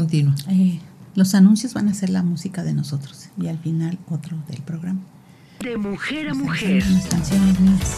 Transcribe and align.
continuo? 0.00 0.34
Eh, 0.48 0.78
los 1.14 1.34
anuncios 1.34 1.74
van 1.74 1.88
a 1.88 1.94
ser 1.94 2.10
la 2.10 2.22
música 2.22 2.62
de 2.62 2.72
nosotros 2.74 3.28
y 3.40 3.48
al 3.48 3.58
final 3.58 3.98
otro 4.08 4.36
del 4.48 4.62
programa. 4.62 5.00
De 5.60 5.76
mujer 5.76 6.28
a 6.28 6.34
mujer. 6.34 6.86
Las 6.88 7.06
canciones 7.06 7.58
mías. 7.58 7.96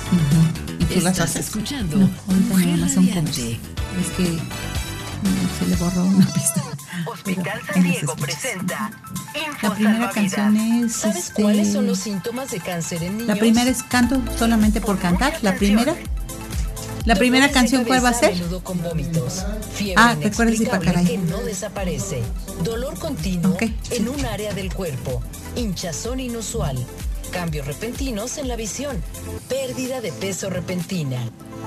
¿Y 0.78 0.84
tú 0.84 0.94
las 1.00 1.12
Estás 1.12 1.20
haces? 1.20 1.46
escuchando 1.48 1.98
No, 1.98 2.08
Mujer 2.48 2.66
nada 2.68 2.78
más 2.78 2.92
son. 2.92 3.06
Es 3.06 4.08
que 4.16 4.22
mm, 4.22 5.58
se 5.58 5.68
le 5.68 5.76
borró 5.76 6.04
una 6.04 6.26
pista. 6.34 6.62
Hospital 7.06 7.60
San 7.66 7.82
las 7.82 7.84
Diego 7.84 8.16
presenta 8.16 8.90
Info 9.34 9.68
La 9.68 9.74
primera 9.74 9.94
Salvavidas. 10.12 10.14
canción 10.14 10.56
es. 10.56 10.92
¿Sabes 10.92 11.16
este, 11.28 11.42
cuáles 11.42 11.72
son 11.72 11.86
los 11.86 11.98
síntomas 11.98 12.50
de 12.50 12.60
cáncer 12.60 13.02
en 13.02 13.12
niños? 13.18 13.28
La 13.28 13.36
primera 13.36 13.68
es 13.70 13.82
canto 13.82 14.22
solamente 14.38 14.80
por 14.80 14.98
cantar. 14.98 15.34
La 15.42 15.54
primera. 15.54 15.94
La 17.10 17.16
primera 17.16 17.50
canción, 17.50 17.84
¿cuál 17.84 18.04
va 18.04 18.10
a 18.10 18.14
ser? 18.14 18.34
con 18.62 18.80
vómitos. 18.80 19.44
Fiebre 19.74 19.94
Ah, 19.96 20.14
inexplicable 20.16 21.02
que 21.04 21.18
no 21.18 21.42
desaparece. 21.42 22.22
Dolor 22.62 22.96
continuo 23.00 23.54
Ok, 23.54 23.62
en 23.90 24.08
un 24.08 24.24
área 24.26 24.54
del 24.54 24.72
cuerpo. 24.72 25.20
Hinchazón 25.56 26.20
inusual. 26.20 26.76
Cambios 27.30 27.66
repentinos 27.66 28.38
en 28.38 28.48
la 28.48 28.56
visión. 28.56 29.00
Pérdida 29.48 30.00
de 30.00 30.10
peso 30.12 30.50
repentina. 30.50 31.18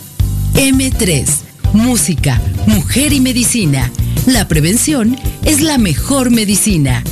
M3, 0.55 1.27
Música, 1.73 2.41
Mujer 2.67 3.13
y 3.13 3.19
Medicina. 3.19 3.91
La 4.25 4.47
prevención 4.47 5.17
es 5.43 5.61
la 5.61 5.77
mejor 5.77 6.29
medicina. 6.29 7.03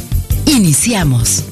Iniciamos. 0.45 1.45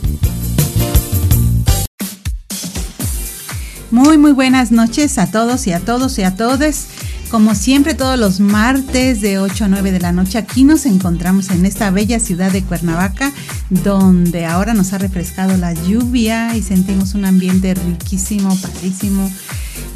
Muy, 3.92 4.18
muy 4.18 4.34
buenas 4.34 4.72
noches 4.72 5.18
a 5.18 5.32
todos 5.32 5.66
y 5.68 5.72
a 5.72 5.80
todos 5.80 6.20
y 6.20 6.24
a 6.24 6.36
todas. 6.36 6.88
Como 7.32 7.56
siempre, 7.56 7.94
todos 7.94 8.18
los 8.18 8.40
martes 8.40 9.20
de 9.20 9.40
8 9.40 9.66
a 9.66 9.68
9 9.68 9.92
de 9.92 10.00
la 10.00 10.14
noche, 10.14 10.38
aquí 10.38 10.64
nos 10.64 10.86
encontramos 10.86 11.50
en 11.50 11.66
esta 11.66 11.92
bella 11.92 12.22
ciudad 12.22 12.52
de 12.52 12.64
Cuernavaca, 12.64 13.34
donde 13.70 14.46
ahora 14.46 14.74
nos 14.74 14.94
ha 14.94 14.98
refrescado 14.98 15.58
la 15.58 15.74
lluvia 15.74 16.56
y 16.56 16.62
sentimos 16.62 17.16
un 17.16 17.26
ambiente 17.26 17.74
riquísimo, 17.74 18.56
padrísimo. 18.62 19.30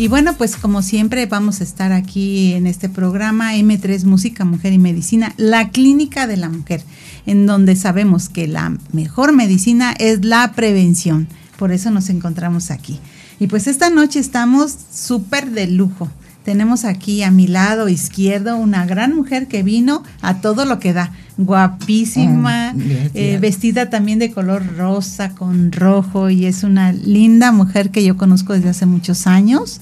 Y 0.01 0.07
bueno, 0.07 0.33
pues 0.35 0.55
como 0.55 0.81
siempre 0.81 1.27
vamos 1.27 1.61
a 1.61 1.63
estar 1.63 1.91
aquí 1.91 2.53
en 2.53 2.65
este 2.65 2.89
programa 2.89 3.53
M3 3.53 4.03
Música, 4.05 4.43
Mujer 4.45 4.73
y 4.73 4.79
Medicina, 4.79 5.31
la 5.37 5.69
clínica 5.69 6.25
de 6.25 6.37
la 6.37 6.49
mujer, 6.49 6.81
en 7.27 7.45
donde 7.45 7.75
sabemos 7.75 8.27
que 8.27 8.47
la 8.47 8.75
mejor 8.93 9.31
medicina 9.31 9.93
es 9.99 10.25
la 10.25 10.53
prevención. 10.53 11.27
Por 11.55 11.71
eso 11.71 11.91
nos 11.91 12.09
encontramos 12.09 12.71
aquí. 12.71 12.99
Y 13.39 13.45
pues 13.45 13.67
esta 13.67 13.91
noche 13.91 14.17
estamos 14.17 14.75
súper 14.91 15.51
de 15.51 15.67
lujo. 15.67 16.09
Tenemos 16.43 16.85
aquí 16.85 17.21
a 17.23 17.31
mi 17.31 17.47
lado 17.47 17.87
izquierdo 17.87 18.57
una 18.57 18.85
gran 18.85 19.15
mujer 19.15 19.47
que 19.47 19.63
vino 19.63 20.03
a 20.21 20.41
todo 20.41 20.65
lo 20.65 20.79
que 20.79 20.93
da. 20.93 21.11
Guapísima, 21.37 22.73
Mm, 22.73 22.81
eh, 23.13 23.37
vestida 23.41 23.89
también 23.89 24.19
de 24.19 24.31
color 24.31 24.63
rosa 24.77 25.29
con 25.29 25.71
rojo 25.71 26.29
y 26.29 26.45
es 26.45 26.63
una 26.63 26.91
linda 26.91 27.51
mujer 27.51 27.89
que 27.89 28.03
yo 28.03 28.17
conozco 28.17 28.53
desde 28.53 28.69
hace 28.69 28.85
muchos 28.85 29.27
años. 29.27 29.81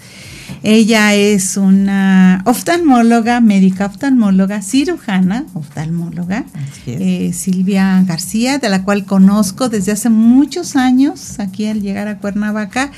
Ella 0.63 1.13
es 1.13 1.57
una 1.57 2.41
oftalmóloga, 2.45 3.39
médica 3.39 3.85
oftalmóloga, 3.85 4.61
cirujana 4.61 5.45
oftalmóloga, 5.53 6.45
eh, 6.87 7.31
Silvia 7.33 8.03
García, 8.05 8.57
de 8.57 8.69
la 8.69 8.83
cual 8.83 9.05
conozco 9.05 9.69
desde 9.69 9.91
hace 9.91 10.09
muchos 10.09 10.75
años 10.75 11.39
aquí 11.39 11.67
al 11.67 11.81
llegar 11.81 12.07
a 12.07 12.17
Cuernavaca. 12.17 12.91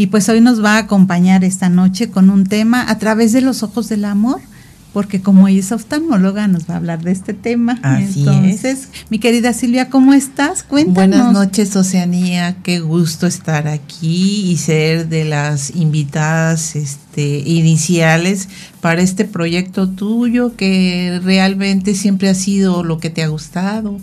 Y 0.00 0.06
pues 0.06 0.30
hoy 0.30 0.40
nos 0.40 0.64
va 0.64 0.76
a 0.76 0.78
acompañar 0.78 1.44
esta 1.44 1.68
noche 1.68 2.08
con 2.08 2.30
un 2.30 2.46
tema 2.46 2.90
a 2.90 2.96
través 2.96 3.34
de 3.34 3.42
los 3.42 3.62
ojos 3.62 3.90
del 3.90 4.06
amor, 4.06 4.40
porque 4.94 5.20
como 5.20 5.46
ella 5.46 5.60
es 5.60 5.72
oftalmóloga 5.72 6.48
nos 6.48 6.70
va 6.70 6.72
a 6.72 6.76
hablar 6.78 7.02
de 7.02 7.12
este 7.12 7.34
tema. 7.34 7.78
Así 7.82 8.20
Entonces, 8.20 8.88
mi 9.10 9.18
querida 9.18 9.52
Silvia, 9.52 9.90
¿cómo 9.90 10.14
estás? 10.14 10.62
Cuéntanos. 10.62 11.18
Buenas 11.18 11.32
noches, 11.34 11.76
Oceanía. 11.76 12.56
Qué 12.62 12.80
gusto 12.80 13.26
estar 13.26 13.68
aquí 13.68 14.50
y 14.50 14.56
ser 14.56 15.06
de 15.10 15.26
las 15.26 15.76
invitadas 15.76 16.76
este, 16.76 17.09
iniciales 17.16 18.48
para 18.80 19.02
este 19.02 19.24
proyecto 19.24 19.88
tuyo 19.88 20.56
que 20.56 21.20
realmente 21.22 21.94
siempre 21.94 22.28
ha 22.28 22.34
sido 22.34 22.82
lo 22.82 22.98
que 22.98 23.10
te 23.10 23.22
ha 23.22 23.28
gustado. 23.28 23.98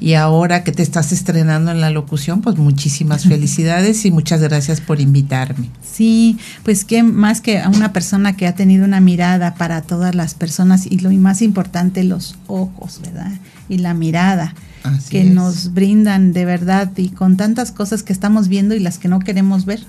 Y 0.00 0.14
ahora 0.14 0.62
que 0.62 0.72
te 0.72 0.82
estás 0.82 1.12
estrenando 1.12 1.70
en 1.70 1.80
la 1.80 1.90
locución, 1.90 2.40
pues 2.42 2.56
muchísimas 2.56 3.24
felicidades 3.24 4.04
y 4.04 4.10
muchas 4.10 4.40
gracias 4.40 4.80
por 4.80 5.00
invitarme. 5.00 5.70
Sí, 5.82 6.38
pues 6.62 6.84
que 6.84 7.02
más 7.02 7.40
que 7.40 7.60
a 7.60 7.68
una 7.68 7.92
persona 7.92 8.36
que 8.36 8.46
ha 8.46 8.54
tenido 8.54 8.84
una 8.84 9.00
mirada 9.00 9.54
para 9.54 9.82
todas 9.82 10.14
las 10.14 10.34
personas 10.34 10.86
y 10.86 10.98
lo 10.98 11.10
más 11.12 11.42
importante, 11.42 12.04
los 12.04 12.36
ojos, 12.46 13.00
¿verdad? 13.02 13.32
Y 13.68 13.78
la 13.78 13.94
mirada 13.94 14.54
Así 14.84 15.10
que 15.10 15.22
es. 15.22 15.30
nos 15.30 15.72
brindan 15.72 16.32
de 16.32 16.44
verdad 16.44 16.92
y 16.96 17.08
con 17.08 17.36
tantas 17.36 17.72
cosas 17.72 18.02
que 18.02 18.12
estamos 18.12 18.48
viendo 18.48 18.74
y 18.74 18.80
las 18.80 18.98
que 18.98 19.08
no 19.08 19.18
queremos 19.18 19.64
ver. 19.64 19.80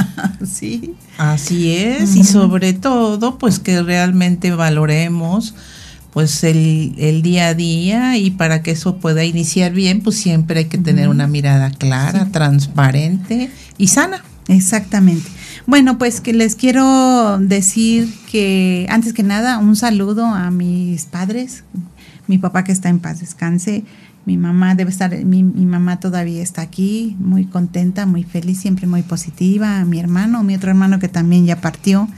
sí. 0.46 0.94
Así 1.18 1.74
es, 1.74 2.14
y 2.14 2.22
sobre 2.22 2.74
todo, 2.74 3.38
pues 3.38 3.58
que 3.58 3.82
realmente 3.82 4.52
valoremos 4.52 5.54
pues 6.12 6.44
el, 6.44 6.94
el 6.98 7.22
día 7.22 7.48
a 7.48 7.54
día 7.54 8.18
y 8.18 8.30
para 8.30 8.62
que 8.62 8.72
eso 8.72 8.98
pueda 8.98 9.24
iniciar 9.24 9.72
bien, 9.72 10.02
pues 10.02 10.16
siempre 10.16 10.60
hay 10.60 10.64
que 10.66 10.76
tener 10.76 11.08
una 11.08 11.26
mirada 11.26 11.70
clara, 11.70 12.26
transparente 12.30 13.50
y 13.78 13.88
sana. 13.88 14.22
Exactamente. 14.48 15.30
Bueno, 15.66 15.96
pues 15.96 16.20
que 16.20 16.34
les 16.34 16.54
quiero 16.54 17.38
decir 17.38 18.12
que 18.30 18.86
antes 18.90 19.14
que 19.14 19.22
nada 19.22 19.58
un 19.58 19.76
saludo 19.76 20.26
a 20.26 20.50
mis 20.50 21.06
padres, 21.06 21.64
mi 22.26 22.36
papá 22.38 22.64
que 22.64 22.72
está 22.72 22.88
en 22.90 22.98
paz 22.98 23.20
descanse, 23.20 23.84
mi 24.24 24.36
mamá 24.36 24.74
debe 24.74 24.90
estar, 24.90 25.12
mi, 25.24 25.42
mi 25.42 25.66
mamá 25.66 25.98
todavía 25.98 26.42
está 26.42 26.62
aquí, 26.62 27.16
muy 27.18 27.44
contenta, 27.44 28.06
muy 28.06 28.22
feliz, 28.22 28.60
siempre 28.60 28.86
muy 28.86 29.02
positiva, 29.02 29.84
mi 29.84 29.98
hermano, 29.98 30.42
mi 30.44 30.54
otro 30.54 30.70
hermano 30.70 30.98
que 30.98 31.08
también 31.08 31.44
ya 31.44 31.60
partió, 31.60 32.08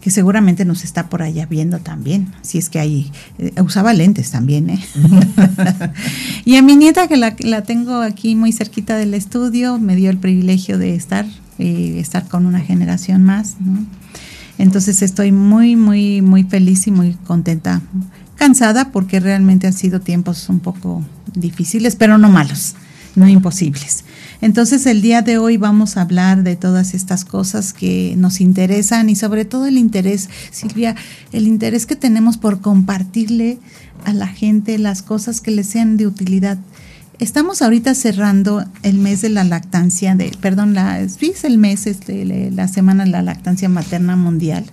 que 0.00 0.10
seguramente 0.10 0.64
nos 0.64 0.84
está 0.84 1.08
por 1.08 1.22
allá 1.22 1.46
viendo 1.46 1.78
también, 1.78 2.32
si 2.42 2.58
es 2.58 2.68
que 2.68 2.78
ahí 2.78 3.10
eh, 3.38 3.52
usaba 3.62 3.92
lentes 3.92 4.30
también, 4.30 4.70
¿eh? 4.70 4.80
y 6.44 6.56
a 6.56 6.62
mi 6.62 6.76
nieta 6.76 7.08
que 7.08 7.16
la, 7.16 7.36
la 7.40 7.62
tengo 7.62 8.00
aquí 8.00 8.34
muy 8.34 8.52
cerquita 8.52 8.96
del 8.96 9.14
estudio, 9.14 9.78
me 9.78 9.96
dio 9.96 10.10
el 10.10 10.18
privilegio 10.18 10.78
de 10.78 10.94
estar, 10.94 11.26
eh, 11.58 11.98
estar 11.98 12.28
con 12.28 12.46
una 12.46 12.60
generación 12.60 13.24
más, 13.24 13.56
¿no? 13.60 13.84
Entonces 14.58 15.00
estoy 15.00 15.32
muy, 15.32 15.74
muy, 15.74 16.20
muy 16.20 16.44
feliz 16.44 16.86
y 16.86 16.90
muy 16.90 17.14
contenta, 17.24 17.80
cansada 18.40 18.90
porque 18.90 19.20
realmente 19.20 19.66
han 19.66 19.74
sido 19.74 20.00
tiempos 20.00 20.48
un 20.48 20.60
poco 20.60 21.04
difíciles, 21.34 21.94
pero 21.94 22.16
no 22.16 22.30
malos, 22.30 22.74
no 23.14 23.28
imposibles. 23.28 24.04
Entonces 24.40 24.86
el 24.86 25.02
día 25.02 25.20
de 25.20 25.36
hoy 25.36 25.58
vamos 25.58 25.98
a 25.98 26.00
hablar 26.00 26.42
de 26.42 26.56
todas 26.56 26.94
estas 26.94 27.26
cosas 27.26 27.74
que 27.74 28.14
nos 28.16 28.40
interesan 28.40 29.10
y 29.10 29.14
sobre 29.14 29.44
todo 29.44 29.66
el 29.66 29.76
interés, 29.76 30.30
Silvia, 30.50 30.96
el 31.32 31.46
interés 31.46 31.84
que 31.84 31.96
tenemos 31.96 32.38
por 32.38 32.62
compartirle 32.62 33.58
a 34.06 34.14
la 34.14 34.26
gente 34.26 34.78
las 34.78 35.02
cosas 35.02 35.42
que 35.42 35.50
les 35.50 35.66
sean 35.66 35.98
de 35.98 36.06
utilidad. 36.06 36.56
Estamos 37.18 37.60
ahorita 37.60 37.94
cerrando 37.94 38.64
el 38.82 38.96
mes 38.96 39.20
de 39.20 39.28
la 39.28 39.44
lactancia, 39.44 40.14
de, 40.14 40.32
perdón, 40.40 40.72
la, 40.72 40.98
es 41.00 41.18
el 41.44 41.58
mes, 41.58 41.86
este, 41.86 42.50
la 42.50 42.68
semana 42.68 43.04
de 43.04 43.10
la 43.10 43.20
lactancia 43.20 43.68
materna 43.68 44.16
mundial. 44.16 44.64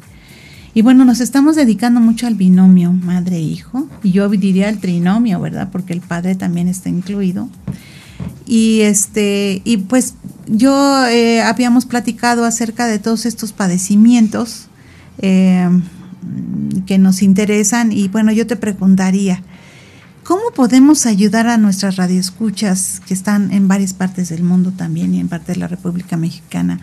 Y 0.78 0.84
bueno, 0.84 1.06
nos 1.06 1.22
estamos 1.22 1.56
dedicando 1.56 2.00
mucho 2.00 2.28
al 2.28 2.36
binomio 2.36 2.94
madre-hijo, 2.94 3.88
y 4.04 4.12
yo 4.12 4.30
diría 4.30 4.70
al 4.70 4.78
trinomio, 4.78 5.42
¿verdad? 5.42 5.70
Porque 5.72 5.92
el 5.92 6.02
padre 6.02 6.36
también 6.36 6.68
está 6.68 6.88
incluido. 6.88 7.50
Y 8.46 8.82
este, 8.82 9.64
y 9.66 9.78
pues 9.78 10.14
yo 10.46 11.04
eh, 11.08 11.42
habíamos 11.42 11.88
platicado 11.88 12.46
acerca 12.46 12.86
de 12.86 13.00
todos 13.00 13.26
estos 13.26 13.54
padecimientos 13.54 14.68
eh, 15.18 15.68
que 16.86 17.00
nos 17.00 17.24
interesan 17.24 17.92
y 17.92 18.08
bueno, 18.10 18.32
yo 18.32 18.46
te 18.46 18.56
preguntaría, 18.56 19.42
¿cómo 20.24 20.52
podemos 20.54 21.08
ayudar 21.08 21.48
a 21.48 21.58
nuestras 21.58 21.96
radioescuchas 21.96 23.02
que 23.08 23.16
están 23.16 23.52
en 23.52 23.68
varias 23.68 23.96
partes 23.96 24.30
del 24.30 24.44
mundo 24.44 24.72
también 24.78 25.16
y 25.16 25.22
en 25.22 25.28
parte 25.28 25.54
de 25.54 25.58
la 25.58 25.68
República 25.68 26.18
Mexicana 26.18 26.82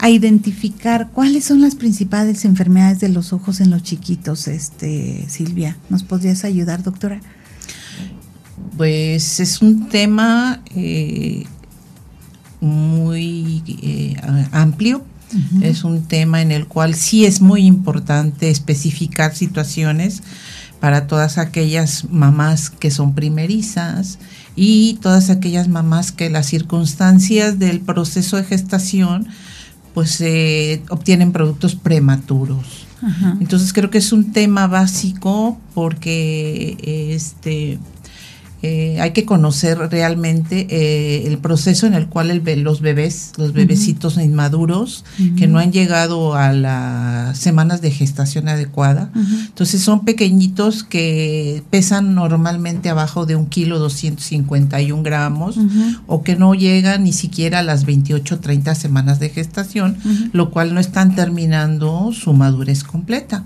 a 0.00 0.08
identificar 0.08 1.10
cuáles 1.12 1.44
son 1.44 1.60
las 1.60 1.74
principales 1.74 2.46
enfermedades 2.46 3.00
de 3.00 3.10
los 3.10 3.34
ojos 3.34 3.60
en 3.60 3.70
los 3.70 3.82
chiquitos, 3.82 4.48
este 4.48 5.26
Silvia? 5.28 5.76
¿Nos 5.90 6.02
podrías 6.02 6.44
ayudar, 6.44 6.82
doctora? 6.82 7.20
Pues 8.78 9.40
es 9.40 9.60
un 9.60 9.90
tema 9.90 10.62
eh, 10.74 11.44
muy 12.60 13.62
eh, 13.66 14.16
amplio. 14.52 15.04
Es 15.62 15.84
un 15.84 16.02
tema 16.02 16.42
en 16.42 16.50
el 16.50 16.66
cual 16.66 16.96
sí 16.96 17.24
es 17.24 17.40
muy 17.40 17.64
importante 17.64 18.50
especificar 18.50 19.36
situaciones 19.36 20.24
para 20.80 21.06
todas 21.06 21.38
aquellas 21.38 22.06
mamás 22.10 22.68
que 22.68 22.90
son 22.90 23.14
primerizas 23.14 24.18
y 24.56 24.98
todas 25.02 25.30
aquellas 25.30 25.68
mamás 25.68 26.10
que 26.10 26.30
las 26.30 26.46
circunstancias 26.46 27.60
del 27.60 27.78
proceso 27.78 28.38
de 28.38 28.44
gestación 28.44 29.28
pues 29.94 30.20
eh, 30.20 30.82
obtienen 30.90 31.32
productos 31.32 31.74
prematuros. 31.74 32.86
Entonces 33.40 33.72
creo 33.72 33.88
que 33.88 33.96
es 33.96 34.12
un 34.12 34.30
tema 34.32 34.66
básico 34.66 35.58
porque 35.72 36.76
este 37.14 37.78
eh, 38.62 39.00
hay 39.00 39.12
que 39.12 39.24
conocer 39.24 39.78
realmente 39.78 40.66
eh, 40.68 41.26
el 41.26 41.38
proceso 41.38 41.86
en 41.86 41.94
el 41.94 42.08
cual 42.08 42.30
el, 42.30 42.62
los 42.62 42.82
bebés, 42.82 43.32
los 43.38 43.54
bebecitos 43.54 44.18
inmaduros, 44.18 45.04
que 45.38 45.46
no 45.46 45.58
han 45.58 45.72
llegado 45.72 46.34
a 46.34 46.52
las 46.52 47.38
semanas 47.38 47.80
de 47.80 47.90
gestación 47.90 48.48
adecuada, 48.48 49.10
entonces 49.14 49.82
son 49.82 50.04
pequeñitos 50.04 50.84
que 50.84 51.62
pesan 51.70 52.14
normalmente 52.14 52.90
abajo 52.90 53.24
de 53.24 53.36
un 53.36 53.46
kilo 53.46 53.78
251 53.78 55.02
gramos 55.02 55.56
o 56.06 56.22
que 56.22 56.36
no 56.36 56.54
llegan 56.54 57.04
ni 57.04 57.12
siquiera 57.12 57.60
a 57.60 57.62
las 57.62 57.86
28 57.86 58.40
30 58.40 58.74
semanas 58.74 59.20
de 59.20 59.30
gestación, 59.30 59.96
lo 60.32 60.50
cual 60.50 60.74
no 60.74 60.80
están 60.80 61.14
terminando 61.14 62.12
su 62.12 62.34
madurez 62.34 62.84
completa. 62.84 63.44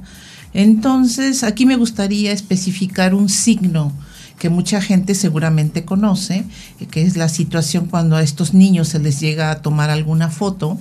Entonces, 0.55 1.43
aquí 1.43 1.67
me 1.67 1.77
gustaría 1.77 2.33
especificar 2.33 3.15
un 3.15 3.29
signo 3.29 3.93
que 4.39 4.51
mucha 4.51 4.81
gente 4.81 5.15
seguramente 5.15 5.85
conoce, 5.85 6.45
que 6.91 7.03
es 7.03 7.17
la 7.17 7.29
situación 7.29 7.87
cuando 7.87 8.17
a 8.17 8.23
estos 8.23 8.53
niños 8.53 8.89
se 8.89 8.99
les 8.99 9.21
llega 9.21 9.51
a 9.51 9.63
tomar 9.63 9.91
alguna 9.91 10.29
foto, 10.29 10.79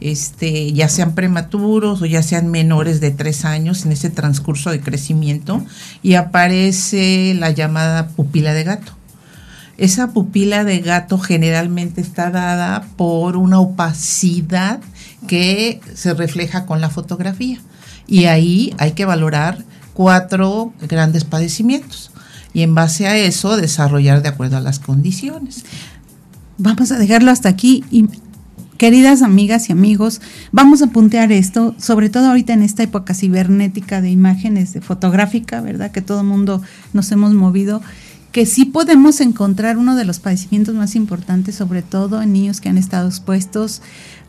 este, 0.00 0.72
ya 0.72 0.88
sean 0.88 1.14
prematuros 1.14 2.02
o 2.02 2.06
ya 2.06 2.22
sean 2.22 2.50
menores 2.50 3.00
de 3.00 3.10
tres 3.10 3.44
años 3.44 3.84
en 3.84 3.92
ese 3.92 4.10
transcurso 4.10 4.70
de 4.70 4.80
crecimiento, 4.80 5.64
y 6.02 6.14
aparece 6.14 7.34
la 7.38 7.50
llamada 7.50 8.08
pupila 8.08 8.54
de 8.54 8.64
gato. 8.64 8.92
Esa 9.76 10.12
pupila 10.12 10.64
de 10.64 10.80
gato 10.80 11.18
generalmente 11.18 12.00
está 12.00 12.30
dada 12.30 12.84
por 12.96 13.36
una 13.36 13.60
opacidad 13.60 14.80
que 15.28 15.80
se 15.94 16.14
refleja 16.14 16.66
con 16.66 16.80
la 16.80 16.90
fotografía. 16.90 17.60
Y 18.08 18.24
ahí 18.24 18.74
hay 18.78 18.92
que 18.92 19.04
valorar 19.04 19.64
cuatro 19.94 20.72
grandes 20.88 21.24
padecimientos 21.24 22.10
y 22.52 22.62
en 22.62 22.74
base 22.74 23.06
a 23.06 23.16
eso 23.16 23.56
desarrollar 23.56 24.22
de 24.22 24.28
acuerdo 24.28 24.56
a 24.56 24.60
las 24.60 24.78
condiciones. 24.78 25.64
Vamos 26.56 26.90
a 26.90 26.98
dejarlo 26.98 27.30
hasta 27.30 27.48
aquí 27.48 27.84
y 27.90 28.08
queridas 28.78 29.22
amigas 29.22 29.68
y 29.68 29.72
amigos, 29.72 30.20
vamos 30.52 30.82
a 30.82 30.86
puntear 30.86 31.32
esto, 31.32 31.74
sobre 31.78 32.10
todo 32.10 32.28
ahorita 32.28 32.52
en 32.52 32.62
esta 32.62 32.84
época 32.84 33.12
cibernética 33.12 34.00
de 34.00 34.10
imágenes 34.10 34.72
de 34.72 34.80
fotográfica, 34.80 35.60
¿verdad? 35.60 35.90
Que 35.90 36.00
todo 36.00 36.20
el 36.20 36.26
mundo 36.26 36.62
nos 36.92 37.10
hemos 37.10 37.34
movido 37.34 37.82
que 38.32 38.44
sí 38.44 38.66
podemos 38.66 39.20
encontrar 39.20 39.78
uno 39.78 39.96
de 39.96 40.04
los 40.04 40.18
padecimientos 40.20 40.74
más 40.74 40.94
importantes, 40.94 41.54
sobre 41.54 41.82
todo 41.82 42.20
en 42.20 42.32
niños 42.32 42.60
que 42.60 42.68
han 42.68 42.76
estado 42.76 43.08
expuestos 43.08 43.80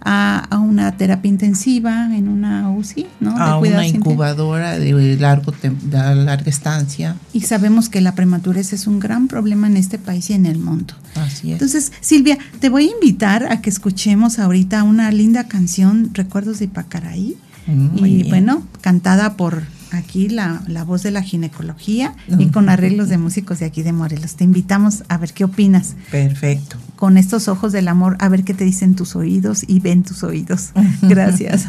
a, 0.01 0.47
una 0.61 0.95
terapia 0.95 1.29
intensiva, 1.29 2.15
en 2.15 2.29
una 2.29 2.71
UCI, 2.71 3.07
¿no? 3.19 3.37
A 3.37 3.57
una 3.59 3.85
incubadora 3.85 4.79
de, 4.79 5.17
largo 5.17 5.53
de 5.61 6.15
larga 6.15 6.49
estancia. 6.49 7.17
Y 7.33 7.41
sabemos 7.41 7.89
que 7.89 7.99
la 7.99 8.15
prematurez 8.15 8.71
es 8.71 8.87
un 8.87 8.99
gran 8.99 9.27
problema 9.27 9.67
en 9.67 9.75
este 9.75 9.97
país 9.97 10.29
y 10.29 10.33
en 10.33 10.45
el 10.45 10.57
mundo. 10.59 10.93
Así 11.15 11.49
es. 11.49 11.53
Entonces, 11.53 11.91
Silvia, 11.99 12.37
te 12.59 12.69
voy 12.69 12.87
a 12.87 12.91
invitar 12.91 13.51
a 13.51 13.61
que 13.61 13.69
escuchemos 13.69 14.39
ahorita 14.39 14.83
una 14.83 15.11
linda 15.11 15.47
canción, 15.49 16.11
Recuerdos 16.13 16.59
de 16.59 16.69
Pacaraí. 16.69 17.35
Mm, 17.67 18.05
y 18.05 18.23
bueno, 18.29 18.63
cantada 18.81 19.35
por 19.35 19.63
aquí 19.91 20.29
la, 20.29 20.61
la, 20.67 20.83
voz 20.83 21.03
de 21.03 21.11
la 21.11 21.21
ginecología 21.21 22.15
y 22.37 22.47
con 22.47 22.69
arreglos 22.69 23.09
de 23.09 23.17
músicos 23.17 23.59
de 23.59 23.65
aquí 23.65 23.83
de 23.83 23.93
Morelos. 23.93 24.35
Te 24.35 24.43
invitamos 24.43 25.03
a 25.07 25.17
ver 25.17 25.33
qué 25.33 25.43
opinas. 25.43 25.95
Perfecto. 26.11 26.77
Con 26.95 27.17
estos 27.17 27.47
ojos 27.47 27.71
del 27.71 27.87
amor, 27.87 28.17
a 28.19 28.29
ver 28.29 28.43
qué 28.43 28.53
te 28.53 28.65
dicen 28.65 28.95
tus 28.95 29.15
oídos 29.15 29.63
y 29.67 29.79
ven 29.79 30.03
tus 30.03 30.23
oídos. 30.23 30.71
Gracias. 31.01 31.67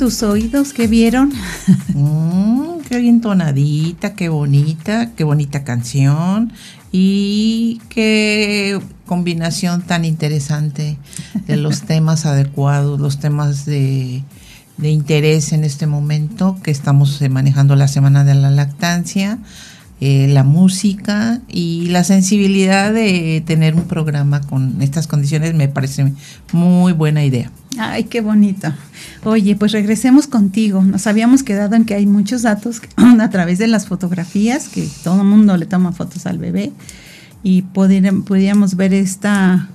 Tus 0.00 0.22
oídos? 0.22 0.72
¿Qué 0.72 0.86
vieron? 0.86 1.30
Mm, 1.92 2.80
qué 2.88 2.98
bien 2.98 3.20
tonadita, 3.20 4.14
qué 4.14 4.30
bonita, 4.30 5.10
qué 5.14 5.24
bonita 5.24 5.64
canción 5.64 6.52
y 6.90 7.82
qué 7.90 8.80
combinación 9.04 9.82
tan 9.82 10.06
interesante 10.06 10.96
de 11.46 11.56
los 11.56 11.82
temas 11.86 12.24
adecuados, 12.24 12.98
los 12.98 13.18
temas 13.18 13.66
de, 13.66 14.22
de 14.78 14.90
interés 14.90 15.52
en 15.52 15.64
este 15.64 15.86
momento 15.86 16.56
que 16.62 16.70
estamos 16.70 17.20
eh, 17.20 17.28
manejando 17.28 17.76
la 17.76 17.88
Semana 17.88 18.24
de 18.24 18.34
la 18.34 18.50
Lactancia, 18.50 19.38
eh, 20.00 20.28
la 20.28 20.44
música 20.44 21.42
y 21.48 21.88
la 21.88 22.04
sensibilidad 22.04 22.94
de 22.94 23.42
tener 23.44 23.74
un 23.74 23.84
programa 23.84 24.40
con 24.40 24.80
estas 24.80 25.06
condiciones 25.06 25.52
me 25.54 25.68
parece 25.68 26.14
muy 26.52 26.94
buena 26.94 27.22
idea. 27.24 27.50
Ay, 27.78 28.04
qué 28.04 28.20
bonito. 28.20 28.72
Oye, 29.24 29.54
pues 29.56 29.72
regresemos 29.72 30.26
contigo. 30.26 30.82
Nos 30.82 31.06
habíamos 31.06 31.42
quedado 31.42 31.76
en 31.76 31.84
que 31.84 31.94
hay 31.94 32.06
muchos 32.06 32.42
datos 32.42 32.82
a 32.96 33.30
través 33.30 33.58
de 33.58 33.68
las 33.68 33.86
fotografías, 33.86 34.68
que 34.68 34.88
todo 35.04 35.20
el 35.20 35.26
mundo 35.26 35.56
le 35.56 35.66
toma 35.66 35.92
fotos 35.92 36.26
al 36.26 36.38
bebé, 36.38 36.72
y 37.42 37.62
pudiéramos, 37.62 38.76
ver 38.76 38.92
esta, 38.92 39.68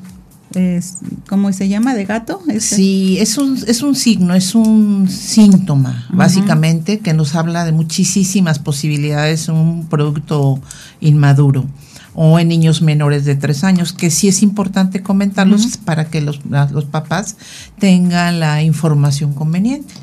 es, 0.53 0.97
¿cómo 1.27 1.51
se 1.51 1.67
llama? 1.69 1.95
¿De 1.95 2.05
gato? 2.05 2.41
Este. 2.47 2.75
Sí, 2.75 3.17
es 3.19 3.37
un, 3.37 3.57
es 3.65 3.81
un 3.81 3.95
signo, 3.95 4.35
es 4.35 4.55
un 4.55 5.07
síntoma, 5.09 6.07
básicamente, 6.11 6.99
que 6.99 7.13
nos 7.13 7.33
habla 7.35 7.65
de 7.65 7.71
muchísimas 7.71 8.59
posibilidades 8.59 9.47
un 9.47 9.87
producto 9.87 10.59
inmaduro 10.99 11.65
o 12.15 12.39
en 12.39 12.47
niños 12.47 12.81
menores 12.81 13.25
de 13.25 13.35
tres 13.35 13.63
años, 13.63 13.93
que 13.93 14.09
sí 14.09 14.27
es 14.27 14.41
importante 14.41 15.03
comentarlos 15.03 15.77
para 15.77 16.05
que 16.05 16.21
los, 16.21 16.39
los 16.45 16.85
papás 16.85 17.35
tengan 17.77 18.39
la 18.39 18.63
información 18.63 19.33
conveniente. 19.33 19.93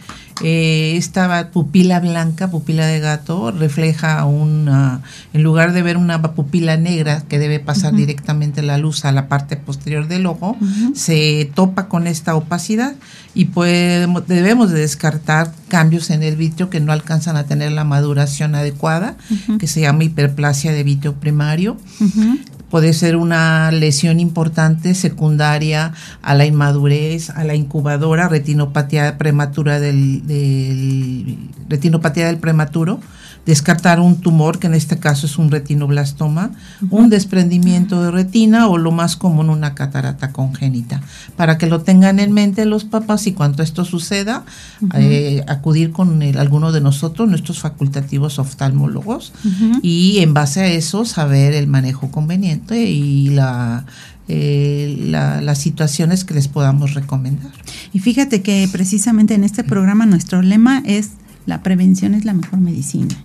Eh, 0.43 0.95
esta 0.97 1.51
pupila 1.53 2.01
blanca, 2.01 2.51
pupila 2.51 2.87
de 2.87 2.99
gato, 3.01 3.51
refleja 3.53 4.25
una, 4.25 5.03
en 5.33 5.43
lugar 5.43 5.73
de 5.73 5.83
ver 5.83 5.97
una 5.97 6.21
pupila 6.23 6.77
negra 6.77 7.23
que 7.29 7.39
debe 7.39 7.61
pasar 7.61 7.95
directamente 7.95 8.63
la 8.63 8.79
luz 8.79 9.05
a 9.05 9.13
la 9.13 9.29
parte 9.29 9.57
posterior 9.57 10.09
del 10.09 10.27
ojo, 10.27 10.57
se 10.95 11.51
topa 11.55 11.87
con 11.89 12.07
esta 12.07 12.35
opacidad 12.35 12.95
y 13.35 13.47
podemos- 13.47 14.27
debemos 14.27 14.71
de 14.71 14.81
descartar 14.81 15.53
cambios 15.69 16.11
en 16.11 16.23
el 16.23 16.37
vitrio 16.37 16.71
que 16.71 16.81
no 16.81 16.93
alcanzan 16.93 17.37
a 17.37 17.45
tener 17.45 17.73
la 17.73 17.85
maduración 17.85 18.55
adecuada, 18.55 19.17
que 19.59 19.67
se 19.67 19.81
llama 19.81 20.05
hiperplasia 20.05 20.73
de 20.73 20.83
vitrio 20.83 21.15
primario. 21.15 21.77
Puede 22.73 22.95
ser 22.95 23.17
una 23.17 23.71
lesión 23.71 24.19
importante 24.19 24.95
secundaria 24.95 25.93
a 26.23 26.33
la 26.35 26.47
inmadurez, 26.47 27.29
a 27.29 27.45
la 27.45 27.55
incubadora, 27.55 28.29
retinopatía 28.29 29.19
prematura 29.19 29.79
del, 29.79 30.27
del- 30.27 31.37
retinopatía 31.69 32.29
del 32.29 32.39
prematuro, 32.39 32.99
descartar 33.45 33.99
un 33.99 34.21
tumor, 34.21 34.61
que 34.61 34.69
en 34.69 34.75
este 34.75 34.99
caso 34.99 35.27
es 35.27 35.37
un 35.37 35.51
retinoblastoma, 35.51 36.53
un 36.91 37.11
desprendimiento 37.11 38.01
de 38.01 38.11
retina 38.13 38.69
o 38.69 38.79
lo 38.79 38.93
más 38.93 39.17
común 39.17 39.51
una 39.51 39.75
catarata 39.75 40.31
congénita. 40.31 41.01
Para 41.37 41.59
que 41.59 41.67
lo 41.67 41.81
tengan 41.81 42.21
en 42.21 42.31
mente 42.33 42.65
los 42.67 42.85
papás 42.85 43.27
y 43.27 43.33
cuando 43.33 43.65
esto 43.65 43.85
suceda, 43.85 44.45
eh, 44.95 45.45
acudir 45.49 45.91
con 45.91 46.23
el- 46.23 46.39
alguno 46.39 46.71
de 46.71 46.81
nosotros, 46.81 47.29
nuestros 47.29 47.59
facultativos 47.59 48.39
oftalmólogos, 48.39 49.33
y 49.83 50.19
en 50.21 50.35
base 50.35 50.61
a 50.61 50.67
eso 50.69 51.05
saber 51.05 51.55
el 51.55 51.67
manejo 51.67 52.13
conveniente 52.13 52.85
y 52.85 53.29
la, 53.31 53.87
eh, 54.29 54.97
la- 55.11 55.41
las 55.41 55.59
situaciones 55.59 56.25
que 56.25 56.35
les 56.35 56.47
podamos 56.47 56.95
recomendar. 56.95 57.51
Y 57.93 57.99
fíjate 57.99 58.41
que 58.43 58.69
precisamente 58.71 59.35
en 59.35 59.43
este 59.43 59.65
programa 59.65 60.07
nuestro 60.07 60.43
lema 60.43 60.81
es 60.87 61.11
la 61.45 61.61
prevención 61.65 62.15
es 62.15 62.25
la 62.25 62.35
mejor 62.35 62.61
medicina. 62.61 63.17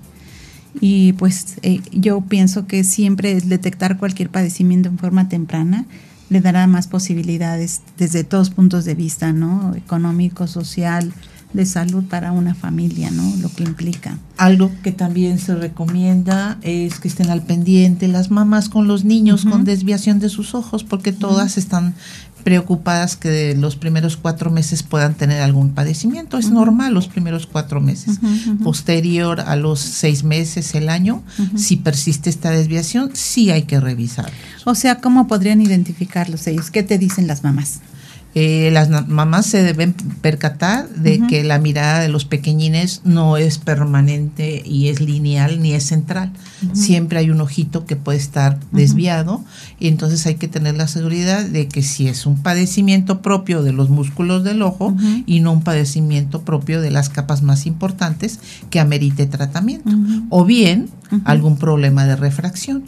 Y 0.79 1.13
pues 1.13 1.55
eh, 1.63 1.81
yo 1.91 2.21
pienso 2.21 2.67
que 2.67 2.83
siempre 2.83 3.39
detectar 3.41 3.97
cualquier 3.97 4.29
padecimiento 4.29 4.89
en 4.89 4.97
forma 4.97 5.29
temprana 5.29 5.85
le 6.29 6.41
dará 6.41 6.67
más 6.67 6.87
posibilidades 6.87 7.81
desde 7.97 8.23
todos 8.23 8.49
puntos 8.49 8.85
de 8.85 8.95
vista, 8.95 9.31
¿no? 9.31 9.73
Económico, 9.75 10.45
social, 10.47 11.13
de 11.53 11.65
salud 11.65 12.03
para 12.03 12.31
una 12.31 12.53
familia, 12.53 13.09
¿no? 13.09 13.35
Lo 13.37 13.49
que 13.49 13.63
implica. 13.63 14.17
Algo 14.37 14.71
que 14.83 14.91
también 14.91 15.39
se 15.39 15.55
recomienda 15.55 16.57
es 16.61 16.99
que 16.99 17.07
estén 17.07 17.29
al 17.29 17.41
pendiente 17.41 18.07
las 18.07 18.29
mamás 18.31 18.69
con 18.69 18.87
los 18.87 19.05
niños 19.05 19.45
con 19.45 19.63
desviación 19.63 20.19
de 20.19 20.29
sus 20.29 20.53
ojos, 20.53 20.83
porque 20.83 21.11
todas 21.11 21.57
están 21.57 21.95
preocupadas 22.43 23.17
que 23.17 23.55
los 23.57 23.75
primeros 23.75 24.15
cuatro 24.15 24.49
meses 24.49 24.81
puedan 24.81 25.15
tener 25.15 25.41
algún 25.41 25.71
padecimiento. 25.71 26.37
Es 26.37 26.49
normal 26.49 26.93
los 26.93 27.07
primeros 27.07 27.45
cuatro 27.45 27.81
meses. 27.81 28.19
Posterior 28.63 29.41
a 29.41 29.55
los 29.55 29.79
seis 29.79 30.23
meses, 30.23 30.73
el 30.75 30.87
año, 30.87 31.23
si 31.55 31.75
persiste 31.75 32.29
esta 32.29 32.51
desviación, 32.51 33.09
sí 33.13 33.51
hay 33.51 33.63
que 33.63 33.79
revisar. 33.79 34.31
O 34.65 34.75
sea, 34.75 35.01
¿cómo 35.01 35.27
podrían 35.27 35.61
identificarlos 35.61 36.47
ellos? 36.47 36.71
¿Qué 36.71 36.83
te 36.83 36.97
dicen 36.97 37.27
las 37.27 37.43
mamás? 37.43 37.81
Eh, 38.39 38.69
las 38.71 39.07
mamás 39.07 39.47
se 39.47 39.63
deben 39.63 39.93
percatar 40.21 40.87
de 40.89 41.25
que 41.27 41.43
la 41.43 41.57
mirada 41.57 42.01
de 42.01 42.07
los 42.07 42.25
pequeñines 42.25 43.01
no 43.03 43.35
es 43.35 43.57
permanente 43.57 44.61
y 44.63 44.89
es 44.89 45.01
lineal 45.01 45.59
ni 45.59 45.73
es 45.73 45.85
central. 45.85 46.31
Siempre 46.73 47.17
hay 47.17 47.31
un 47.31 47.41
ojito 47.41 47.87
que 47.87 47.95
puede 47.95 48.19
estar 48.19 48.59
desviado 48.71 49.43
y 49.79 49.87
entonces 49.87 50.23
hay 50.27 50.35
que 50.35 50.47
tener 50.47 50.75
la 50.75 50.87
seguridad 50.87 51.45
de 51.45 51.67
que 51.67 51.81
si 51.81 52.07
es 52.07 52.27
un 52.27 52.43
padecimiento 52.43 53.23
propio 53.23 53.63
de 53.63 53.73
los 53.73 53.89
músculos 53.89 54.43
del 54.43 54.61
ojo 54.61 54.95
y 55.25 55.39
no 55.39 55.51
un 55.51 55.63
padecimiento 55.63 56.43
propio 56.43 56.79
de 56.79 56.91
las 56.91 57.09
capas 57.09 57.41
más 57.41 57.65
importantes 57.65 58.39
que 58.69 58.79
amerite 58.79 59.25
tratamiento. 59.25 59.89
O 60.29 60.45
bien 60.45 60.91
algún 61.23 61.57
problema 61.57 62.05
de 62.05 62.15
refracción. 62.15 62.83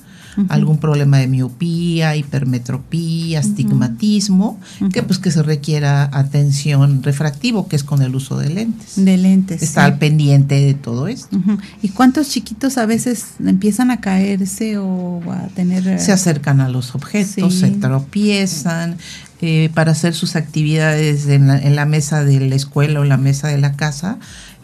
Algún 0.48 0.78
problema 0.78 1.18
de 1.18 1.28
miopía, 1.28 2.16
hipermetropía, 2.16 3.40
astigmatismo, 3.40 4.60
que 4.94 5.04
pues 5.04 5.20
que 5.20 5.32
se 5.32 5.44
requiera 5.44 6.10
atención 6.14 7.04
refractivo, 7.04 7.68
que 7.68 7.76
es 7.76 7.84
con 7.84 8.02
el 8.02 8.16
uso 8.16 8.38
de 8.38 8.50
lentes. 8.50 8.94
De 8.96 9.18
lentes. 9.18 9.62
Está 9.62 9.82
sí. 9.86 9.92
al 9.92 9.98
pendiente 9.98 10.56
de 10.56 10.74
todo 10.74 11.08
esto. 11.08 11.38
¿Y 11.82 11.90
cuántos 11.90 12.30
chiquitos 12.30 12.78
a 12.78 12.86
veces 12.86 13.26
empiezan 13.46 13.92
a 13.92 14.00
caerse 14.00 14.78
o 14.78 15.22
a 15.32 15.48
tener... 15.50 15.88
eh, 15.88 16.00
Se 16.00 16.12
acercan 16.12 16.62
a 16.62 16.70
los 16.70 16.96
objetos, 16.96 17.54
Sí. 17.54 17.60
se 17.60 17.72
tropiezan 17.72 18.98
eh, 19.42 19.70
para 19.74 19.92
hacer 19.92 20.14
sus 20.14 20.36
actividades 20.36 21.28
en 21.28 21.48
la, 21.48 21.58
en 21.60 21.76
la 21.76 21.86
mesa 21.86 22.24
de 22.24 22.40
la 22.40 22.56
escuela 22.56 23.00
o 23.00 23.04
la 23.04 23.18
mesa 23.18 23.48
de 23.48 23.58
la 23.58 23.74
casa. 23.74 24.18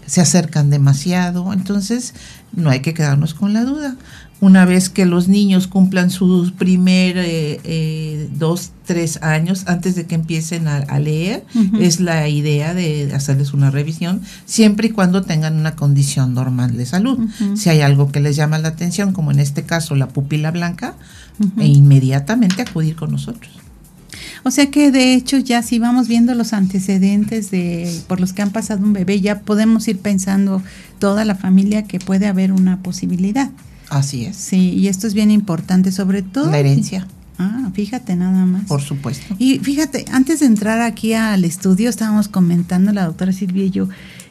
se 0.07 0.21
acercan 0.21 0.69
demasiado, 0.69 1.51
entonces 1.51 2.13
no 2.53 2.69
hay 2.69 2.81
que 2.81 2.93
quedarnos 2.93 3.33
con 3.33 3.53
la 3.53 3.63
duda. 3.63 3.95
Una 4.41 4.65
vez 4.65 4.89
que 4.89 5.05
los 5.05 5.27
niños 5.27 5.67
cumplan 5.67 6.09
sus 6.09 6.51
primer 6.51 7.17
eh, 7.17 7.59
eh, 7.63 8.29
dos, 8.37 8.71
tres 8.85 9.21
años 9.23 9.63
antes 9.65 9.95
de 9.95 10.05
que 10.05 10.15
empiecen 10.15 10.67
a, 10.67 10.77
a 10.77 10.99
leer, 10.99 11.45
es 11.79 11.99
la 12.01 12.27
idea 12.27 12.73
de 12.73 13.11
hacerles 13.13 13.53
una 13.53 13.71
revisión, 13.71 14.21
siempre 14.45 14.87
y 14.87 14.91
cuando 14.91 15.21
tengan 15.21 15.55
una 15.55 15.75
condición 15.75 16.33
normal 16.33 16.75
de 16.75 16.85
salud. 16.85 17.17
Si 17.55 17.69
hay 17.69 17.81
algo 17.81 18.11
que 18.11 18.19
les 18.19 18.35
llama 18.35 18.59
la 18.59 18.67
atención, 18.67 19.13
como 19.13 19.31
en 19.31 19.39
este 19.39 19.63
caso 19.63 19.95
la 19.95 20.09
pupila 20.09 20.51
blanca, 20.51 20.95
e 21.57 21.67
inmediatamente 21.67 22.61
acudir 22.61 22.95
con 22.95 23.11
nosotros. 23.11 23.51
O 24.43 24.51
sea 24.51 24.69
que 24.69 24.91
de 24.91 25.15
hecho 25.15 25.39
ya 25.39 25.63
si 25.63 25.79
vamos 25.79 26.07
viendo 26.07 26.35
los 26.35 26.53
antecedentes 26.53 27.49
de 27.49 27.91
por 28.07 28.19
los 28.19 28.31
que 28.31 28.43
han 28.43 28.51
pasado 28.51 28.83
un 28.83 28.93
bebé, 28.93 29.19
ya 29.19 29.39
podemos 29.39 29.87
ir 29.87 29.97
pensando 29.97 30.61
toda 30.99 31.25
la 31.25 31.35
familia 31.35 31.85
que 31.85 31.99
puede 31.99 32.27
haber 32.27 32.51
una 32.51 32.83
posibilidad. 32.83 33.49
Así 33.89 34.25
es. 34.25 34.35
Sí, 34.35 34.71
y 34.71 34.87
esto 34.87 35.07
es 35.07 35.13
bien 35.13 35.31
importante, 35.31 35.91
sobre 35.91 36.21
todo. 36.21 36.49
La 36.51 36.59
herencia, 36.59 37.07
Ah, 37.37 37.69
fíjate 37.73 38.15
nada 38.15 38.45
más. 38.45 38.63
por 38.63 38.81
supuesto. 38.81 39.35
Y 39.39 39.59
fíjate, 39.59 40.05
antes 40.13 40.39
de 40.39 40.45
entrar 40.45 40.79
aquí 40.81 41.13
al 41.13 41.43
estudio, 41.43 41.89
estábamos 41.89 42.29
comentando 42.29 42.93
la 42.93 43.05
doctora 43.05 43.33
Silvia 43.33 43.65
y 43.65 43.71
yo 43.71 43.89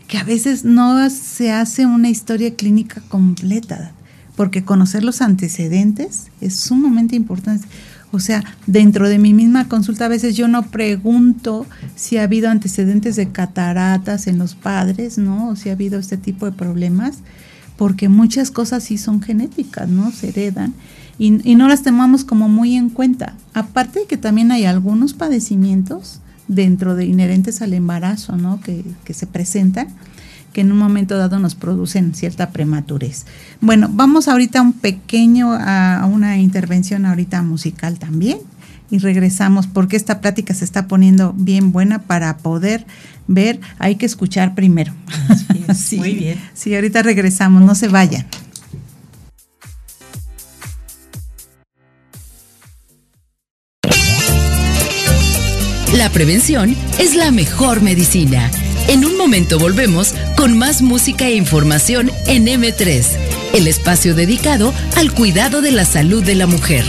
que 0.09 0.17
a 0.19 0.25
veces 0.25 0.65
no 0.65 1.09
se 1.11 1.53
hace 1.53 1.85
una 1.87 2.09
historia 2.09 2.55
clínica 2.55 3.03
completa, 3.09 3.93
porque 4.37 4.65
conocer 4.65 5.05
los 5.05 5.21
antecedentes 5.23 6.29
es 6.41 6.57
sumamente 6.57 7.15
importante. 7.17 7.67
O 8.11 8.21
sea, 8.21 8.45
dentro 8.67 9.09
de 9.09 9.19
mi 9.19 9.35
misma 9.35 9.67
consulta 9.69 10.05
a 10.05 10.09
veces 10.09 10.37
yo 10.37 10.47
no 10.49 10.63
pregunto 10.71 11.67
si 11.97 12.17
ha 12.17 12.23
habido 12.23 12.49
antecedentes 12.49 13.17
de 13.17 13.29
cataratas 13.31 14.27
en 14.29 14.39
los 14.39 14.55
padres, 14.55 15.19
¿no? 15.19 15.49
O 15.49 15.57
si 15.57 15.69
ha 15.69 15.73
habido 15.73 15.99
este 15.99 16.17
tipo 16.17 16.47
de 16.47 16.53
problemas, 16.53 17.17
porque 17.76 18.09
muchas 18.09 18.50
cosas 18.50 18.85
sí 18.85 18.99
son 18.99 19.23
genéticas, 19.23 19.88
¿no? 19.88 20.11
Se 20.12 20.28
heredan 20.28 20.75
y, 21.19 21.31
no 21.31 21.69
las 21.69 21.83
tomamos 21.83 22.25
como 22.25 22.49
muy 22.49 22.75
en 22.76 22.90
cuenta. 22.90 23.35
Aparte 23.52 24.00
de 24.00 24.07
que 24.07 24.16
también 24.16 24.50
hay 24.52 24.64
algunos 24.64 25.14
padecimientos 25.14 26.21
dentro 26.49 26.97
de 26.97 27.07
inherentes 27.07 27.62
al 27.62 27.73
embarazo, 27.73 28.37
¿no? 28.37 28.61
Que, 28.61 28.85
se 29.12 29.26
presentan, 29.26 29.88
que 30.52 30.61
en 30.62 30.73
un 30.73 30.78
momento 30.78 31.16
dado 31.16 31.38
nos 31.38 31.54
producen 31.54 32.14
cierta 32.14 32.50
prematurez. 32.50 33.26
Bueno, 33.61 33.88
vamos 33.93 34.28
ahorita 34.28 34.61
un 34.61 34.73
pequeño, 34.73 35.52
a, 35.52 36.00
a 36.00 36.07
una 36.07 36.38
intervención 36.38 37.07
ahorita 37.07 37.43
musical 37.43 37.99
también 37.99 38.38
y 38.90 38.99
regresamos 38.99 39.66
porque 39.66 39.97
esta 39.97 40.21
plática 40.21 40.52
se 40.54 40.64
está 40.64 40.87
poniendo 40.87 41.33
bien 41.37 41.73
buena 41.73 42.02
para 42.02 42.37
poder 42.38 42.87
ver, 43.26 43.61
hay 43.78 43.97
que 43.97 44.07
escuchar 44.07 44.54
primero. 44.54 44.93
Así 45.69 45.93
es, 45.93 45.93
muy 45.99 46.14
bien. 46.14 46.40
Sí, 46.54 46.75
ahorita 46.75 47.02
regresamos, 47.02 47.62
no 47.62 47.75
se 47.75 47.88
vayan. 47.88 48.26
La 55.97 56.11
prevención 56.11 56.75
es 56.99 57.14
la 57.14 57.31
mejor 57.31 57.81
medicina. 57.81 58.50
En 58.88 59.04
un 59.04 59.16
momento 59.16 59.59
volvemos 59.59 60.12
con 60.37 60.59
más 60.59 60.83
música 60.83 61.28
e 61.28 61.37
información 61.37 62.11
en 62.26 62.47
M3, 62.47 63.07
el 63.54 63.69
espacio 63.69 64.14
dedicado 64.14 64.75
al 64.97 65.12
cuidado 65.12 65.62
de 65.62 65.71
la 65.71 65.85
salud 65.85 66.23
de 66.23 66.35
la 66.35 66.47
mujer. 66.47 66.85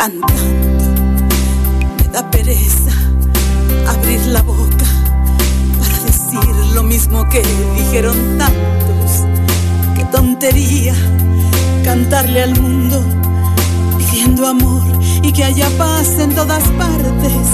Cantando, 0.00 0.26
me 1.98 2.08
da 2.08 2.22
pereza 2.30 2.90
abrir 3.86 4.20
la 4.28 4.40
boca 4.40 4.86
para 5.78 5.98
decir 6.04 6.74
lo 6.74 6.82
mismo 6.82 7.28
que 7.28 7.42
dijeron 7.76 8.16
tantos. 8.38 9.26
Qué 9.94 10.04
tontería 10.06 10.94
cantarle 11.84 12.42
al 12.42 12.58
mundo 12.58 13.04
pidiendo 13.98 14.46
amor 14.46 14.82
y 15.22 15.32
que 15.32 15.44
haya 15.44 15.68
paz 15.76 16.08
en 16.18 16.34
todas 16.34 16.64
partes. 16.82 17.46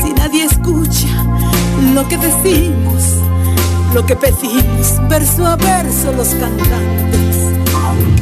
Si 0.00 0.12
nadie 0.12 0.44
escucha 0.44 1.08
lo 1.94 2.06
que 2.06 2.16
decimos, 2.16 3.02
lo 3.92 4.06
que 4.06 4.14
pedimos, 4.14 5.08
verso 5.08 5.44
a 5.46 5.56
verso 5.56 6.12
los 6.12 6.28
cantantes. 6.28 7.36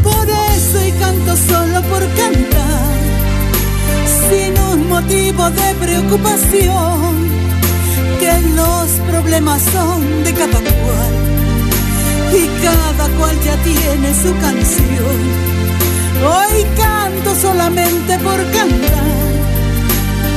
Por 0.03 0.27
eso 0.31 0.87
y 0.87 0.93
canto 0.93 1.37
solo 1.37 1.83
por 1.91 2.01
cantar, 2.15 2.70
sin 4.29 4.59
un 4.59 4.89
motivo 4.89 5.51
de 5.51 5.75
preocupación, 5.75 7.29
que 8.19 8.33
los 8.55 8.89
problemas 9.11 9.63
son 9.73 10.25
de 10.25 10.33
cada 10.35 10.61
cual 10.83 11.15
y 12.33 12.47
cada 12.65 13.09
cual 13.19 13.37
ya 13.45 13.57
tiene 13.63 14.15
su 14.15 14.33
canción. 14.47 15.19
Hoy 16.23 16.67
canto 16.77 17.35
solamente 17.41 18.19
por 18.19 18.39
cantar, 18.53 19.21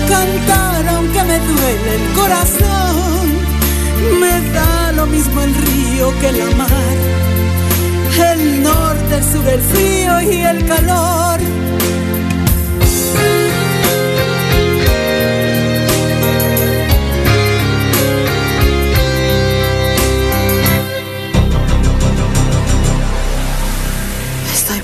cantar 0.07 0.87
aunque 0.95 1.23
me 1.23 1.39
duele 1.39 1.95
el 1.95 2.13
corazón, 2.19 3.25
me 4.19 4.51
da 4.53 4.91
lo 4.93 5.05
mismo 5.07 5.41
el 5.41 5.53
río 5.53 6.19
que 6.19 6.31
la 6.31 6.55
mar, 6.55 6.97
el 8.31 8.63
norte, 8.63 9.17
el 9.17 9.23
sur, 9.23 9.47
el 9.47 9.61
frío 9.61 10.21
y 10.21 10.37
el 10.41 10.65
calor. 10.67 11.62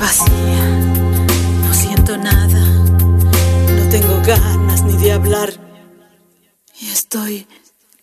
Vacía, 0.09 0.65
no 1.67 1.71
siento 1.71 2.17
nada, 2.17 2.61
no 3.77 3.83
tengo 3.91 4.19
ganas 4.25 4.81
ni 4.81 4.93
de 4.93 5.11
hablar. 5.11 5.49
Y 6.81 6.89
estoy 6.89 7.47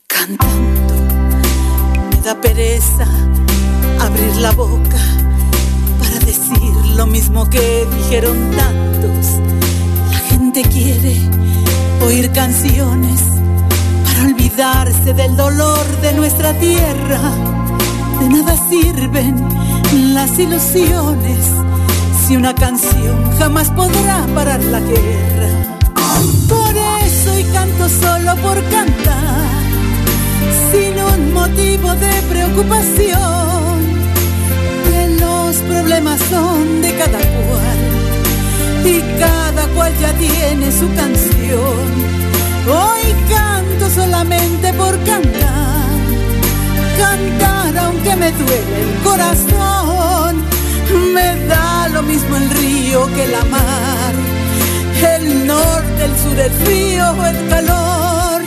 cantando, 0.07 0.95
me 2.11 2.17
da 2.23 2.41
pereza 2.41 3.09
abrir 3.99 4.37
la 4.37 4.53
boca 4.53 5.03
para 5.99 6.17
decir 6.21 6.75
lo 6.95 7.07
mismo 7.07 7.51
que 7.51 7.85
dijeron 7.99 8.37
tantos. 8.57 9.27
La 10.13 10.19
gente 10.31 10.63
quiere 10.63 11.17
oír 12.07 12.31
canciones 12.31 13.21
para 14.05 14.29
olvidarse 14.29 15.13
del 15.13 15.37
dolor 15.37 15.85
de 16.03 16.13
nuestra 16.13 16.57
tierra. 16.61 17.21
De 18.21 18.29
nada 18.29 18.55
sirven 18.71 19.35
las 20.15 20.39
ilusiones 20.39 21.66
si 22.27 22.35
una 22.35 22.55
canción 22.55 23.17
jamás 23.39 23.71
podrá 23.71 24.27
parar 24.35 24.63
la 24.65 24.81
guerra. 24.81 25.49
Por 26.49 26.77
eso 27.05 27.39
y 27.39 27.45
canto 27.45 27.89
solo 27.89 28.35
por 28.43 28.57
cantar, 28.65 29.61
sin 30.71 30.95
un 30.99 31.33
motivo 31.33 31.95
de 31.95 32.23
preocupación, 32.29 33.77
que 34.89 35.21
los 35.21 35.57
problemas 35.71 36.21
son 36.29 36.83
de 36.83 36.97
cada 36.97 37.19
cual 37.19 37.81
y 38.85 39.01
cada 39.21 39.67
cual 39.75 39.93
ya 40.01 40.13
tiene 40.15 40.73
su 40.73 40.93
canción. 40.95 41.87
Hoy 42.67 43.15
canto 43.31 43.89
solamente 43.91 44.73
por 44.73 44.99
cantar 45.05 45.77
cantar 46.99 47.79
aunque 47.85 48.17
me 48.17 48.33
duele 48.33 48.83
el 48.83 49.03
corazón. 49.05 50.37
La 53.31 53.45
mar, 53.45 54.15
el 55.15 55.47
norte, 55.47 56.05
el 56.05 56.17
sur, 56.23 56.39
el 56.39 56.53
frío 56.65 57.05
o 57.11 57.27
el 57.27 57.49
calor. 57.49 58.43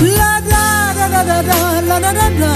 La 0.00 0.40
la 0.40 0.94
la 0.98 1.08
la 1.08 1.22
la 1.22 1.42
la 1.42 1.80
la 1.80 2.00
la 2.00 2.12
la 2.12 2.30
la. 2.30 2.54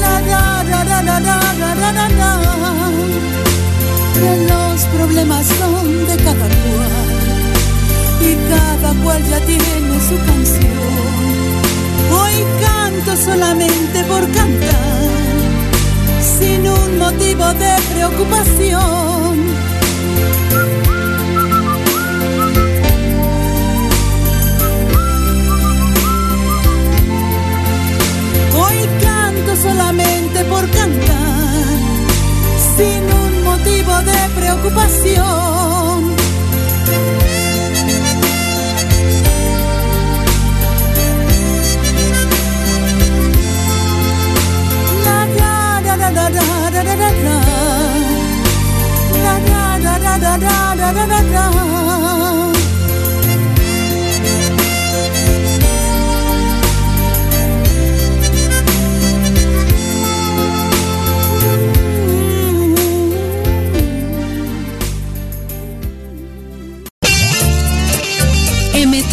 La 0.00 0.20
la 0.30 0.64
la 0.70 0.84
la 0.84 1.02
la 1.02 1.20
la 1.20 1.74
la 1.74 1.92
la 1.92 2.08
la. 2.20 2.32
Que 4.14 4.32
los 4.50 4.80
problemas 4.96 5.46
son 5.58 6.06
de 6.06 6.16
cada 6.16 6.48
cual 6.62 7.14
y 8.20 8.34
cada 8.48 8.90
cual 9.02 9.22
ya 9.30 9.40
tiene 9.40 9.98
su 10.08 10.16
canción. 10.30 11.14
Hoy 12.20 12.36
canto 12.64 13.16
solamente 13.16 14.04
por 14.04 14.24
cantar, 14.32 15.10
sin 16.38 16.68
un 16.68 16.98
motivo 16.98 17.46
de 17.54 17.72
preocupación. 17.92 19.13
solamente 29.76 30.44
por 30.44 30.70
cantar, 30.70 31.66
sin 32.76 33.02
un 33.12 33.42
motivo 33.42 33.92
de 34.02 34.28
preocupación. 34.36 36.14
La, 45.04 45.26
la, 45.38 45.80
la, 51.32 51.63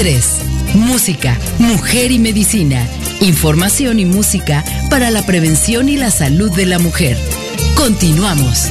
M3. 0.02 0.76
Música, 0.76 1.38
mujer 1.60 2.12
y 2.12 2.18
medicina. 2.18 2.88
Información 3.20 4.00
y 4.00 4.06
música 4.06 4.64
para 4.90 5.12
la 5.12 5.24
prevención 5.26 5.90
y 5.90 5.98
la 5.98 6.10
salud 6.10 6.52
de 6.52 6.66
la 6.66 6.80
mujer. 6.80 7.18
Continuamos. 7.76 8.70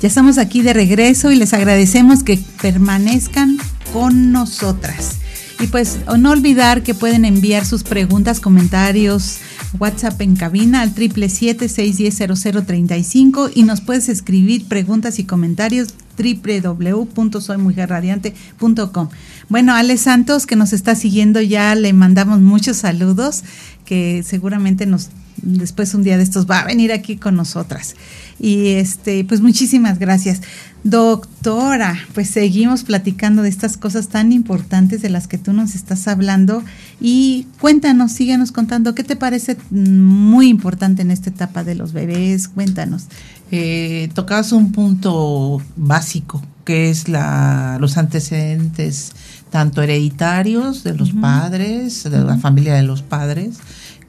Ya 0.00 0.08
estamos 0.08 0.38
aquí 0.38 0.62
de 0.62 0.72
regreso 0.72 1.30
y 1.30 1.36
les 1.36 1.52
agradecemos 1.52 2.22
que 2.22 2.38
permanezcan 2.62 3.58
con 3.92 4.32
nosotras. 4.32 5.18
Y 5.58 5.66
pues 5.66 5.98
no 6.18 6.30
olvidar 6.30 6.82
que 6.82 6.94
pueden 6.94 7.26
enviar 7.26 7.66
sus 7.66 7.82
preguntas, 7.82 8.40
comentarios, 8.40 9.40
WhatsApp 9.78 10.20
en 10.20 10.34
cabina 10.36 10.82
al 10.82 10.94
777-610-0035 10.94 13.52
y 13.54 13.62
nos 13.62 13.80
puedes 13.80 14.08
escribir 14.08 14.66
preguntas 14.66 15.18
y 15.18 15.24
comentarios 15.24 15.94
www.soymujerradiante.com. 16.18 19.08
Bueno, 19.48 19.74
Ale 19.74 19.96
Santos, 19.96 20.46
que 20.46 20.56
nos 20.56 20.72
está 20.72 20.94
siguiendo 20.94 21.40
ya, 21.40 21.74
le 21.74 21.92
mandamos 21.92 22.38
muchos 22.40 22.76
saludos, 22.78 23.42
que 23.84 24.22
seguramente 24.24 24.86
nos 24.86 25.10
después 25.42 25.94
un 25.94 26.02
día 26.02 26.16
de 26.16 26.22
estos 26.22 26.48
va 26.48 26.60
a 26.60 26.64
venir 26.64 26.92
aquí 26.92 27.16
con 27.16 27.36
nosotras. 27.36 27.94
Y 28.38 28.68
este, 28.68 29.24
pues 29.24 29.40
muchísimas 29.40 29.98
gracias. 29.98 30.40
Doctora, 30.82 31.98
pues 32.14 32.30
seguimos 32.30 32.84
platicando 32.84 33.42
de 33.42 33.50
estas 33.50 33.76
cosas 33.76 34.08
tan 34.08 34.32
importantes 34.32 35.02
de 35.02 35.10
las 35.10 35.28
que 35.28 35.36
tú 35.36 35.52
nos 35.52 35.74
estás 35.74 36.08
hablando 36.08 36.62
y 37.00 37.46
cuéntanos, 37.60 38.12
síguenos 38.12 38.50
contando, 38.50 38.94
¿qué 38.94 39.04
te 39.04 39.14
parece 39.14 39.58
muy 39.70 40.48
importante 40.48 41.02
en 41.02 41.10
esta 41.10 41.28
etapa 41.28 41.64
de 41.64 41.74
los 41.74 41.92
bebés? 41.92 42.48
Cuéntanos. 42.48 43.04
Eh, 43.50 44.08
tocabas 44.14 44.52
un 44.52 44.72
punto 44.72 45.60
básico, 45.76 46.42
que 46.64 46.88
es 46.88 47.08
la, 47.08 47.76
los 47.78 47.98
antecedentes 47.98 49.12
tanto 49.50 49.82
hereditarios 49.82 50.84
de 50.84 50.94
los 50.94 51.12
padres, 51.12 52.04
de 52.04 52.20
la 52.20 52.38
familia 52.38 52.74
de 52.74 52.84
los 52.84 53.02
padres, 53.02 53.58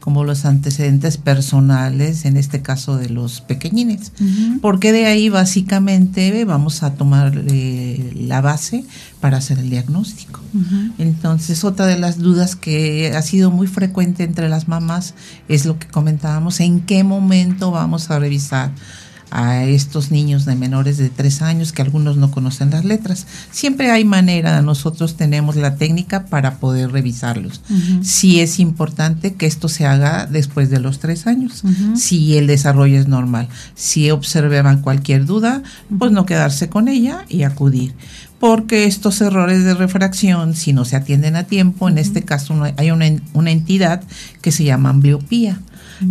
como 0.02 0.24
los 0.24 0.46
antecedentes 0.46 1.18
personales, 1.18 2.26
en 2.26 2.36
este 2.36 2.64
caso 2.64 2.98
de 2.98 3.08
los 3.10 3.40
pequeñines. 3.40 4.12
Porque 4.60 4.92
de 4.92 5.06
ahí 5.06 5.30
básicamente 5.30 6.44
vamos 6.44 6.82
a 6.82 6.96
tomar 6.96 7.32
eh, 7.48 8.12
la 8.16 8.42
base 8.42 8.84
para 9.22 9.38
hacer 9.38 9.60
el 9.60 9.70
diagnóstico. 9.70 10.42
Entonces, 10.98 11.64
otra 11.64 11.86
de 11.86 12.00
las 12.00 12.18
dudas 12.18 12.56
que 12.56 13.14
ha 13.16 13.22
sido 13.22 13.52
muy 13.52 13.68
frecuente 13.68 14.24
entre 14.24 14.50
las 14.50 14.68
mamás 14.68 15.14
es 15.48 15.66
lo 15.66 15.78
que 15.78 15.88
comentábamos, 15.88 16.60
en 16.60 16.82
qué 16.82 17.04
momento 17.04 17.70
vamos 17.72 18.10
a 18.10 18.20
revisar 18.20 18.72
a 19.32 19.63
estos 19.63 20.12
niños 20.12 20.46
de 20.46 20.56
menores 20.56 20.98
de 20.98 21.10
tres 21.10 21.41
años 21.41 21.72
que 21.72 21.82
algunos 21.82 22.17
no 22.17 22.32
conocen 22.32 22.70
las 22.70 22.86
letras. 22.86 23.26
Siempre 23.50 23.89
hay 23.89 24.04
manera, 24.04 24.62
nosotros 24.62 25.15
tenemos 25.15 25.56
la 25.56 25.76
técnica 25.76 26.26
para 26.26 26.58
poder 26.58 26.91
revisarlos. 26.91 27.62
Sí 28.04 28.41
es 28.41 28.60
importante 28.60 29.34
que 29.34 29.46
esto 29.46 29.70
se 29.70 29.86
haga 29.86 30.28
después 30.28 30.70
de 30.70 30.80
los 30.80 31.00
tres 31.00 31.28
años, 31.28 31.63
si 31.96 32.38
el 32.38 32.48
desarrollo 32.48 33.00
es 33.00 33.08
normal. 33.08 33.48
Si 33.74 34.12
observan 34.12 34.82
cualquier 34.82 35.26
duda, 35.26 35.63
pues 35.98 36.12
no 36.12 36.26
quedarse 36.26 36.70
con 36.70 36.88
ella 36.88 37.26
y 37.30 37.44
acudir 37.44 37.94
porque 38.41 38.86
estos 38.86 39.22
errores 39.22 39.63
de 39.63 39.76
refracción, 39.76 40.56
si 40.56 40.74
no 40.74 40.84
se 40.84 40.96
atienden 40.96 41.36
a 41.36 41.44
tiempo, 41.44 41.88
en 41.88 42.00
este 42.00 42.24
caso 42.24 42.60
hay 42.76 42.89
una, 42.89 43.06
una 43.34 43.52
entidad 43.52 44.02
que 44.41 44.52
se 44.52 44.63
llama 44.63 44.89
ambliopía. 44.89 45.60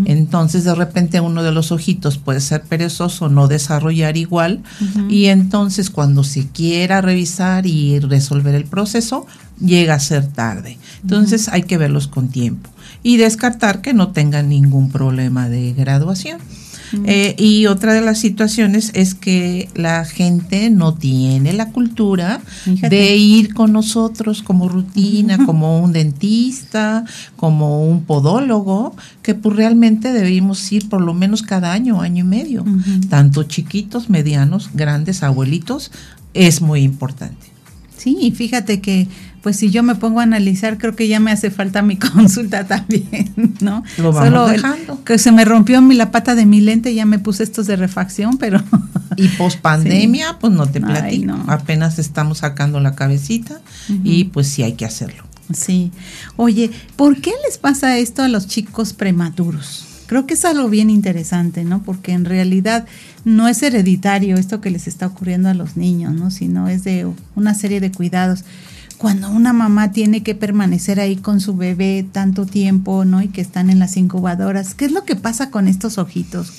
Entonces 0.05 0.64
de 0.64 0.74
repente 0.74 1.20
uno 1.20 1.42
de 1.42 1.53
los 1.53 1.72
ojitos 1.72 2.18
puede 2.18 2.40
ser 2.40 2.62
perezoso, 2.62 3.29
no 3.29 3.48
desarrollar 3.48 4.16
igual 4.16 4.62
y 5.09 5.26
entonces 5.26 5.90
cuando 5.90 6.22
se 6.22 6.46
quiera 6.48 7.00
revisar 7.00 7.66
y 7.66 7.98
resolver 7.98 8.55
el 8.55 8.64
proceso 8.64 9.26
llega 9.61 9.94
a 9.94 10.00
ser 10.00 10.26
tarde. 10.26 10.79
Entonces 11.03 11.48
hay 11.48 11.64
que 11.64 11.79
verlos 11.79 12.07
con 12.07 12.29
tiempo 12.29 12.70
y 13.03 13.16
descartar 13.16 13.81
que 13.81 13.94
no 13.94 14.12
tengan 14.12 14.48
ningún 14.48 14.90
problema 14.90 15.48
de 15.48 15.72
graduación. 15.72 16.40
Eh, 17.05 17.35
y 17.38 17.66
otra 17.66 17.94
de 17.94 18.00
las 18.00 18.18
situaciones 18.18 18.90
es 18.94 19.14
que 19.14 19.68
la 19.74 20.05
gente 20.05 20.70
no 20.70 20.94
tiene 20.94 21.53
la 21.53 21.70
cultura 21.70 22.40
de 22.64 23.16
ir 23.16 23.55
con 23.55 23.72
nosotros 23.72 24.42
como 24.42 24.68
rutina, 24.68 25.44
como 25.46 25.81
un 25.81 25.92
dentista, 25.92 27.05
como 27.37 27.85
un 27.87 28.05
podólogo, 28.05 28.94
que 29.22 29.35
pues 29.35 29.57
realmente 29.57 30.12
debemos 30.12 30.70
ir 30.72 30.88
por 30.88 31.00
lo 31.00 31.14
menos 31.14 31.42
cada 31.42 31.72
año, 31.72 32.00
año 32.00 32.24
y 32.24 32.29
medio. 32.29 32.64
Tanto 33.09 33.44
chiquitos, 33.44 34.11
medianos, 34.11 34.70
grandes, 34.74 35.22
abuelitos, 35.22 35.90
es 36.35 36.61
muy 36.61 36.83
importante. 36.83 37.46
Sí, 37.96 38.16
y 38.18 38.31
fíjate 38.31 38.81
que 38.81 39.09
pues 39.42 39.57
si 39.57 39.70
yo 39.70 39.83
me 39.83 39.94
pongo 39.94 40.20
a 40.20 40.24
analizar, 40.24 40.79
creo 40.79 40.94
que 40.94 41.09
ya 41.09 41.20
me 41.20 41.31
hace 41.31 41.50
falta 41.50 41.83
mi 41.83 41.96
consulta 41.98 42.66
también, 42.66 43.33
¿no? 43.61 43.83
Lo 43.98 44.12
vamos 44.12 44.29
Solo 44.29 44.46
dejando. 44.48 45.05
que 45.05 45.18
se 45.18 45.33
me 45.33 45.44
rompió 45.44 45.81
mi, 45.83 45.94
la 45.94 46.11
pata 46.11 46.35
de 46.35 46.46
mi 46.46 46.61
lente, 46.61 46.94
ya 46.94 47.07
me 47.07 47.18
puse 47.18 47.42
estos 47.42 47.66
de 47.66 47.76
refacción, 47.76 48.38
pero... 48.38 48.62
Y 49.16 49.26
post 49.29 49.61
pandemia, 49.61 50.38
pues 50.38 50.53
no 50.53 50.66
te 50.66 50.81
platico. 50.81 51.35
Apenas 51.48 51.98
estamos 51.98 52.38
sacando 52.38 52.79
la 52.79 52.94
cabecita 52.94 53.61
y 54.05 54.24
pues 54.24 54.46
sí 54.46 54.62
hay 54.62 54.74
que 54.74 54.85
hacerlo. 54.85 55.24
Sí. 55.53 55.90
Oye, 56.37 56.70
¿por 56.94 57.20
qué 57.20 57.33
les 57.44 57.59
pasa 57.59 57.98
esto 57.98 58.22
a 58.22 58.29
los 58.29 58.46
chicos 58.46 58.92
prematuros? 58.92 59.87
Creo 60.07 60.26
que 60.26 60.35
es 60.35 60.44
algo 60.44 60.68
bien 60.68 60.90
interesante, 60.90 61.64
¿no? 61.64 61.83
Porque 61.83 62.12
en 62.12 62.24
realidad 62.24 62.87
no 63.24 63.48
es 63.48 63.62
hereditario 63.62 64.37
esto 64.37 64.61
que 64.61 64.70
les 64.70 64.87
está 64.87 65.07
ocurriendo 65.07 65.48
a 65.48 65.55
los 65.55 65.76
niños, 65.76 66.14
¿no? 66.14 66.31
Sino 66.31 66.68
es 66.68 66.85
de 66.85 67.09
una 67.35 67.55
serie 67.55 67.81
de 67.81 67.92
cuidados 67.92 68.44
cuando 69.00 69.30
una 69.30 69.54
mamá 69.54 69.92
tiene 69.92 70.22
que 70.22 70.34
permanecer 70.34 71.00
ahí 71.00 71.16
con 71.16 71.40
su 71.40 71.56
bebé 71.56 72.06
tanto 72.12 72.44
tiempo, 72.44 73.06
¿no? 73.06 73.22
Y 73.22 73.28
que 73.28 73.40
están 73.40 73.70
en 73.70 73.78
las 73.78 73.96
incubadoras, 73.96 74.74
¿qué 74.74 74.84
es 74.84 74.92
lo 74.92 75.04
que 75.04 75.16
pasa 75.16 75.50
con 75.50 75.68
estos 75.68 75.96
ojitos? 75.96 76.52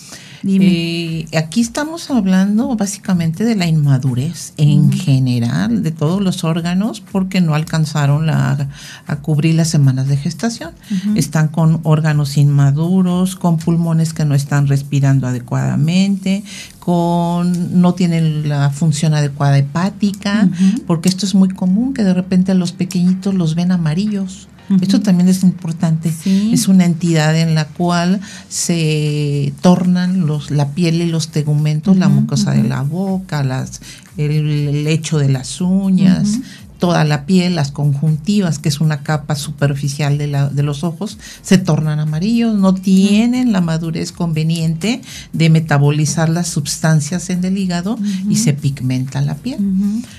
Eh, 0.43 1.27
aquí 1.37 1.61
estamos 1.61 2.09
hablando 2.09 2.75
básicamente 2.75 3.43
de 3.45 3.55
la 3.55 3.67
inmadurez 3.67 4.53
en 4.57 4.91
general 4.91 5.83
de 5.83 5.91
todos 5.91 6.21
los 6.21 6.43
órganos 6.43 7.01
porque 7.01 7.41
no 7.41 7.53
alcanzaron 7.53 8.25
la, 8.25 8.69
a 9.05 9.15
cubrir 9.17 9.55
las 9.55 9.69
semanas 9.69 10.07
de 10.07 10.17
gestación. 10.17 10.71
Están 11.15 11.49
con 11.49 11.79
órganos 11.83 12.37
inmaduros, 12.37 13.35
con 13.35 13.57
pulmones 13.57 14.13
que 14.13 14.25
no 14.25 14.33
están 14.33 14.67
respirando 14.67 15.27
adecuadamente, 15.27 16.43
con 16.79 17.81
no 17.81 17.93
tienen 17.93 18.49
la 18.49 18.71
función 18.71 19.13
adecuada 19.13 19.57
hepática, 19.57 20.49
porque 20.87 21.09
esto 21.09 21.25
es 21.25 21.35
muy 21.35 21.49
común 21.49 21.93
que 21.93 22.03
de 22.03 22.13
repente 22.13 22.53
los 22.55 22.71
pequeñitos 22.71 23.35
los 23.35 23.55
ven 23.55 23.71
amarillos. 23.71 24.47
Esto 24.79 25.01
también 25.01 25.27
es 25.27 25.43
importante. 25.43 26.13
Es 26.51 26.67
una 26.67 26.85
entidad 26.85 27.37
en 27.37 27.55
la 27.55 27.65
cual 27.65 28.21
se 28.47 29.53
tornan 29.61 30.25
los, 30.25 30.51
la 30.51 30.69
piel 30.69 31.01
y 31.01 31.07
los 31.07 31.29
tegumentos, 31.29 31.97
la 31.97 32.09
mucosa 32.09 32.51
de 32.51 32.63
la 32.63 32.81
boca, 32.81 33.43
las, 33.43 33.81
el, 34.17 34.83
lecho 34.83 35.17
de 35.17 35.29
las 35.29 35.61
uñas, 35.61 36.39
toda 36.81 37.03
la 37.03 37.27
piel, 37.27 37.53
las 37.53 37.69
conjuntivas, 37.69 38.57
que 38.57 38.67
es 38.67 38.81
una 38.81 39.03
capa 39.03 39.35
superficial 39.35 40.17
de, 40.17 40.25
la, 40.25 40.49
de 40.49 40.63
los 40.63 40.83
ojos, 40.83 41.19
se 41.43 41.59
tornan 41.59 41.99
amarillos, 41.99 42.57
no 42.57 42.73
tienen 42.73 43.51
la 43.51 43.61
madurez 43.61 44.11
conveniente 44.11 45.03
de 45.31 45.51
metabolizar 45.51 46.27
las 46.27 46.47
sustancias 46.47 47.29
en 47.29 47.45
el 47.45 47.59
hígado 47.59 47.99
y 48.27 48.37
se 48.37 48.53
pigmenta 48.53 49.21
la 49.21 49.35
piel. 49.35 49.59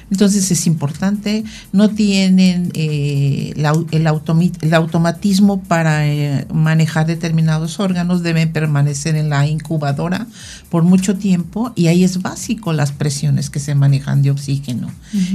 Entonces 0.08 0.52
es 0.52 0.68
importante, 0.68 1.42
no 1.72 1.88
tienen 1.90 2.70
eh, 2.74 3.54
el, 3.56 4.06
automatismo 4.74 5.64
para 5.64 6.06
eh, 6.06 6.46
manejar 6.54 7.06
determinados 7.06 7.80
órganos, 7.80 8.22
deben 8.22 8.52
permanecer 8.52 9.16
en 9.16 9.30
la 9.30 9.48
incubadora 9.48 10.28
por 10.70 10.84
mucho 10.84 11.16
tiempo 11.16 11.72
y 11.74 11.88
ahí 11.88 12.04
es 12.04 12.22
básico 12.22 12.72
las 12.72 12.92
presiones 12.92 13.50
que 13.50 13.58
se 13.58 13.74
manejan 13.74 14.22
de 14.22 14.30
oxígeno. 14.30 14.92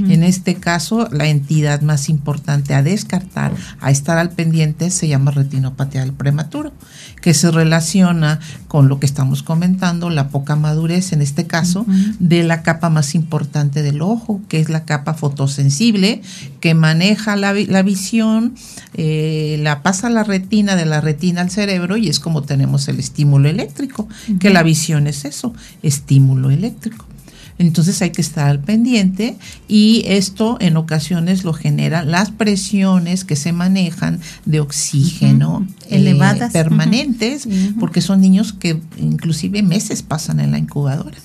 En 0.08 0.22
este 0.24 0.54
caso, 0.54 1.06
la 1.18 1.28
entidad 1.28 1.82
más 1.82 2.08
importante 2.08 2.74
a 2.74 2.82
descartar, 2.82 3.52
a 3.80 3.90
estar 3.90 4.16
al 4.18 4.30
pendiente, 4.30 4.90
se 4.90 5.08
llama 5.08 5.32
retinopatía 5.32 6.02
del 6.02 6.12
prematuro, 6.12 6.72
que 7.20 7.34
se 7.34 7.50
relaciona 7.50 8.38
con 8.68 8.88
lo 8.88 9.00
que 9.00 9.06
estamos 9.06 9.42
comentando, 9.42 10.08
la 10.08 10.28
poca 10.28 10.54
madurez, 10.56 11.12
en 11.12 11.20
este 11.20 11.46
caso, 11.46 11.84
de 12.20 12.44
la 12.44 12.62
capa 12.62 12.88
más 12.88 13.14
importante 13.14 13.82
del 13.82 14.00
ojo, 14.00 14.40
que 14.48 14.60
es 14.60 14.68
la 14.70 14.84
capa 14.84 15.14
fotosensible, 15.14 16.22
que 16.60 16.74
maneja 16.74 17.34
la, 17.36 17.52
la 17.52 17.82
visión, 17.82 18.54
eh, 18.94 19.58
la 19.60 19.82
pasa 19.82 20.06
a 20.06 20.10
la 20.10 20.22
retina, 20.22 20.76
de 20.76 20.86
la 20.86 21.00
retina 21.00 21.40
al 21.40 21.50
cerebro, 21.50 21.96
y 21.96 22.08
es 22.08 22.20
como 22.20 22.42
tenemos 22.42 22.86
el 22.88 23.00
estímulo 23.00 23.48
eléctrico, 23.48 24.08
que 24.38 24.50
la 24.50 24.62
visión 24.62 25.08
es 25.08 25.24
eso, 25.24 25.52
estímulo 25.82 26.50
eléctrico. 26.50 27.04
Entonces 27.58 28.00
hay 28.02 28.10
que 28.10 28.20
estar 28.20 28.46
al 28.46 28.60
pendiente 28.60 29.36
y 29.66 30.04
esto 30.06 30.56
en 30.60 30.76
ocasiones 30.76 31.44
lo 31.44 31.52
generan 31.52 32.10
las 32.10 32.30
presiones 32.30 33.24
que 33.24 33.36
se 33.36 33.52
manejan 33.52 34.20
de 34.44 34.60
oxígeno 34.60 35.66
eh, 35.82 35.96
elevadas. 35.96 36.52
permanentes, 36.52 37.48
porque 37.80 38.00
son 38.00 38.20
niños 38.20 38.52
que 38.52 38.80
inclusive 38.98 39.62
meses 39.62 40.02
pasan 40.02 40.40
en 40.40 40.52
la 40.52 40.58
incubadora 40.58 41.18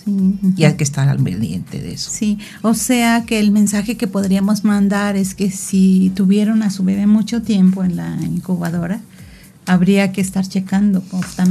y 0.57 0.63
hay 0.63 0.73
que 0.73 0.83
estar 0.83 1.07
al 1.07 1.19
pendiente 1.19 1.79
de 1.79 1.93
eso. 1.93 2.09
Sí, 2.11 2.39
o 2.61 2.73
sea 2.73 3.23
que 3.25 3.39
el 3.39 3.51
mensaje 3.51 3.95
que 3.95 4.07
podríamos 4.07 4.63
mandar 4.63 5.15
es 5.15 5.35
que 5.35 5.51
si 5.51 6.11
tuvieron 6.15 6.63
a 6.63 6.71
su 6.71 6.83
bebé 6.83 7.05
mucho 7.05 7.41
tiempo 7.41 7.83
en 7.83 7.95
la 7.95 8.17
incubadora, 8.23 9.01
habría 9.65 10.11
que 10.11 10.21
estar 10.21 10.47
checando 10.47 11.03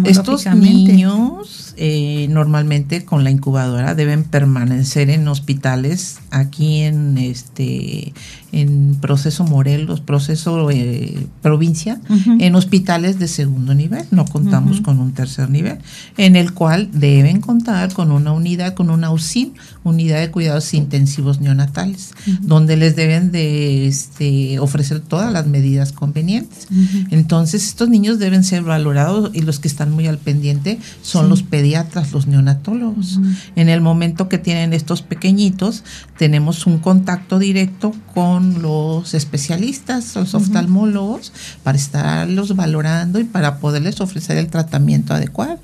Estos 0.04 0.46
niños 0.46 1.74
eh, 1.76 2.26
normalmente 2.28 3.04
con 3.04 3.24
la 3.24 3.30
incubadora 3.30 3.94
deben 3.94 4.24
permanecer 4.24 5.10
en 5.10 5.26
hospitales 5.28 6.18
aquí 6.30 6.80
en 6.80 7.16
este 7.18 8.12
en 8.52 8.96
proceso 9.00 9.44
Morelos, 9.44 10.00
proceso 10.00 10.70
eh, 10.70 11.26
provincia, 11.40 12.00
en 12.38 12.54
hospitales 12.54 13.18
de 13.18 13.26
segundo 13.26 13.74
nivel, 13.74 14.04
no 14.10 14.26
contamos 14.26 14.82
con 14.82 14.98
un 14.98 15.12
tercer 15.12 15.48
nivel, 15.48 15.78
en 16.18 16.36
el 16.36 16.52
cual 16.52 16.90
deben 16.92 17.40
contar 17.40 17.94
con 17.94 18.12
una 18.12 18.32
unidad, 18.32 18.74
con 18.74 18.90
una 18.90 19.10
UCIN, 19.10 19.54
unidad 19.84 20.20
de 20.20 20.30
cuidados 20.30 20.72
intensivos 20.74 21.40
neonatales, 21.40 22.12
donde 22.40 22.76
les 22.76 22.96
deben 22.96 23.32
de 23.32 23.86
este, 23.86 24.58
ofrecer 24.58 25.00
todas 25.00 25.32
las 25.32 25.46
medidas 25.46 25.92
convenientes. 25.92 26.68
Entonces, 27.10 27.64
estos 27.64 27.88
niños 27.88 28.18
deben 28.18 28.44
ser 28.44 28.62
valorados 28.62 29.30
y 29.32 29.42
los 29.42 29.58
que 29.58 29.68
están 29.68 29.90
muy 29.90 30.06
al 30.06 30.18
pendiente 30.18 30.78
son 31.02 31.28
los 31.28 31.42
pediatras, 31.42 32.12
los 32.12 32.26
neonatólogos. 32.26 33.18
En 33.56 33.68
el 33.68 33.80
momento 33.80 34.28
que 34.28 34.38
tienen 34.38 34.72
estos 34.72 35.02
pequeñitos, 35.02 35.84
tenemos 36.16 36.66
un 36.66 36.78
contacto 36.78 37.38
directo 37.38 37.92
con 38.14 38.62
los 38.62 39.14
especialistas, 39.14 40.14
los 40.14 40.34
oftalmólogos, 40.34 41.32
para 41.62 41.78
estarlos 41.78 42.54
valorando 42.54 43.18
y 43.18 43.24
para 43.24 43.58
poderles 43.58 44.00
ofrecer 44.00 44.36
el 44.36 44.48
tratamiento 44.48 45.14
adecuado. 45.14 45.58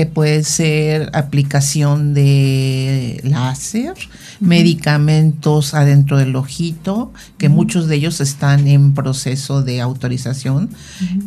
Que 0.00 0.06
puede 0.06 0.44
ser 0.44 1.10
aplicación 1.12 2.14
de 2.14 3.20
láser, 3.22 3.92
medicamentos 4.40 5.74
adentro 5.74 6.16
del 6.16 6.36
ojito, 6.36 7.12
que 7.36 7.50
muchos 7.50 7.86
de 7.86 7.96
ellos 7.96 8.22
están 8.22 8.66
en 8.66 8.94
proceso 8.94 9.62
de 9.62 9.82
autorización. 9.82 10.70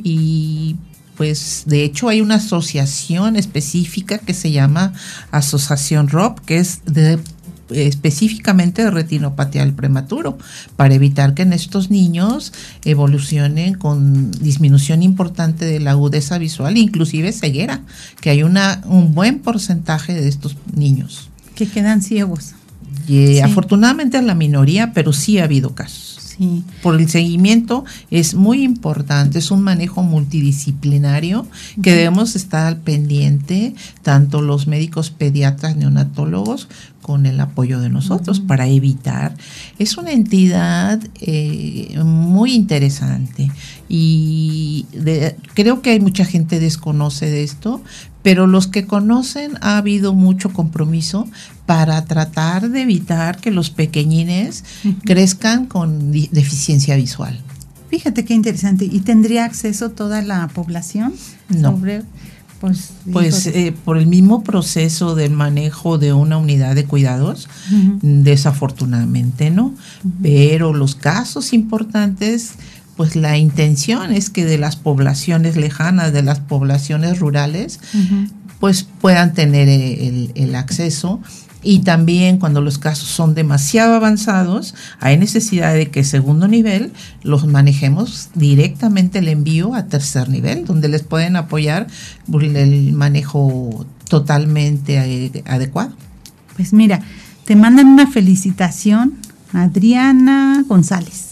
Y 0.03 0.77
pues 1.15 1.65
de 1.67 1.83
hecho 1.83 2.09
hay 2.09 2.21
una 2.21 2.35
asociación 2.35 3.35
específica 3.35 4.17
que 4.17 4.33
se 4.33 4.49
llama 4.49 4.93
Asociación 5.29 6.07
ROP, 6.07 6.39
que 6.39 6.57
es 6.57 6.81
de 6.85 7.19
específicamente 7.73 8.83
de 8.83 8.91
retinopatía 8.91 9.65
del 9.65 9.73
prematuro, 9.73 10.37
para 10.75 10.93
evitar 10.93 11.33
que 11.33 11.43
en 11.43 11.53
estos 11.53 11.89
niños 11.89 12.53
evolucionen 12.85 13.75
con 13.75 14.31
disminución 14.31 15.03
importante 15.03 15.65
de 15.65 15.79
la 15.79 15.91
agudeza 15.91 16.37
visual, 16.37 16.77
inclusive 16.77 17.31
ceguera, 17.31 17.81
que 18.21 18.29
hay 18.29 18.43
una, 18.43 18.81
un 18.85 19.13
buen 19.13 19.39
porcentaje 19.39 20.13
de 20.13 20.27
estos 20.27 20.55
niños. 20.75 21.29
Que 21.55 21.67
quedan 21.67 22.01
ciegos. 22.01 22.55
Y, 23.07 23.39
Afortunadamente 23.39 24.17
es 24.17 24.23
la 24.23 24.35
minoría, 24.35 24.93
pero 24.93 25.13
sí 25.13 25.39
ha 25.39 25.43
habido 25.43 25.75
casos. 25.75 26.19
Sí. 26.37 26.63
Por 26.81 26.99
el 26.99 27.07
seguimiento 27.09 27.85
es 28.09 28.33
muy 28.33 28.63
importante, 28.63 29.37
es 29.37 29.51
un 29.51 29.61
manejo 29.61 30.01
multidisciplinario 30.01 31.45
que 31.83 31.91
debemos 31.91 32.35
estar 32.35 32.65
al 32.65 32.77
pendiente, 32.77 33.75
tanto 34.01 34.41
los 34.41 34.65
médicos 34.65 35.11
pediatras, 35.11 35.75
neonatólogos, 35.75 36.69
con 37.03 37.27
el 37.27 37.39
apoyo 37.39 37.79
de 37.79 37.89
nosotros 37.89 38.39
para 38.39 38.67
evitar. 38.67 39.35
Es 39.77 39.97
una 39.97 40.11
entidad 40.11 40.99
eh, 41.21 41.99
muy 42.03 42.55
interesante 42.55 43.51
y 43.87 44.87
creo 45.53 45.83
que 45.83 45.91
hay 45.91 45.99
mucha 45.99 46.25
gente 46.25 46.59
desconoce 46.59 47.29
de 47.29 47.43
esto, 47.43 47.83
pero 48.23 48.47
los 48.47 48.67
que 48.67 48.87
conocen 48.87 49.57
ha 49.61 49.77
habido 49.77 50.13
mucho 50.15 50.51
compromiso 50.51 51.27
para 51.67 52.03
tratar 52.05 52.69
de 52.69 52.81
evitar 52.81 53.37
que 53.37 53.51
los 53.51 53.69
pequeñines 53.69 54.63
crezcan 55.03 55.67
con 55.67 56.11
deficiencia 56.11 56.95
visual. 56.95 57.39
Fíjate 57.89 58.25
qué 58.25 58.33
interesante. 58.33 58.85
¿Y 58.85 59.01
tendría 59.01 59.45
acceso 59.45 59.91
toda 59.91 60.23
la 60.23 60.47
población? 60.47 61.13
No. 61.49 61.79
Pues, 62.63 62.91
pues 63.11 63.47
eh, 63.47 63.75
por 63.83 63.97
el 63.97 64.07
mismo 64.07 64.41
proceso 64.41 65.15
del 65.15 65.33
manejo 65.33 65.97
de 65.97 66.13
una 66.13 66.37
unidad 66.37 66.75
de 66.75 66.85
cuidados, 66.85 67.49
desafortunadamente 68.01 69.51
no. 69.51 69.75
Pero 70.21 70.73
los 70.73 70.95
casos 70.95 71.51
importantes, 71.51 72.53
pues 72.95 73.17
la 73.17 73.37
intención 73.37 74.13
es 74.13 74.29
que 74.29 74.45
de 74.45 74.57
las 74.57 74.77
poblaciones 74.77 75.57
lejanas, 75.57 76.13
de 76.13 76.23
las 76.23 76.39
poblaciones 76.39 77.19
rurales, 77.19 77.81
pues 78.61 78.87
puedan 79.01 79.33
tener 79.33 79.67
el, 79.67 80.31
el 80.35 80.55
acceso 80.55 81.19
y 81.63 81.79
también 81.79 82.37
cuando 82.37 82.61
los 82.61 82.77
casos 82.77 83.07
son 83.07 83.33
demasiado 83.35 83.95
avanzados, 83.95 84.75
hay 84.99 85.17
necesidad 85.17 85.73
de 85.73 85.89
que 85.89 86.03
segundo 86.03 86.47
nivel 86.47 86.91
los 87.23 87.47
manejemos 87.47 88.29
directamente 88.35 89.19
el 89.19 89.29
envío 89.29 89.73
a 89.73 89.85
tercer 89.87 90.29
nivel, 90.29 90.65
donde 90.65 90.89
les 90.89 91.03
pueden 91.03 91.35
apoyar 91.35 91.87
el 92.31 92.93
manejo 92.93 93.85
totalmente 94.09 95.43
adecuado. 95.45 95.93
Pues 96.55 96.73
mira, 96.73 97.01
te 97.45 97.55
mandan 97.55 97.87
una 97.87 98.07
felicitación, 98.07 99.13
Adriana 99.53 100.63
González, 100.67 101.31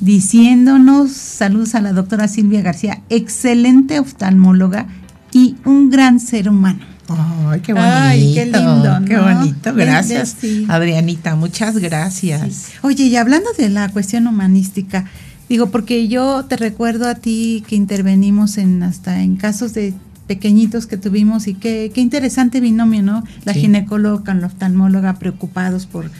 diciéndonos 0.00 1.12
saludos 1.12 1.74
a 1.74 1.80
la 1.80 1.92
doctora 1.92 2.28
Silvia 2.28 2.62
García, 2.62 3.02
excelente 3.08 4.00
oftalmóloga 4.00 4.86
y 5.32 5.56
un 5.64 5.90
gran 5.90 6.20
ser 6.20 6.48
humano. 6.48 6.97
Ay, 7.08 7.60
qué 7.60 7.72
bonito. 7.72 7.92
Ay, 7.92 8.34
qué 8.34 8.44
lindo. 8.46 8.98
Qué 9.06 9.16
bonito. 9.16 9.74
Gracias, 9.74 10.36
Adrianita. 10.68 11.36
Muchas 11.36 11.78
gracias. 11.78 12.68
Oye, 12.82 13.04
y 13.04 13.16
hablando 13.16 13.50
de 13.56 13.70
la 13.70 13.88
cuestión 13.88 14.26
humanística, 14.26 15.06
digo, 15.48 15.70
porque 15.70 16.08
yo 16.08 16.44
te 16.44 16.56
recuerdo 16.56 17.08
a 17.08 17.14
ti 17.14 17.64
que 17.66 17.76
intervenimos 17.76 18.58
en 18.58 18.82
hasta 18.82 19.22
en 19.22 19.36
casos 19.36 19.72
de 19.72 19.94
pequeñitos 20.26 20.86
que 20.86 20.98
tuvimos 20.98 21.46
y 21.46 21.54
qué, 21.54 21.90
qué 21.94 22.02
interesante 22.02 22.60
binomio, 22.60 23.02
¿no? 23.02 23.24
La 23.44 23.54
ginecóloga 23.54 24.34
la 24.34 24.46
oftalmóloga 24.46 25.14
preocupados 25.18 25.86
por, 25.86 26.10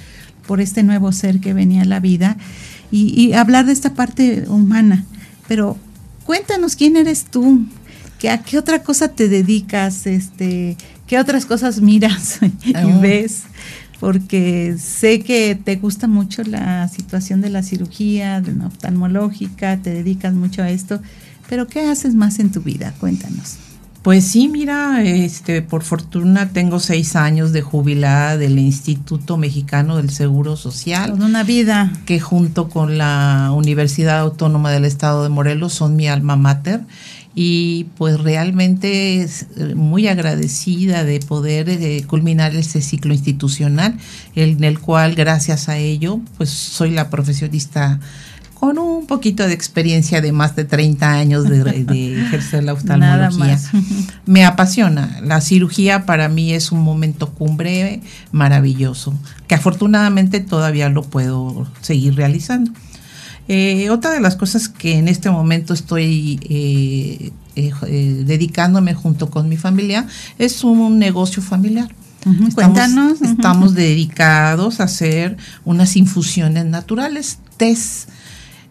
por 0.47 0.63
este 0.63 0.83
nuevo 0.83 1.13
ser 1.13 1.41
que 1.41 1.53
venía 1.53 1.83
a 1.83 1.85
la 1.85 2.01
vida 2.01 2.39
y, 2.91 3.09
y 3.21 3.35
hablar 3.35 3.67
de 3.67 3.73
esta 3.73 3.93
parte 3.93 4.45
humana. 4.49 5.05
Pero 5.47 5.77
cuéntanos 6.25 6.75
quién 6.75 6.97
eres 6.97 7.27
tú, 7.27 7.67
¿A 8.27 8.43
qué 8.43 8.59
otra 8.59 8.83
cosa 8.83 9.09
te 9.09 9.29
dedicas? 9.29 10.07
Este, 10.07 10.77
¿Qué 11.07 11.19
otras 11.19 11.47
cosas 11.47 11.81
miras 11.81 12.41
y 12.65 12.75
ah. 12.75 12.99
ves? 13.01 13.45
Porque 14.01 14.77
sé 14.79 15.21
que 15.21 15.55
te 15.57 15.77
gusta 15.77 16.07
mucho 16.07 16.43
la 16.45 16.89
situación 16.89 17.41
de 17.41 17.51
la 17.51 17.63
cirugía, 17.63 18.41
de 18.41 18.55
la 18.55 18.67
oftalmológica, 18.67 19.77
te 19.79 19.91
dedicas 19.91 20.35
mucho 20.35 20.63
a 20.63 20.71
esto, 20.71 21.01
pero 21.49 21.67
¿qué 21.67 21.81
haces 21.81 22.15
más 22.15 22.39
en 22.39 22.53
tu 22.53 22.61
vida? 22.61 22.95
Cuéntanos. 23.01 23.57
Pues 24.03 24.25
sí, 24.25 24.49
mira, 24.49 25.03
este, 25.03 25.61
por 25.61 25.83
fortuna 25.83 26.51
tengo 26.51 26.79
seis 26.79 27.17
años 27.17 27.53
de 27.53 27.63
jubilada 27.63 28.37
del 28.37 28.59
Instituto 28.59 29.37
Mexicano 29.37 29.97
del 29.97 30.11
Seguro 30.11 30.57
Social. 30.57 31.11
Con 31.11 31.23
una 31.23 31.43
vida. 31.43 31.93
Que 32.07 32.21
junto 32.21 32.69
con 32.69 32.97
la 32.97 33.51
Universidad 33.53 34.21
Autónoma 34.21 34.71
del 34.71 34.85
Estado 34.85 35.25
de 35.25 35.29
Morelos 35.29 35.73
son 35.73 35.97
mi 35.97 36.07
alma 36.07 36.37
mater 36.37 36.83
y 37.41 37.85
pues 37.97 38.19
realmente 38.19 39.23
es 39.23 39.47
eh, 39.57 39.77
muy 39.77 40.09
agradecida 40.09 41.05
de 41.05 41.21
poder 41.21 41.69
eh, 41.69 42.03
culminar 42.05 42.57
este 42.57 42.83
ciclo 42.83 43.15
institucional 43.15 43.97
en 44.35 44.65
el 44.65 44.81
cual 44.81 45.15
gracias 45.15 45.69
a 45.69 45.77
ello 45.77 46.21
pues 46.37 46.51
soy 46.51 46.91
la 46.91 47.11
profesionista 47.11 48.01
con 48.55 48.77
un 48.77 49.07
poquito 49.07 49.47
de 49.47 49.53
experiencia 49.53 50.21
de 50.21 50.33
más 50.33 50.57
de 50.57 50.65
30 50.65 51.13
años 51.13 51.45
de, 51.45 51.63
de 51.63 52.21
ejercer 52.23 52.65
la 52.65 52.73
Nada 52.85 53.29
oftalmología. 53.29 53.55
más. 53.55 53.71
Me 54.27 54.45
apasiona. 54.45 55.21
La 55.23 55.41
cirugía 55.41 56.07
para 56.07 56.29
mí 56.29 56.53
es 56.53 56.73
un 56.73 56.81
momento 56.81 57.31
cumbre 57.35 58.01
maravilloso, 58.33 59.17
que 59.47 59.55
afortunadamente 59.55 60.41
todavía 60.41 60.89
lo 60.89 61.03
puedo 61.03 61.69
seguir 61.83 62.17
realizando. 62.17 62.73
Eh, 63.49 63.89
otra 63.91 64.13
de 64.13 64.21
las 64.21 64.37
cosas 64.37 64.69
que 64.69 64.99
en 64.99 65.09
este 65.09 65.31
momento 65.31 65.73
estoy 65.73 66.39
eh, 66.49 67.33
eh, 67.57 67.73
eh, 67.87 68.23
dedicándome 68.25 68.95
junto 68.95 69.31
con 69.31 69.49
mi 69.49 69.57
familia 69.57 70.07
es 70.39 70.63
un 70.63 70.99
negocio 70.99 71.43
familiar. 71.43 71.89
Estamos, 72.19 72.55
Cuéntanos. 72.55 73.23
estamos 73.23 73.75
dedicados 73.75 74.81
a 74.81 74.85
hacer 74.85 75.37
unas 75.65 75.97
infusiones 75.97 76.67
naturales, 76.67 77.39
tés. 77.57 78.09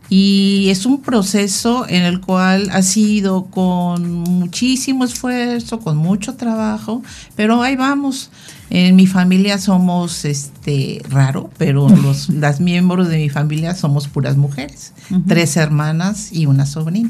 Y 0.09 0.67
es 0.69 0.85
un 0.85 1.01
proceso 1.01 1.85
en 1.87 2.03
el 2.03 2.21
cual 2.21 2.69
ha 2.71 2.81
sido 2.81 3.45
con 3.45 4.09
muchísimo 4.09 5.03
esfuerzo, 5.03 5.79
con 5.79 5.97
mucho 5.97 6.35
trabajo, 6.35 7.03
pero 7.35 7.61
ahí 7.61 7.75
vamos. 7.75 8.31
En 8.69 8.97
mi 8.97 9.07
familia 9.07 9.57
somos 9.59 10.25
este 10.25 11.01
raro, 11.09 11.49
pero 11.57 11.87
los 12.03 12.29
las 12.29 12.59
miembros 12.59 13.07
de 13.07 13.17
mi 13.17 13.29
familia 13.29 13.75
somos 13.75 14.07
puras 14.07 14.35
mujeres, 14.35 14.93
tres 15.27 15.55
hermanas 15.57 16.31
y 16.31 16.45
una 16.45 16.65
sobrina. 16.65 17.09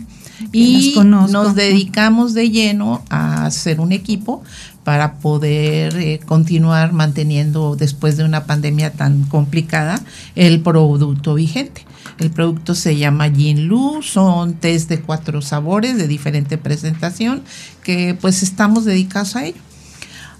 Y 0.51 0.93
nos 1.03 1.55
dedicamos 1.55 2.33
de 2.33 2.51
lleno 2.51 3.03
a 3.10 3.45
hacer 3.45 3.79
un 3.79 3.91
equipo 3.91 4.43
para 4.88 5.15
poder 5.15 5.97
eh, 5.97 6.21
continuar 6.26 6.93
manteniendo 6.93 7.76
después 7.76 8.15
de 8.15 8.23
una 8.23 8.45
pandemia 8.45 8.93
tan 8.93 9.23
complicada 9.23 10.00
el 10.38 10.62
producto 10.62 11.34
vigente. 11.34 11.86
El 12.19 12.32
producto 12.32 12.73
se 12.73 12.95
llama 12.95 13.28
Yin 13.28 13.67
Lu, 13.67 14.02
son 14.02 14.54
test 14.54 14.88
de 14.88 15.02
cuatro 15.02 15.41
sabores 15.41 15.97
de 15.97 16.08
diferente 16.08 16.58
presentación 16.58 17.43
que 17.84 18.17
pues 18.21 18.43
estamos 18.43 18.86
dedicados 18.86 19.36
a 19.36 19.47
ello. 19.47 19.60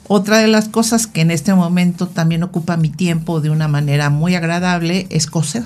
Otra 0.08 0.38
de 0.38 0.48
las 0.48 0.70
cosas 0.70 1.08
que 1.08 1.20
en 1.20 1.32
este 1.32 1.54
momento 1.54 2.08
también 2.08 2.42
ocupa 2.42 2.78
mi 2.78 2.88
tiempo 2.88 3.42
de 3.42 3.50
una 3.50 3.68
manera 3.68 4.10
muy 4.10 4.36
agradable 4.36 5.08
es 5.10 5.28
coser. 5.28 5.66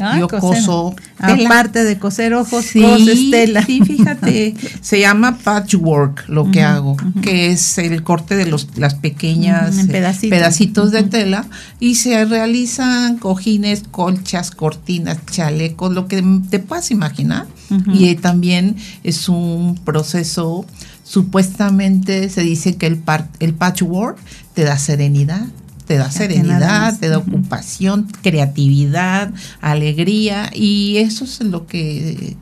Ah, 0.00 0.18
Yo 0.18 0.26
coser. 0.28 0.40
coso 0.40 0.94
tela. 1.18 1.48
Aparte 1.48 1.84
de 1.84 1.98
coser 1.98 2.34
ojos, 2.34 2.64
Sí, 2.64 2.80
coses 2.80 3.30
tela. 3.30 3.64
sí, 3.64 3.80
fíjate, 3.82 4.54
se 4.80 5.00
llama 5.00 5.38
patchwork 5.38 6.28
lo 6.28 6.50
que 6.50 6.62
hago, 6.62 6.96
que 7.22 7.50
es 7.52 7.76
el 7.78 8.02
corte 8.02 8.34
de 8.36 8.46
los, 8.46 8.68
las 8.76 8.94
pequeñas 8.94 9.78
eh, 9.78 9.84
pedacitos. 9.86 10.30
pedacitos 10.30 10.90
de 10.92 11.02
tela 11.02 11.46
y 11.78 11.96
se 11.96 12.24
realizan 12.24 13.18
cojines, 13.18 13.84
colchas, 13.90 14.50
cortinas, 14.50 15.18
chalecos, 15.30 15.92
lo 15.92 16.08
que 16.08 16.24
te 16.50 16.58
puedas 16.58 16.90
imaginar. 16.90 17.46
Y 17.94 18.08
eh, 18.08 18.16
también 18.16 18.74
es 19.04 19.28
un 19.28 19.76
proceso, 19.84 20.66
supuestamente 21.04 22.28
se 22.28 22.40
dice 22.42 22.76
que 22.76 22.86
el, 22.86 22.96
par- 22.98 23.28
el 23.38 23.54
patchwork 23.54 24.18
te 24.54 24.64
da 24.64 24.76
serenidad. 24.78 25.42
Te 25.90 25.96
da 25.96 26.08
serenidad, 26.08 26.96
te 27.00 27.08
da 27.08 27.18
ocupación, 27.18 28.06
creatividad, 28.22 29.34
alegría 29.60 30.48
y 30.54 30.98
eso 30.98 31.24
es 31.24 31.40
lo 31.40 31.66
que, 31.66 32.36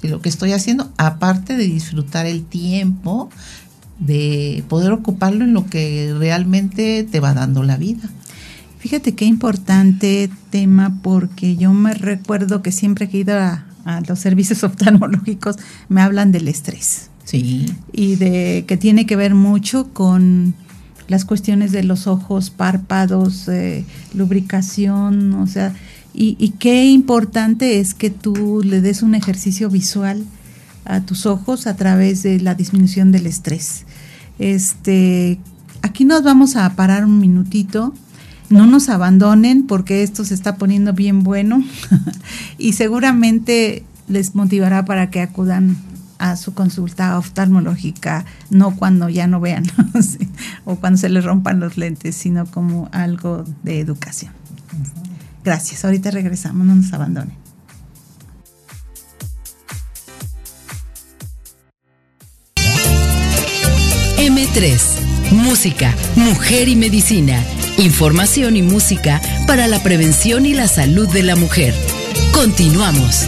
lo 0.00 0.22
que 0.22 0.30
estoy 0.30 0.52
haciendo, 0.52 0.90
aparte 0.96 1.54
de 1.54 1.64
disfrutar 1.64 2.24
el 2.24 2.46
tiempo, 2.46 3.28
de 3.98 4.64
poder 4.70 4.92
ocuparlo 4.92 5.44
en 5.44 5.52
lo 5.52 5.66
que 5.66 6.14
realmente 6.18 7.04
te 7.04 7.20
va 7.20 7.34
dando 7.34 7.62
la 7.62 7.76
vida. 7.76 8.08
Fíjate 8.78 9.14
qué 9.14 9.26
importante 9.26 10.30
tema 10.48 10.98
porque 11.02 11.56
yo 11.56 11.74
me 11.74 11.92
recuerdo 11.92 12.62
que 12.62 12.72
siempre 12.72 13.10
que 13.10 13.18
he 13.18 13.20
ido 13.20 13.38
a, 13.38 13.66
a 13.84 14.00
los 14.00 14.18
servicios 14.18 14.64
oftalmológicos 14.64 15.56
me 15.90 16.00
hablan 16.00 16.32
del 16.32 16.48
estrés. 16.48 17.10
Sí, 17.24 17.66
y 17.92 18.16
de 18.16 18.64
que 18.66 18.78
tiene 18.78 19.04
que 19.04 19.16
ver 19.16 19.34
mucho 19.34 19.92
con 19.92 20.54
las 21.08 21.24
cuestiones 21.24 21.72
de 21.72 21.84
los 21.84 22.06
ojos, 22.06 22.50
párpados, 22.50 23.48
eh, 23.48 23.84
lubricación, 24.14 25.34
o 25.34 25.46
sea, 25.46 25.74
y, 26.14 26.36
y 26.38 26.50
qué 26.50 26.86
importante 26.86 27.80
es 27.80 27.94
que 27.94 28.10
tú 28.10 28.62
le 28.64 28.80
des 28.80 29.02
un 29.02 29.14
ejercicio 29.14 29.68
visual 29.68 30.24
a 30.84 31.00
tus 31.00 31.26
ojos 31.26 31.66
a 31.66 31.76
través 31.76 32.22
de 32.22 32.40
la 32.40 32.54
disminución 32.54 33.12
del 33.12 33.26
estrés. 33.26 33.84
Este, 34.38 35.38
aquí 35.82 36.04
nos 36.04 36.22
vamos 36.22 36.56
a 36.56 36.74
parar 36.76 37.04
un 37.04 37.18
minutito. 37.18 37.94
No 38.50 38.66
nos 38.66 38.88
abandonen 38.88 39.66
porque 39.66 40.02
esto 40.02 40.24
se 40.24 40.34
está 40.34 40.56
poniendo 40.56 40.92
bien 40.92 41.22
bueno 41.22 41.64
y 42.58 42.74
seguramente 42.74 43.84
les 44.06 44.34
motivará 44.34 44.84
para 44.84 45.10
que 45.10 45.22
acudan 45.22 45.76
a 46.18 46.36
su 46.36 46.54
consulta 46.54 47.18
oftalmológica, 47.18 48.24
no 48.50 48.76
cuando 48.76 49.08
ya 49.08 49.26
no 49.26 49.40
vean 49.40 49.64
o 50.64 50.76
cuando 50.76 50.98
se 50.98 51.08
les 51.08 51.24
rompan 51.24 51.60
los 51.60 51.76
lentes, 51.76 52.14
sino 52.14 52.46
como 52.46 52.88
algo 52.92 53.44
de 53.62 53.80
educación. 53.80 54.32
Gracias, 55.44 55.84
ahorita 55.84 56.10
regresamos, 56.10 56.66
no 56.66 56.74
nos 56.74 56.92
abandonen. 56.92 57.44
M3. 64.16 65.32
Música, 65.32 65.94
mujer 66.16 66.68
y 66.68 66.76
medicina. 66.76 67.44
Información 67.76 68.56
y 68.56 68.62
música 68.62 69.20
para 69.46 69.66
la 69.66 69.82
prevención 69.82 70.46
y 70.46 70.54
la 70.54 70.68
salud 70.68 71.08
de 71.08 71.22
la 71.22 71.36
mujer. 71.36 71.74
Continuamos. 72.32 73.26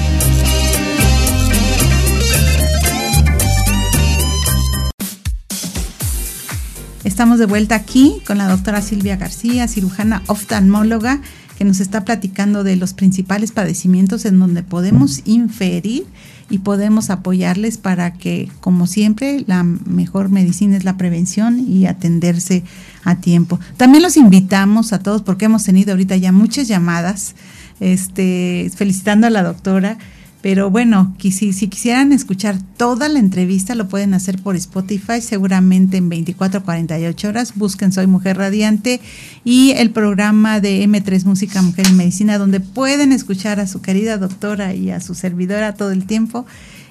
Estamos 7.07 7.39
de 7.39 7.47
vuelta 7.47 7.77
aquí 7.77 8.21
con 8.27 8.37
la 8.37 8.49
doctora 8.49 8.83
Silvia 8.83 9.15
García, 9.15 9.69
cirujana 9.69 10.25
oftalmóloga, 10.27 11.21
que 11.57 11.65
nos 11.65 11.79
está 11.79 12.05
platicando 12.05 12.65
de 12.65 12.75
los 12.75 12.95
principales 12.95 13.53
padecimientos 13.53 14.25
en 14.25 14.41
donde 14.41 14.65
podemos 14.65 15.23
inferir 15.25 16.05
y 16.51 16.59
podemos 16.59 17.11
apoyarles 17.11 17.79
para 17.79 18.15
que, 18.15 18.49
como 18.59 18.89
siempre, 18.89 19.45
la 19.47 19.63
mejor 19.63 20.31
medicina 20.31 20.77
es 20.77 20.83
la 20.83 20.97
prevención 20.97 21.61
y 21.61 21.87
atenderse 21.87 22.65
a 23.05 23.15
tiempo. 23.15 23.61
También 23.77 24.03
los 24.03 24.17
invitamos 24.17 24.93
a 24.93 24.99
todos, 24.99 25.23
porque 25.23 25.45
hemos 25.45 25.63
tenido 25.63 25.93
ahorita 25.93 26.17
ya 26.17 26.33
muchas 26.33 26.67
llamadas, 26.67 27.37
este, 27.79 28.69
felicitando 28.75 29.29
a 29.29 29.31
la 29.31 29.45
doctora. 29.45 29.97
Pero 30.43 30.71
bueno, 30.71 31.17
si, 31.19 31.53
si 31.53 31.69
quisieran 31.69 32.13
escuchar 32.13 32.59
toda 32.77 33.09
la 33.09 33.19
entrevista, 33.19 33.75
lo 33.75 33.89
pueden 33.89 34.15
hacer 34.15 34.41
por 34.41 34.55
Spotify, 34.55 35.21
seguramente 35.21 35.97
en 35.97 36.09
24 36.09 36.63
48 36.63 37.29
horas. 37.29 37.55
Busquen 37.57 37.91
Soy 37.91 38.07
Mujer 38.07 38.37
Radiante 38.37 39.01
y 39.45 39.73
el 39.73 39.91
programa 39.91 40.61
de 40.61 40.85
M3 40.87 41.25
Música, 41.25 41.63
Mujer 41.63 41.87
y 41.91 41.95
Medicina, 41.95 42.39
donde 42.39 42.61
pueden 42.61 43.13
escuchar 43.13 43.61
a 43.61 43.67
su 43.67 43.81
querida 43.81 44.19
doctora 44.19 44.75
y 44.75 44.91
a 44.91 45.01
su 45.01 45.15
servidora 45.15 45.75
todo 45.75 45.91
el 45.91 46.07
tiempo. 46.07 46.47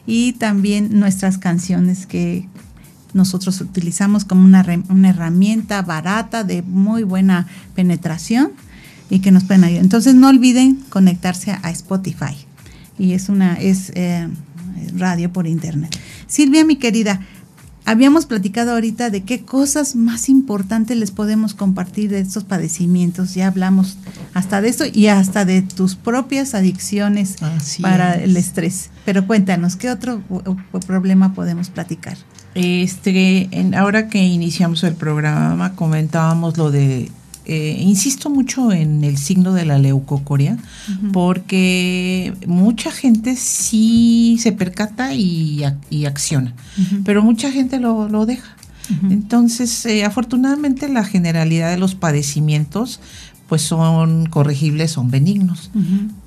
Y 0.08 0.34
también 0.34 1.00
nuestras 1.00 1.38
canciones 1.38 2.08
que 2.08 2.48
nosotros 3.14 3.62
utilizamos 3.62 4.26
como 4.26 4.44
una, 4.44 4.66
una 4.90 5.10
herramienta 5.10 5.82
barata 5.82 6.44
de 6.44 6.62
muy 6.62 7.04
buena 7.04 7.48
penetración 7.76 8.52
y 9.10 9.20
que 9.20 9.32
nos 9.32 9.46
pueden 9.46 9.64
ayudar. 9.64 9.84
Entonces 9.84 10.16
no 10.16 10.30
olviden 10.30 10.84
conectarse 10.90 11.52
a 11.52 11.70
Spotify 11.72 12.45
y 12.98 13.14
es 13.14 13.30
una 13.30 13.56
es 13.56 13.92
eh, 13.96 14.28
radio 14.96 15.32
por 15.32 15.48
internet. 15.48 15.96
Silvia, 16.28 16.66
mi 16.66 16.76
querida, 16.78 17.22
habíamos 17.86 18.26
platicado 18.26 18.72
ahorita 18.72 19.10
de 19.10 19.24
qué 19.24 19.42
cosas 19.42 19.96
más 19.96 20.28
importantes 20.28 20.98
les 20.98 21.12
podemos 21.12 21.54
compartir 21.54 22.10
de 22.10 22.20
estos 22.20 22.44
padecimientos. 22.44 23.36
Ya 23.36 23.48
hablamos 23.48 23.98
hasta 24.34 24.62
de 24.62 24.70
esto 24.70 24.86
y 24.92 25.08
hasta 25.08 25.46
de 25.46 25.62
tus 25.62 25.96
propias 25.96 26.56
adicciones 26.56 27.42
Así 27.42 27.82
para 27.82 28.16
es. 28.16 28.24
el 28.24 28.38
estrés. 28.38 28.90
Pero 29.06 29.28
cuéntanos, 29.28 29.76
¿qué 29.76 29.92
otro 29.92 30.22
problema 30.88 31.34
podemos 31.34 31.70
platicar? 31.70 32.18
Este, 32.56 33.50
en, 33.52 33.76
ahora 33.76 34.08
que 34.08 34.24
iniciamos 34.24 34.84
el 34.84 34.96
programa 34.96 35.76
comentábamos 35.76 36.58
lo 36.58 36.72
de, 36.72 37.12
eh, 37.46 37.78
insisto 37.80 38.30
mucho 38.30 38.72
en 38.72 39.04
el 39.04 39.18
signo 39.18 39.54
de 39.54 39.66
la 39.66 39.78
leucocoria, 39.80 40.58
porque 41.12 42.34
mucha 42.48 42.92
gente 42.92 43.36
sí 43.36 44.38
se 44.40 44.52
percata 44.52 45.14
y, 45.14 45.60
ac- 45.60 45.78
y 45.90 46.06
acciona, 46.06 46.54
pero 47.04 47.22
mucha 47.24 47.52
gente 47.52 47.80
lo, 47.80 48.08
lo 48.10 48.26
deja. 48.26 48.56
Entonces, 49.10 49.86
eh, 49.88 50.06
afortunadamente 50.06 50.88
la 50.90 51.04
generalidad 51.04 51.72
de 51.72 51.78
los 51.78 51.96
padecimientos 51.96 53.00
pues 53.50 53.62
son 53.64 54.26
corregibles, 54.28 54.92
son 54.92 55.10
benignos 55.12 55.70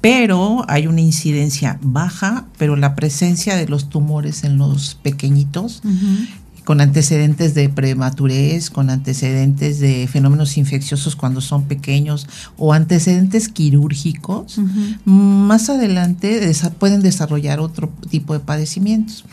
pero 0.00 0.64
hay 0.68 0.86
una 0.86 1.00
incidencia 1.00 1.78
baja, 1.82 2.46
pero 2.58 2.76
la 2.76 2.94
presencia 2.94 3.56
de 3.56 3.66
los 3.68 3.88
tumores 3.90 4.44
en 4.44 4.56
los 4.58 4.94
pequeñitos 5.02 5.82
Ujú. 5.84 6.26
Con 6.68 6.82
antecedentes 6.82 7.54
de 7.54 7.70
prematurez, 7.70 8.68
con 8.68 8.90
antecedentes 8.90 9.80
de 9.80 10.06
fenómenos 10.06 10.58
infecciosos 10.58 11.16
cuando 11.16 11.40
son 11.40 11.64
pequeños 11.64 12.26
o 12.58 12.74
antecedentes 12.74 13.48
quirúrgicos, 13.48 14.60
más 15.06 15.70
adelante 15.70 16.52
pueden 16.78 17.00
desarrollar 17.00 17.60
otro 17.60 17.90
tipo 18.10 18.34
de 18.34 18.40
padecimientos. 18.40 19.24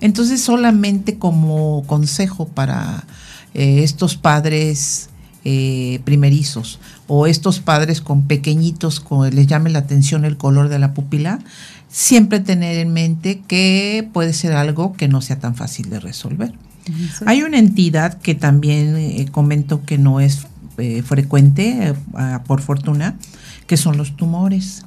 Entonces, 0.00 0.40
solamente 0.40 1.18
como 1.18 1.82
consejo 1.88 2.46
para 2.46 3.02
eh, 3.54 3.80
estos 3.82 4.16
padres 4.16 5.08
eh, 5.44 6.00
primerizos 6.04 6.78
o 7.08 7.26
estos 7.26 7.58
padres 7.58 8.02
con 8.02 8.28
pequeñitos, 8.28 9.00
con, 9.00 9.34
les 9.34 9.48
llame 9.48 9.70
la 9.70 9.80
atención 9.80 10.24
el 10.24 10.36
color 10.36 10.68
de 10.68 10.78
la 10.78 10.94
pupila, 10.94 11.40
siempre 11.88 12.38
tener 12.38 12.78
en 12.78 12.92
mente 12.92 13.42
que 13.48 14.08
puede 14.12 14.32
ser 14.32 14.52
algo 14.52 14.92
que 14.92 15.08
no 15.08 15.20
sea 15.22 15.40
tan 15.40 15.56
fácil 15.56 15.90
de 15.90 15.98
resolver. 15.98 16.54
Hay 17.26 17.42
una 17.42 17.58
entidad 17.58 18.20
que 18.20 18.34
también 18.34 18.96
eh, 18.96 19.26
comento 19.30 19.84
que 19.84 19.98
no 19.98 20.20
es 20.20 20.46
eh, 20.76 21.02
frecuente, 21.02 21.88
eh, 21.88 21.94
por 22.46 22.60
fortuna, 22.60 23.16
que 23.66 23.76
son 23.76 23.96
los 23.96 24.16
tumores. 24.16 24.84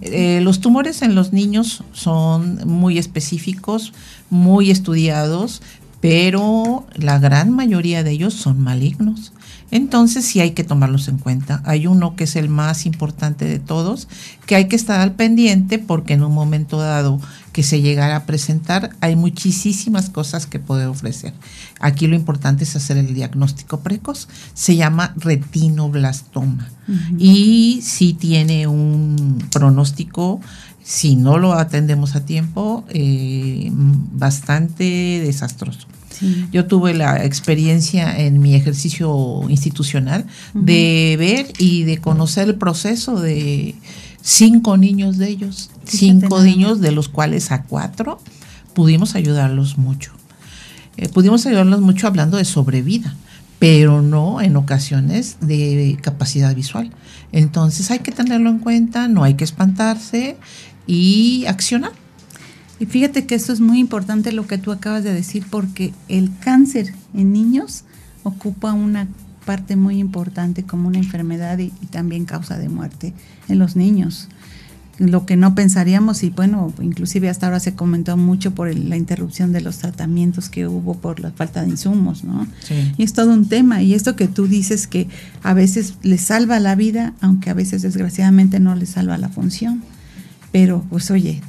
Eh, 0.00 0.40
los 0.42 0.60
tumores 0.60 1.02
en 1.02 1.14
los 1.14 1.32
niños 1.32 1.84
son 1.92 2.60
muy 2.66 2.98
específicos, 2.98 3.92
muy 4.30 4.70
estudiados, 4.70 5.62
pero 6.00 6.86
la 6.94 7.20
gran 7.20 7.50
mayoría 7.50 8.02
de 8.02 8.10
ellos 8.10 8.34
son 8.34 8.60
malignos. 8.60 9.32
Entonces 9.70 10.24
sí 10.24 10.40
hay 10.40 10.50
que 10.50 10.64
tomarlos 10.64 11.08
en 11.08 11.18
cuenta. 11.18 11.62
Hay 11.64 11.86
uno 11.86 12.16
que 12.16 12.24
es 12.24 12.36
el 12.36 12.48
más 12.48 12.84
importante 12.84 13.44
de 13.44 13.58
todos, 13.58 14.08
que 14.46 14.56
hay 14.56 14.66
que 14.66 14.76
estar 14.76 15.00
al 15.00 15.12
pendiente 15.12 15.78
porque 15.78 16.14
en 16.14 16.24
un 16.24 16.34
momento 16.34 16.78
dado 16.78 17.20
que 17.52 17.62
se 17.62 17.82
llegara 17.82 18.16
a 18.16 18.26
presentar, 18.26 18.90
hay 19.00 19.14
muchísimas 19.14 20.08
cosas 20.10 20.46
que 20.46 20.58
puede 20.58 20.86
ofrecer. 20.86 21.34
Aquí 21.80 22.06
lo 22.06 22.16
importante 22.16 22.64
es 22.64 22.74
hacer 22.76 22.96
el 22.96 23.14
diagnóstico 23.14 23.80
precoz. 23.80 24.28
Se 24.54 24.76
llama 24.76 25.12
retinoblastoma 25.16 26.70
y 27.18 27.80
sí 27.82 28.14
tiene 28.14 28.66
un 28.66 29.46
pronóstico, 29.52 30.40
si 30.82 31.14
no 31.16 31.38
lo 31.38 31.52
atendemos 31.52 32.16
a 32.16 32.24
tiempo, 32.24 32.84
eh, 32.88 33.70
bastante 33.72 35.22
desastroso. 35.24 35.86
Sí. 36.10 36.46
Yo 36.52 36.66
tuve 36.66 36.94
la 36.94 37.24
experiencia 37.24 38.18
en 38.18 38.40
mi 38.40 38.54
ejercicio 38.54 39.42
institucional 39.48 40.26
de 40.54 41.16
ver 41.18 41.52
y 41.58 41.84
de 41.84 41.98
conocer 41.98 42.48
el 42.48 42.56
proceso 42.56 43.20
de 43.20 43.74
cinco 44.22 44.76
niños 44.76 45.18
de 45.18 45.28
ellos, 45.28 45.70
cinco 45.84 46.40
niños 46.40 46.80
de 46.80 46.92
los 46.92 47.08
cuales 47.08 47.50
a 47.50 47.64
cuatro 47.64 48.20
pudimos 48.72 49.14
ayudarlos 49.14 49.76
mucho. 49.76 50.12
Eh, 50.96 51.08
pudimos 51.08 51.44
ayudarlos 51.46 51.80
mucho 51.80 52.06
hablando 52.06 52.36
de 52.36 52.44
sobrevida, 52.44 53.14
pero 53.58 54.00
no 54.02 54.40
en 54.40 54.56
ocasiones 54.56 55.36
de 55.40 55.98
capacidad 56.00 56.54
visual. 56.54 56.90
Entonces 57.32 57.90
hay 57.90 57.98
que 57.98 58.12
tenerlo 58.12 58.50
en 58.50 58.58
cuenta, 58.58 59.08
no 59.08 59.24
hay 59.24 59.34
que 59.34 59.44
espantarse 59.44 60.36
y 60.86 61.44
accionar. 61.46 61.92
Y 62.78 62.86
fíjate 62.86 63.26
que 63.26 63.34
esto 63.34 63.52
es 63.52 63.60
muy 63.60 63.78
importante 63.78 64.32
lo 64.32 64.46
que 64.46 64.58
tú 64.58 64.72
acabas 64.72 65.04
de 65.04 65.14
decir 65.14 65.44
porque 65.48 65.92
el 66.08 66.30
cáncer 66.40 66.92
en 67.14 67.32
niños 67.32 67.84
ocupa 68.24 68.72
una 68.72 69.08
parte 69.44 69.76
muy 69.76 69.98
importante 69.98 70.62
como 70.64 70.88
una 70.88 70.98
enfermedad 70.98 71.58
y, 71.58 71.72
y 71.82 71.86
también 71.86 72.24
causa 72.24 72.58
de 72.58 72.68
muerte 72.68 73.12
en 73.48 73.58
los 73.58 73.76
niños. 73.76 74.28
Lo 74.98 75.24
que 75.24 75.36
no 75.36 75.54
pensaríamos 75.54 76.22
y 76.22 76.30
bueno, 76.30 76.72
inclusive 76.80 77.28
hasta 77.30 77.46
ahora 77.46 77.60
se 77.60 77.74
comentó 77.74 78.16
mucho 78.18 78.54
por 78.54 78.68
el- 78.68 78.90
la 78.90 78.96
interrupción 78.96 79.50
de 79.52 79.62
los 79.62 79.78
tratamientos 79.78 80.48
que 80.50 80.68
hubo 80.68 80.94
por 80.94 81.18
la 81.18 81.32
falta 81.32 81.62
de 81.62 81.70
insumos, 81.70 82.24
¿no? 82.24 82.46
Sí. 82.62 82.92
Y 82.98 83.02
es 83.02 83.12
todo 83.14 83.32
un 83.32 83.48
tema. 83.48 83.82
Y 83.82 83.94
esto 83.94 84.16
que 84.16 84.28
tú 84.28 84.46
dices 84.46 84.86
que 84.86 85.08
a 85.42 85.54
veces 85.54 85.94
les 86.02 86.20
salva 86.20 86.60
la 86.60 86.74
vida, 86.74 87.14
aunque 87.20 87.48
a 87.50 87.54
veces 87.54 87.82
desgraciadamente 87.82 88.60
no 88.60 88.74
les 88.76 88.90
salva 88.90 89.16
la 89.18 89.30
función. 89.30 89.82
Pero 90.52 90.84
pues 90.90 91.10
oye, 91.10 91.40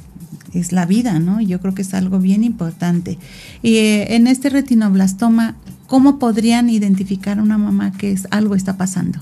es 0.54 0.72
la 0.72 0.86
vida, 0.86 1.18
¿no? 1.20 1.40
Yo 1.42 1.60
creo 1.60 1.74
que 1.74 1.82
es 1.82 1.92
algo 1.94 2.18
bien 2.20 2.44
importante. 2.44 3.18
Y 3.62 3.76
eh, 3.76 4.16
en 4.16 4.26
este 4.26 4.48
retinoblastoma, 4.48 5.54
¿cómo 5.86 6.18
podrían 6.18 6.70
identificar 6.70 7.38
a 7.38 7.42
una 7.42 7.58
mamá 7.58 7.92
que 7.92 8.12
es, 8.12 8.26
algo 8.30 8.54
está 8.54 8.76
pasando? 8.76 9.18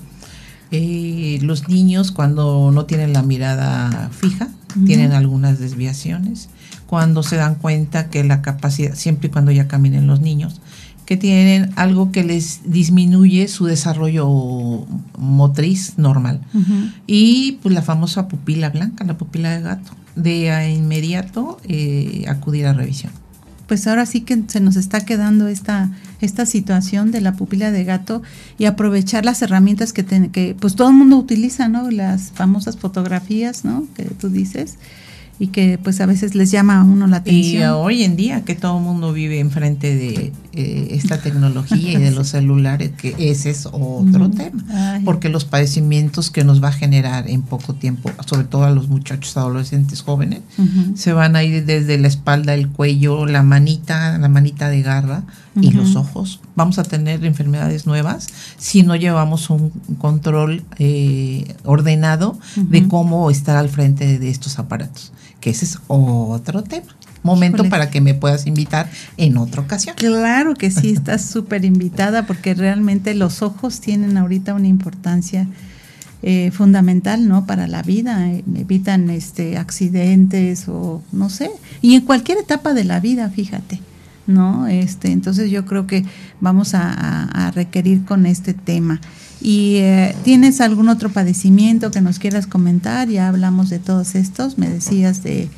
Eh, 0.71 1.39
los 1.43 1.69
niños 1.69 2.13
cuando 2.13 2.71
no 2.73 2.87
tienen 2.87 3.13
la 3.13 3.23
mirada 3.23 4.09
fija, 4.11 4.49
tienen 4.87 5.13
algunas 5.13 5.59
desviaciones. 5.59 6.49
Cuando 6.87 7.23
se 7.23 7.37
dan 7.37 7.57
cuenta 7.57 8.09
que 8.09 8.25
la 8.25 8.43
capacidad, 8.43 8.95
siempre 8.95 9.29
y 9.29 9.31
cuando 9.31 9.51
ya 9.51 9.69
caminen 9.69 10.07
los 10.07 10.21
niños, 10.21 10.61
que 11.05 11.17
tienen 11.17 11.71
algo 11.77 12.13
que 12.13 12.25
les 12.25 12.61
disminuye 12.65 13.49
su 13.49 13.67
desarrollo 13.67 14.87
motriz 15.19 15.95
normal. 15.99 16.41
Y 17.07 17.59
pues 17.63 17.75
la 17.75 17.83
famosa 17.83 18.29
pupila 18.29 18.71
blanca, 18.71 19.05
la 19.05 19.19
pupila 19.19 19.51
de 19.51 19.61
gato. 19.61 19.93
De 20.15 20.73
inmediato 20.75 21.59
eh, 21.65 22.25
acudir 22.29 22.67
a 22.67 22.75
revisión. 22.75 23.13
Pues 23.67 23.87
ahora 23.87 24.05
sí 24.07 24.21
que 24.23 24.43
se 24.49 24.61
nos 24.61 24.77
está 24.77 25.05
quedando 25.05 25.49
esta, 25.49 25.91
esta 26.21 26.45
situación 26.47 27.11
de 27.11 27.21
la 27.21 27.33
pupila 27.35 27.71
de 27.71 27.85
gato 27.85 28.23
y 28.59 28.67
aprovechar 28.67 29.25
las 29.25 29.41
herramientas 29.43 29.93
que, 29.93 30.03
ten- 30.03 30.31
que 30.31 30.55
pues 30.59 30.75
todo 30.77 30.89
el 30.89 30.95
mundo 30.95 31.17
utiliza, 31.17 31.69
¿no? 31.69 31.91
Las 31.91 32.33
famosas 32.33 32.77
fotografías, 32.77 33.65
¿no? 33.65 33.87
Que 33.97 34.05
tú 34.05 34.29
dices 34.29 34.77
y 35.43 35.49
que 35.49 35.77
pues 35.77 36.01
a 36.01 36.07
veces 36.07 36.37
les 36.37 36.53
llama 36.53 36.81
a 36.81 36.85
uno 36.85 37.09
la 37.09 37.17
Y 37.17 37.21
atención. 37.21 37.73
hoy 37.75 38.05
en 38.05 38.15
día 38.15 38.45
que 38.45 38.55
todo 38.55 38.79
el 38.79 38.85
mundo 38.85 39.13
vive 39.13 39.41
enfrente 39.41 39.93
de 39.93 40.33
eh, 40.53 40.89
esta 40.93 41.19
tecnología 41.21 41.95
y 41.95 41.97
de 41.97 42.13
los 42.13 42.29
celulares, 42.29 42.93
que 42.97 43.17
ese 43.19 43.51
es 43.51 43.67
otro 43.67 44.31
tema, 44.31 44.63
Ay. 44.71 45.03
porque 45.05 45.29
los 45.29 45.45
padecimientos 45.45 46.31
que 46.31 46.45
nos 46.45 46.63
va 46.63 46.69
a 46.69 46.73
generar 46.73 47.29
en 47.29 47.43
poco 47.43 47.75
tiempo, 47.75 48.13
sobre 48.25 48.45
todo 48.45 48.63
a 48.63 48.71
los 48.71 48.87
muchachos 48.87 49.37
adolescentes 49.37 50.03
jóvenes, 50.03 50.43
se 50.95 51.13
van 51.13 51.35
a 51.35 51.43
ir 51.43 51.65
desde 51.65 51.99
la 51.99 52.07
espalda, 52.07 52.55
el 52.55 52.69
cuello, 52.69 53.27
la 53.27 53.43
manita, 53.43 54.17
la 54.19 54.29
manita 54.29 54.69
de 54.69 54.83
garra 54.83 55.25
y 55.61 55.73
los 55.73 55.97
ojos. 55.97 56.39
Vamos 56.55 56.79
a 56.79 56.85
tener 56.85 57.25
enfermedades 57.25 57.85
nuevas 57.87 58.29
si 58.59 58.85
no 58.85 58.95
llevamos 58.95 59.51
un 59.51 59.71
control 59.99 60.63
eh, 60.79 61.53
ordenado 61.65 62.39
de 62.57 62.87
cómo 62.87 63.29
estar 63.31 63.57
al 63.57 63.69
frente 63.69 64.21
de 64.21 64.31
estos 64.31 64.59
aparatos, 64.61 65.13
que 65.43 65.51
ese 65.51 65.67
es 65.67 65.79
otro 65.89 66.63
tema. 66.63 66.87
Momento 67.23 67.59
Híjole. 67.59 67.71
para 67.71 67.91
que 67.91 68.01
me 68.01 68.15
puedas 68.15 68.47
invitar 68.47 68.89
en 69.17 69.37
otra 69.37 69.61
ocasión. 69.61 69.95
Claro 69.97 70.55
que 70.55 70.71
sí, 70.71 70.91
estás 70.91 71.25
súper 71.31 71.65
invitada 71.67 72.27
porque 72.27 72.55
realmente 72.55 73.15
los 73.15 73.43
ojos 73.43 73.81
tienen 73.81 74.17
ahorita 74.17 74.55
una 74.55 74.67
importancia 74.69 75.47
eh, 76.25 76.51
fundamental, 76.53 77.29
¿no? 77.29 77.47
Para 77.47 77.67
la 77.69 77.83
vida, 77.83 78.29
eh, 78.31 78.43
evitan 78.57 79.11
este 79.11 79.59
accidentes 79.59 80.69
o 80.69 81.03
no 81.13 81.29
sé, 81.31 81.51
y 81.81 81.95
en 81.97 82.03
cualquier 82.03 82.39
etapa 82.39 82.75
de 82.75 82.85
la 82.85 82.99
vida, 83.01 83.29
fíjate, 83.29 83.81
¿no? 84.27 84.67
Este, 84.69 85.11
entonces 85.13 85.51
yo 85.51 85.65
creo 85.67 85.87
que 85.89 86.05
vamos 86.41 86.75
a, 86.75 86.93
a- 86.93 87.47
a 87.49 87.51
requerir 87.51 88.05
con 88.05 88.27
este 88.27 88.55
tema. 88.55 89.01
¿Y 89.43 89.77
eh, 89.77 90.15
tienes 90.25 90.61
algún 90.61 90.89
otro 90.89 91.11
padecimiento 91.11 91.91
que 91.91 92.01
nos 92.01 92.19
quieras 92.19 92.47
comentar? 92.47 93.09
Ya 93.09 93.29
hablamos 93.29 93.71
de 93.71 93.79
todos 93.79 94.15
estos, 94.15 94.57
me 94.59 94.69
decías 94.69 95.23
de, 95.25 95.49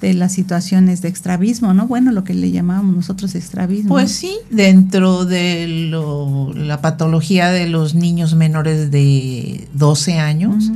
de 0.00 0.14
las 0.14 0.32
situaciones 0.32 1.02
de 1.02 1.08
extravismo, 1.08 1.74
¿no? 1.74 1.86
Bueno, 1.86 2.12
lo 2.12 2.24
que 2.24 2.32
le 2.34 2.50
llamábamos 2.50 2.96
nosotros 2.96 3.34
extravismo. 3.34 3.90
Pues 3.90 4.12
sí, 4.12 4.32
dentro 4.50 5.24
de 5.26 5.66
lo- 5.90 6.52
la 6.54 6.80
patología 6.80 7.50
de 7.50 7.68
los 7.68 7.94
niños 7.94 8.34
menores 8.34 8.90
de 8.90 9.68
12 9.74 10.18
años. 10.18 10.70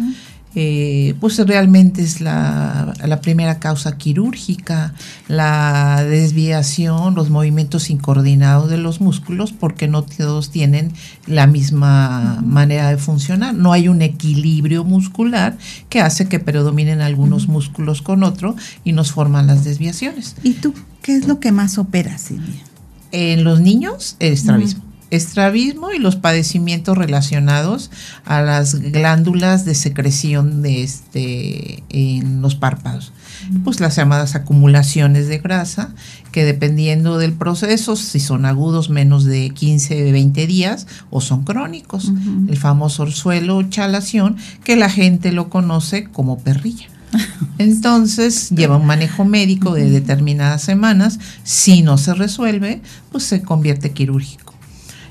Eh, 0.55 1.15
pues 1.21 1.39
realmente 1.39 2.03
es 2.03 2.21
la, 2.21 2.93
la 3.07 3.21
primera 3.21 3.61
causa 3.61 3.97
quirúrgica, 3.97 4.95
la 5.29 6.03
desviación, 6.03 7.15
los 7.15 7.31
movimientos 7.31 7.89
incoordinados 7.89 8.69
de 8.69 8.77
los 8.77 9.01
músculos, 9.01 9.53
porque 9.53 9.87
no 9.87 10.03
todos 10.03 10.51
tienen 10.51 10.93
la 11.27 11.47
misma 11.47 12.41
manera 12.45 12.91
de 12.91 12.97
funcionar. 12.97 13.55
No 13.55 13.73
hay 13.73 13.89
un 13.89 14.03
equilibrio 14.03 14.83
muscular 14.83 15.57
que 15.89 16.01
hace 16.01 16.29
que 16.29 16.41
predominen 16.41 17.01
algunos 17.01 17.47
músculos 17.47 18.03
con 18.03 18.25
otro 18.25 18.57
y 18.83 18.93
nos 18.93 19.13
forman 19.13 19.47
las 19.47 19.65
desviaciones. 19.65 20.35
¿Y 20.43 20.55
tú 20.55 20.75
qué 21.03 21.17
es 21.17 21.29
lo 21.29 21.39
que 21.39 21.53
más 21.53 21.79
operas, 21.79 22.23
Silvia? 22.23 22.61
En 23.13 23.45
los 23.45 23.61
niños, 23.61 24.17
el 24.19 24.33
estrabismo. 24.33 24.90
Estrabismo 25.11 25.93
y 25.93 25.99
los 25.99 26.17
padecimientos 26.17 26.97
relacionados 26.97 27.91
a 28.25 28.43
las 28.43 28.77
glándulas 28.77 29.65
de 29.65 29.75
secreción 29.75 30.63
de 30.63 30.83
este 30.83 31.83
en 31.89 32.43
los 32.43 32.55
párpados. 32.55 33.13
Pues 33.65 33.81
las 33.81 33.97
llamadas 33.97 34.35
acumulaciones 34.35 35.27
de 35.29 35.39
grasa, 35.39 35.95
que 36.31 36.45
dependiendo 36.45 37.19
del 37.19 37.33
proceso, 37.33 37.97
si 37.97 38.21
son 38.21 38.45
agudos 38.45 38.91
menos 38.91 39.25
de 39.25 39.51
15, 39.51 40.13
20 40.13 40.47
días 40.47 40.87
o 41.11 41.21
son 41.21 41.45
crónicos. 41.45 42.13
El 42.49 42.57
famoso 42.57 43.03
orzuelo 43.03 43.57
o 43.57 43.63
chalación, 43.63 44.37
que 44.63 44.77
la 44.77 44.91
gente 44.91 45.33
lo 45.33 45.49
conoce 45.51 46.05
como 46.05 46.39
perrilla. 46.39 46.87
Entonces 47.59 48.51
lleva 48.51 48.77
un 48.77 48.87
manejo 48.87 49.25
médico 49.25 49.75
de 49.75 49.91
determinadas 49.91 50.63
semanas. 50.63 51.19
Si 51.43 51.83
no 51.83 51.99
se 51.99 52.15
resuelve, 52.15 52.83
pues 53.11 53.25
se 53.25 53.43
convierte 53.43 53.93
quirúrgico. 53.93 54.50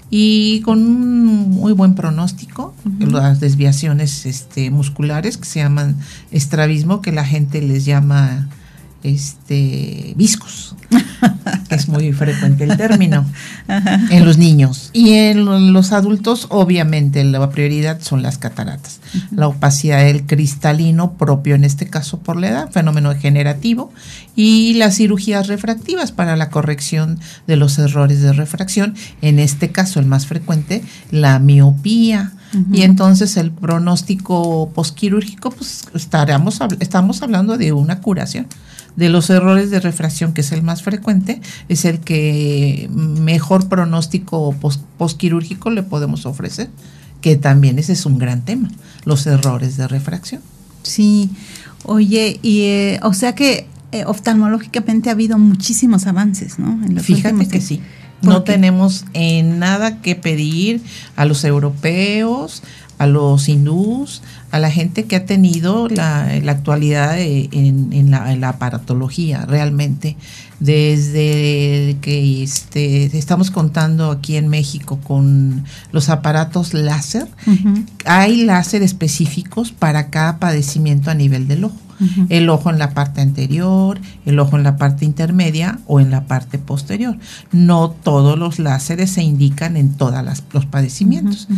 Y 0.09 0.61
con 0.61 0.79
un 0.79 1.51
muy 1.51 1.71
buen 1.71 1.93
pronóstico, 1.93 2.73
las 2.99 3.39
desviaciones 3.39 4.25
este, 4.25 4.71
musculares 4.71 5.37
que 5.37 5.45
se 5.45 5.59
llaman 5.59 5.97
estrabismo, 6.31 7.01
que 7.01 7.11
la 7.11 7.25
gente 7.25 7.61
les 7.61 7.85
llama 7.85 8.49
este 9.03 10.13
viscos. 10.17 10.75
es 11.69 11.87
muy 11.87 12.11
frecuente 12.13 12.63
el 12.63 12.75
término 12.75 13.25
en 14.09 14.25
los 14.25 14.37
niños. 14.37 14.89
Y 14.93 15.13
en 15.13 15.73
los 15.73 15.91
adultos, 15.91 16.47
obviamente, 16.49 17.23
la 17.23 17.49
prioridad 17.49 18.01
son 18.01 18.21
las 18.21 18.37
cataratas. 18.37 18.99
La 19.31 19.47
opacidad 19.47 20.03
del 20.03 20.25
cristalino, 20.25 21.13
propio 21.13 21.55
en 21.55 21.63
este 21.63 21.87
caso 21.87 22.19
por 22.19 22.37
la 22.37 22.49
edad, 22.49 22.71
fenómeno 22.71 23.13
degenerativo, 23.13 23.91
y 24.39 24.73
las 24.75 24.95
cirugías 24.95 25.47
refractivas 25.47 26.13
para 26.13 26.37
la 26.37 26.49
corrección 26.49 27.19
de 27.45 27.57
los 27.57 27.77
errores 27.77 28.21
de 28.21 28.31
refracción. 28.31 28.95
En 29.21 29.37
este 29.37 29.73
caso, 29.73 29.99
el 29.99 30.05
más 30.05 30.27
frecuente, 30.27 30.81
la 31.11 31.39
miopía. 31.39 32.31
Y 32.71 32.83
entonces 32.83 33.35
el 33.35 33.51
pronóstico 33.51 34.71
posquirúrgico, 34.73 35.51
pues 35.51 35.83
estaremos, 35.93 36.61
estamos 36.79 37.21
hablando 37.21 37.57
de 37.57 37.73
una 37.73 37.99
curación 37.99 38.47
de 38.95 39.09
los 39.09 39.29
errores 39.29 39.71
de 39.71 39.81
refracción, 39.81 40.31
que 40.31 40.39
es 40.39 40.53
el 40.53 40.63
más 40.63 40.83
frecuente, 40.83 41.41
es 41.67 41.83
el 41.83 41.99
que 41.99 42.89
mejor 42.93 43.67
pronóstico 43.67 44.55
postquirúrgico 44.97 45.69
le 45.69 45.83
podemos 45.83 46.25
ofrecer, 46.25 46.69
que 47.19 47.35
también 47.35 47.77
ese 47.77 47.91
es 47.91 48.05
un 48.05 48.17
gran 48.17 48.45
tema, 48.45 48.71
los 49.03 49.27
errores 49.27 49.75
de 49.75 49.89
refracción. 49.89 50.41
Sí, 50.81 51.29
oye, 51.83 52.39
y 52.41 52.61
eh, 52.61 52.99
o 53.03 53.13
sea 53.13 53.35
que 53.35 53.67
eh, 53.91 54.05
oftalmológicamente 54.05 55.09
ha 55.09 55.13
habido 55.13 55.37
muchísimos 55.37 56.05
avances, 56.07 56.59
¿no? 56.59 56.79
En 56.85 56.99
Fíjate 56.99 57.47
que 57.47 57.61
sí. 57.61 57.81
No 58.21 58.43
tenemos 58.43 59.05
en 59.13 59.59
nada 59.59 60.01
que 60.01 60.15
pedir 60.15 60.81
a 61.15 61.25
los 61.25 61.43
europeos, 61.45 62.63
a 62.97 63.07
los 63.07 63.47
hindús, 63.47 64.21
a 64.51 64.59
la 64.59 64.69
gente 64.69 65.05
que 65.05 65.15
ha 65.15 65.25
tenido 65.25 65.87
la, 65.87 66.23
actualidad 66.47 67.15
en, 67.17 68.11
la, 68.11 68.49
aparatología 68.49 69.45
realmente. 69.45 70.17
Desde 70.59 71.97
que 72.01 72.43
este, 72.43 73.17
estamos 73.17 73.49
contando 73.49 74.11
aquí 74.11 74.35
en 74.35 74.49
México 74.49 74.99
con 75.01 75.63
los 75.91 76.09
aparatos 76.09 76.73
láser, 76.73 77.27
hay 78.05 78.43
láser 78.43 78.83
específicos 78.83 79.71
para 79.71 80.09
cada 80.09 80.37
padecimiento 80.37 81.11
a 81.11 81.15
nivel 81.15 81.47
del 81.47 81.65
ojo. 81.65 81.77
El 82.29 82.49
ojo 82.49 82.69
en 82.69 82.79
la 82.79 82.93
parte 82.93 83.19
anterior, 83.19 83.99
el 84.25 84.39
ojo 84.39 84.55
en 84.55 84.63
la 84.63 84.77
parte 84.77 85.03
intermedia 85.03 85.79
o 85.85 85.99
en 85.99 86.11
la 86.11 86.25
parte 86.25 86.57
posterior. 86.57 87.17
No 87.51 87.89
todos 87.89 88.39
los 88.39 88.57
láseres 88.57 89.11
se 89.11 89.21
indican 89.21 89.75
en 89.75 89.93
todos 89.93 90.23
los 90.53 90.65
padecimientos. 90.65 91.49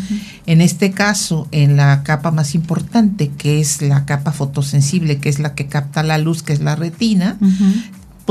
En 0.47 0.61
este 0.61 0.91
caso, 0.91 1.47
en 1.51 1.77
la 1.77 2.01
capa 2.03 2.31
más 2.31 2.55
importante, 2.55 3.29
que 3.29 3.59
es 3.59 3.81
la 3.81 4.05
capa 4.05 4.31
fotosensible, 4.31 5.19
que 5.19 5.29
es 5.29 5.37
la 5.37 5.53
que 5.53 5.67
capta 5.67 6.01
la 6.01 6.17
luz, 6.17 6.41
que 6.41 6.53
es 6.53 6.61
la 6.61 6.75
retina, 6.75 7.37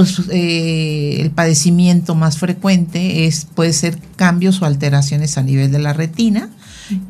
pues 0.01 0.18
eh, 0.30 1.18
el 1.20 1.30
padecimiento 1.30 2.14
más 2.14 2.38
frecuente 2.38 3.26
es 3.26 3.46
puede 3.55 3.74
ser 3.74 3.98
cambios 4.16 4.62
o 4.62 4.64
alteraciones 4.64 5.36
a 5.36 5.42
nivel 5.42 5.70
de 5.70 5.78
la 5.78 5.92
retina 5.92 6.48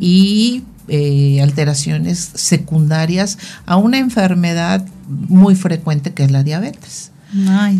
y 0.01 0.65
eh, 0.89 1.41
alteraciones 1.41 2.33
secundarias 2.35 3.39
a 3.65 3.77
una 3.77 3.99
enfermedad 3.99 4.85
muy 5.09 5.55
frecuente 5.55 6.13
que 6.13 6.25
es 6.25 6.33
la 6.33 6.43
diabetes. 6.43 7.13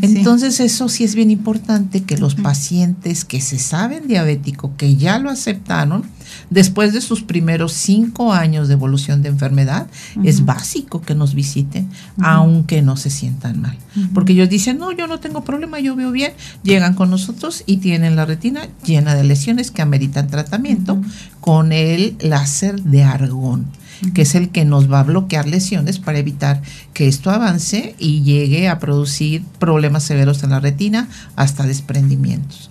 Entonces 0.01 0.61
eso 0.61 0.89
sí 0.89 1.03
es 1.03 1.17
bien 1.17 1.33
importante 1.33 2.05
que 2.05 2.17
los 2.17 2.37
pacientes 2.37 3.25
que 3.25 3.41
se 3.41 3.59
saben 3.59 4.07
diabético, 4.07 4.77
que 4.77 4.95
ya 4.95 5.19
lo 5.19 5.29
aceptaron, 5.29 6.05
después 6.51 6.93
de 6.93 7.01
sus 7.01 7.23
primeros 7.23 7.73
cinco 7.73 8.33
años 8.33 8.69
de 8.69 8.75
evolución 8.75 9.23
de 9.23 9.29
enfermedad, 9.29 9.87
es 10.25 10.45
básico 10.45 11.01
que 11.01 11.15
nos 11.15 11.35
visiten, 11.35 11.89
aunque 12.21 12.83
no 12.83 12.97
se 12.97 13.11
sientan 13.11 13.61
mal. 13.61 13.79
Porque 14.13 14.33
ellos 14.33 14.49
dicen, 14.49 14.79
no, 14.79 14.93
yo 14.93 15.07
no 15.07 15.21
tengo 15.21 15.43
problema, 15.43 15.81
yo 15.81 15.97
veo 15.97 16.13
bien, 16.13 16.33
llegan 16.63 16.95
con 16.95 17.11
nosotros 17.11 17.63
y 17.67 17.79
tienen 17.79 18.17
la 18.17 18.27
retina 18.27 18.69
llena 18.85 19.15
de 19.15 19.25
lesiones 19.25 19.71
que 19.71 19.83
ameritan 19.83 20.29
tratamiento 20.29 21.01
con 21.41 21.73
el 21.73 22.17
láser 22.21 22.83
de 22.83 23.05
argón 23.05 23.67
que 24.15 24.23
es 24.23 24.35
el 24.35 24.49
que 24.49 24.65
nos 24.65 24.91
va 24.91 25.01
a 25.01 25.05
bloquear 25.05 25.47
lesiones 25.47 25.99
para 25.99 26.19
evitar 26.19 26.63
que 26.95 27.07
esto 27.09 27.31
avance 27.31 27.95
y 27.99 28.23
llegue 28.23 28.69
a 28.69 28.79
producir 28.79 29.45
problemas 29.59 30.05
severos 30.05 30.43
en 30.43 30.51
la 30.51 30.61
retina 30.61 31.09
hasta 31.37 31.67
desprendimientos. 31.67 32.70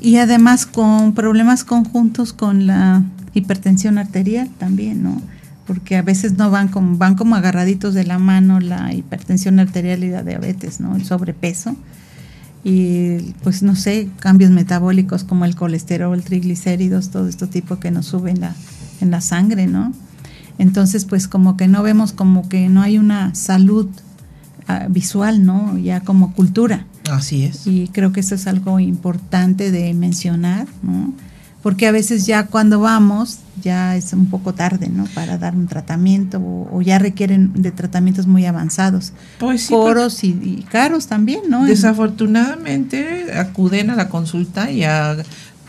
Y 0.00 0.16
además 0.16 0.66
con 0.66 1.14
problemas 1.14 1.64
conjuntos 1.64 2.32
con 2.32 2.66
la 2.66 3.02
hipertensión 3.32 3.98
arterial 3.98 4.50
también, 4.58 5.02
¿no? 5.02 5.20
Porque 5.66 5.96
a 5.96 6.02
veces 6.02 6.36
no 6.36 6.50
van 6.50 6.68
como, 6.68 6.98
van 6.98 7.14
como 7.14 7.36
agarraditos 7.36 7.94
de 7.94 8.04
la 8.04 8.18
mano 8.18 8.60
la 8.60 8.92
hipertensión 8.92 9.58
arterial 9.58 10.04
y 10.04 10.10
la 10.10 10.22
diabetes, 10.22 10.80
¿no? 10.80 10.94
El 10.94 11.04
sobrepeso 11.04 11.74
y 12.64 13.34
pues 13.42 13.62
no 13.62 13.76
sé, 13.76 14.08
cambios 14.20 14.50
metabólicos 14.50 15.22
como 15.22 15.44
el 15.44 15.54
colesterol, 15.54 16.22
triglicéridos, 16.22 17.10
todo 17.10 17.28
esto 17.28 17.46
tipo 17.46 17.78
que 17.78 17.90
nos 17.90 18.06
sube 18.06 18.30
en 18.30 18.40
la, 18.40 18.54
en 19.02 19.10
la 19.10 19.20
sangre, 19.20 19.66
¿no? 19.66 19.92
Entonces, 20.56 21.04
pues 21.04 21.28
como 21.28 21.58
que 21.58 21.68
no 21.68 21.82
vemos 21.82 22.12
como 22.12 22.48
que 22.48 22.70
no 22.70 22.80
hay 22.80 22.96
una 22.96 23.34
salud 23.34 23.86
ah, 24.66 24.86
visual, 24.88 25.44
¿no? 25.44 25.76
Ya 25.76 26.00
como 26.00 26.32
cultura. 26.32 26.86
Así 27.10 27.44
es. 27.44 27.66
Y 27.66 27.88
creo 27.88 28.12
que 28.12 28.20
eso 28.20 28.34
es 28.34 28.46
algo 28.46 28.80
importante 28.80 29.70
de 29.70 29.92
mencionar, 29.94 30.66
¿no? 30.82 31.12
Porque 31.62 31.86
a 31.86 31.92
veces 31.92 32.26
ya 32.26 32.46
cuando 32.46 32.80
vamos 32.80 33.38
ya 33.62 33.96
es 33.96 34.12
un 34.12 34.26
poco 34.26 34.52
tarde, 34.52 34.88
¿no? 34.88 35.04
Para 35.14 35.38
dar 35.38 35.54
un 35.54 35.66
tratamiento 35.66 36.38
o, 36.38 36.82
ya 36.82 36.98
requieren 36.98 37.52
de 37.54 37.70
tratamientos 37.70 38.26
muy 38.26 38.44
avanzados. 38.44 39.12
Pues 39.38 39.62
sí, 39.62 39.72
Coros 39.72 40.24
y, 40.24 40.28
y, 40.28 40.66
caros 40.70 41.06
también, 41.06 41.42
¿no? 41.48 41.64
Desafortunadamente 41.64 43.32
acuden 43.34 43.90
a 43.90 43.96
la 43.96 44.08
consulta 44.10 44.70
y 44.70 44.84
a 44.84 45.16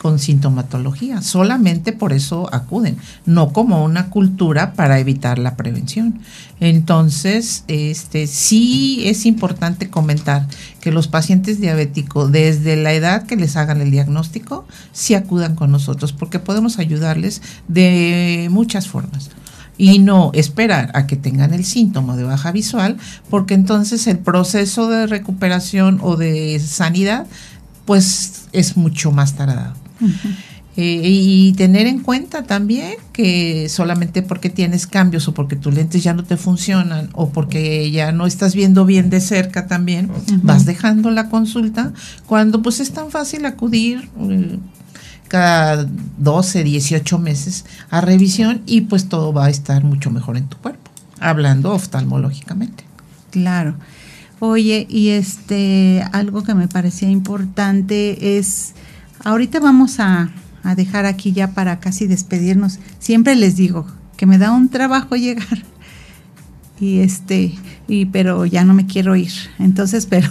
con 0.06 0.20
sintomatología. 0.20 1.24
Solamente 1.24 1.92
por 1.92 2.14
eso 2.14 2.48
acuden, 2.54 2.96
no 3.26 3.52
como 3.54 3.84
una 3.84 4.12
cultura 4.12 4.74
para 4.74 5.00
evitar 5.00 5.40
la 5.40 5.56
prevención. 5.56 6.20
Entonces, 6.60 7.64
este 7.68 8.28
sí 8.28 9.02
es 9.06 9.26
importante 9.26 9.90
comentar 9.90 10.48
que 10.80 10.92
los 10.92 11.08
pacientes 11.08 11.60
diabéticos, 11.60 12.32
desde 12.32 12.76
la 12.76 12.94
edad 12.94 13.26
que 13.26 13.36
les 13.36 13.56
hagan 13.56 13.82
el 13.82 13.90
diagnóstico, 13.90 14.68
sí 14.92 15.16
acudan 15.16 15.56
con 15.56 15.72
nosotros, 15.72 16.14
porque 16.14 16.38
podemos 16.38 16.78
ayudarles 16.78 17.42
de 17.68 18.48
muchas 18.52 18.88
formas 18.88 19.32
y 19.76 19.98
no 19.98 20.30
esperar 20.36 20.92
a 20.94 21.08
que 21.08 21.16
tengan 21.16 21.52
el 21.56 21.66
síntoma 21.66 22.16
de 22.16 22.26
baja 22.26 22.52
visual, 22.52 22.98
porque 23.32 23.56
entonces 23.56 24.06
el 24.06 24.20
proceso 24.20 24.88
de 24.88 25.08
recuperación 25.08 25.98
o 26.04 26.16
de 26.16 26.60
sanidad 26.60 27.26
pues 27.86 28.50
es 28.52 28.78
mucho 28.78 29.12
más 29.12 29.34
tardado. 29.34 29.85
Eh, 30.78 31.02
y 31.06 31.54
tener 31.54 31.88
en 31.88 32.02
cuenta 32.02 32.44
también 32.44 32.96
que 33.14 33.70
solamente 33.70 34.22
porque 34.22 34.50
tienes 34.50 34.88
cambios 34.88 35.26
o 35.30 35.34
porque 35.34 35.56
tus 35.56 35.74
lentes 35.74 36.04
ya 36.04 36.14
no 36.14 36.26
te 36.26 36.36
funcionan 36.36 37.10
o 37.14 37.30
porque 37.30 37.90
ya 37.92 38.12
no 38.12 38.26
estás 38.26 38.56
viendo 38.56 38.86
bien 38.86 39.10
de 39.10 39.22
cerca 39.22 39.68
también, 39.68 40.12
vas 40.44 40.66
dejando 40.66 41.12
la 41.12 41.30
consulta 41.30 41.94
cuando 42.26 42.62
pues 42.62 42.82
es 42.82 42.92
tan 42.92 43.10
fácil 43.10 43.46
acudir 43.46 44.10
eh, 44.30 44.60
cada 45.30 45.88
12, 46.18 46.66
18 46.66 47.20
meses 47.20 47.64
a 47.90 48.02
revisión 48.02 48.62
y 48.66 48.82
pues 48.82 49.08
todo 49.08 49.32
va 49.32 49.46
a 49.46 49.50
estar 49.50 49.82
mucho 49.86 50.12
mejor 50.12 50.36
en 50.36 50.48
tu 50.48 50.58
cuerpo, 50.58 50.92
hablando 51.22 51.72
oftalmológicamente. 51.72 52.84
Claro. 53.32 53.76
Oye, 54.40 54.86
y 54.90 55.10
este 55.10 56.04
algo 56.12 56.44
que 56.44 56.54
me 56.54 56.68
parecía 56.68 57.10
importante 57.10 58.38
es 58.38 58.74
Ahorita 59.24 59.60
vamos 59.60 60.00
a, 60.00 60.30
dejar 60.76 61.06
aquí 61.06 61.32
ya 61.32 61.52
para 61.52 61.80
casi 61.80 62.08
despedirnos. 62.08 62.80
Siempre 63.00 63.36
les 63.36 63.56
digo 63.56 63.86
que 64.18 64.26
me 64.26 64.38
da 64.38 64.52
un 64.52 64.70
trabajo 64.70 65.16
llegar. 65.16 65.64
Y 66.80 67.00
este, 67.00 67.54
y 67.88 68.06
pero 68.08 68.46
ya 68.46 68.66
no 68.66 68.74
me 68.74 68.86
quiero 68.86 69.16
ir. 69.16 69.32
Entonces, 69.60 70.06
pero 70.08 70.30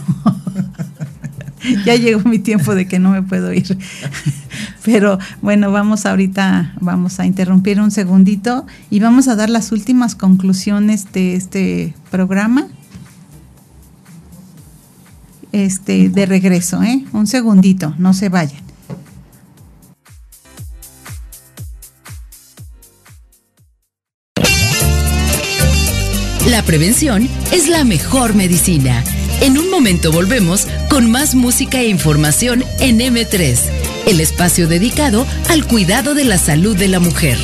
ya 1.85 1.97
llegó 1.97 2.28
mi 2.28 2.39
tiempo 2.39 2.74
de 2.74 2.87
que 2.87 2.99
no 2.99 3.11
me 3.11 3.22
puedo 3.22 3.53
ir. 3.53 3.78
Pero 4.85 5.18
bueno, 5.41 5.72
vamos 5.72 6.05
ahorita, 6.05 6.74
vamos 6.80 7.18
a 7.18 7.24
interrumpir 7.24 7.80
un 7.80 7.91
segundito 7.91 8.66
y 8.91 9.01
vamos 9.01 9.28
a 9.28 9.35
dar 9.35 9.49
las 9.49 9.72
últimas 9.72 10.14
conclusiones 10.14 11.11
de 11.12 11.37
este 11.37 11.95
programa. 12.11 12.66
Este, 15.53 16.11
de 16.11 16.26
regreso, 16.26 16.82
¿eh? 16.82 17.05
Un 17.12 17.26
segundito, 17.26 17.95
no 17.97 18.12
se 18.12 18.28
vayan. 18.28 18.61
La 26.55 26.62
prevención 26.62 27.28
es 27.50 27.66
la 27.66 27.82
mejor 27.82 28.36
medicina. 28.36 29.02
En 29.40 29.59
un 29.59 29.68
momento 29.70 30.12
volvemos 30.12 30.68
con 30.88 31.11
más 31.11 31.34
música 31.34 31.80
e 31.80 31.88
información 31.88 32.62
en 32.78 33.00
M3, 33.00 33.59
el 34.07 34.20
espacio 34.20 34.68
dedicado 34.68 35.26
al 35.48 35.66
cuidado 35.66 36.14
de 36.14 36.22
la 36.22 36.38
salud 36.38 36.76
de 36.76 36.86
la 36.86 37.00
mujer. 37.00 37.36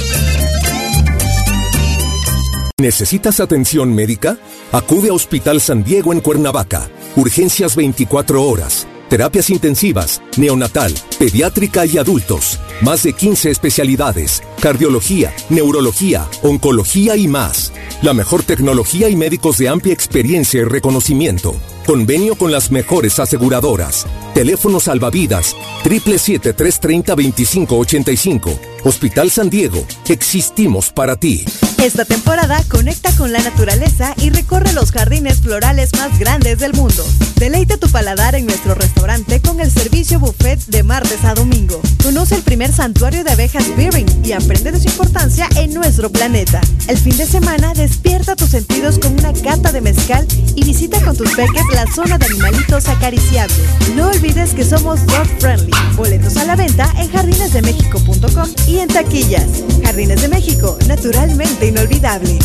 ¿Necesitas 2.78 3.40
atención 3.40 3.92
médica? 3.96 4.38
Acude 4.70 5.08
a 5.08 5.14
Hospital 5.14 5.61
San 5.61 5.82
Diego 5.82 6.12
en 6.12 6.20
Cuernavaca. 6.20 6.88
Urgencias 7.16 7.74
24 7.74 8.44
horas 8.44 8.86
terapias 9.11 9.50
intensivas, 9.50 10.22
neonatal, 10.38 10.94
pediátrica 11.18 11.84
y 11.84 11.98
adultos. 11.98 12.61
Más 12.80 13.02
de 13.02 13.12
15 13.12 13.50
especialidades, 13.50 14.42
cardiología, 14.60 15.34
neurología, 15.50 16.26
oncología 16.42 17.14
y 17.14 17.28
más. 17.28 17.74
La 18.00 18.14
mejor 18.14 18.42
tecnología 18.42 19.10
y 19.10 19.16
médicos 19.16 19.58
de 19.58 19.68
amplia 19.68 19.92
experiencia 19.92 20.62
y 20.62 20.64
reconocimiento. 20.64 21.54
Convenio 21.84 22.36
con 22.36 22.52
las 22.52 22.70
mejores 22.70 23.18
aseguradoras. 23.18 24.06
Teléfono 24.32 24.80
salvavidas 24.80 25.54
777-330-2585. 25.84 28.58
Hospital 28.84 29.30
San 29.30 29.50
Diego. 29.50 29.84
Existimos 30.08 30.90
para 30.90 31.16
ti. 31.16 31.44
Esta 31.82 32.04
temporada 32.04 32.62
conecta 32.68 33.10
con 33.16 33.32
la 33.32 33.40
naturaleza 33.40 34.12
y 34.18 34.28
recorre 34.28 34.74
los 34.74 34.92
jardines 34.92 35.40
florales 35.40 35.94
más 35.94 36.18
grandes 36.18 36.58
del 36.58 36.74
mundo. 36.74 37.06
Deleita 37.36 37.78
tu 37.78 37.88
paladar 37.88 38.34
en 38.34 38.44
nuestro 38.44 38.74
restaurante 38.74 39.40
con 39.40 39.60
el 39.60 39.70
servicio 39.70 40.20
buffet 40.20 40.60
de 40.66 40.82
martes 40.82 41.24
a 41.24 41.32
domingo. 41.32 41.80
Conoce 42.02 42.34
el 42.34 42.42
primer 42.42 42.70
santuario 42.70 43.24
de 43.24 43.30
abejas 43.30 43.64
Beering 43.78 44.06
y 44.22 44.32
aprende 44.32 44.72
de 44.72 44.78
su 44.78 44.88
importancia 44.88 45.48
en 45.56 45.72
nuestro 45.72 46.10
planeta. 46.10 46.60
El 46.86 46.98
fin 46.98 47.16
de 47.16 47.24
semana 47.24 47.72
despierta 47.72 48.36
tus 48.36 48.50
sentidos 48.50 48.98
con 48.98 49.14
una 49.14 49.32
cata 49.32 49.72
de 49.72 49.80
mezcal 49.80 50.26
y 50.54 50.62
visita 50.62 51.00
con 51.00 51.16
tus 51.16 51.34
peques 51.34 51.64
la 51.72 51.90
zona 51.90 52.18
de 52.18 52.26
animalitos 52.26 52.88
acariciables. 52.88 53.56
No 53.96 54.08
olvides 54.08 54.52
que 54.52 54.64
somos 54.64 55.06
dog 55.06 55.26
friendly. 55.38 55.72
Boletos 55.96 56.36
a 56.36 56.44
la 56.44 56.56
venta 56.56 56.92
en 56.98 57.10
jardinesdemexico.com 57.10 58.48
y 58.66 58.80
en 58.80 58.88
taquillas. 58.88 59.46
Jardines 59.82 60.20
de 60.20 60.28
México, 60.28 60.76
naturalmente 60.86 61.69
inolvidable. 61.70 62.38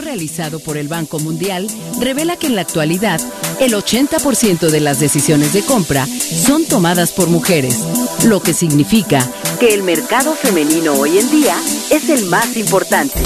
realizado 0.00 0.60
por 0.60 0.76
el 0.76 0.88
Banco 0.88 1.18
Mundial 1.18 1.66
revela 2.00 2.36
que 2.36 2.46
en 2.46 2.54
la 2.54 2.62
actualidad 2.62 3.20
el 3.60 3.74
80% 3.74 4.70
de 4.70 4.80
las 4.80 5.00
decisiones 5.00 5.52
de 5.52 5.62
compra 5.62 6.06
son 6.06 6.64
tomadas 6.64 7.12
por 7.12 7.28
mujeres, 7.28 7.78
lo 8.24 8.40
que 8.40 8.54
significa 8.54 9.28
que 9.60 9.74
el 9.74 9.82
mercado 9.82 10.34
femenino 10.34 10.94
hoy 10.94 11.18
en 11.18 11.30
día 11.30 11.56
es 11.90 12.08
el 12.08 12.26
más 12.26 12.56
importante. 12.56 13.20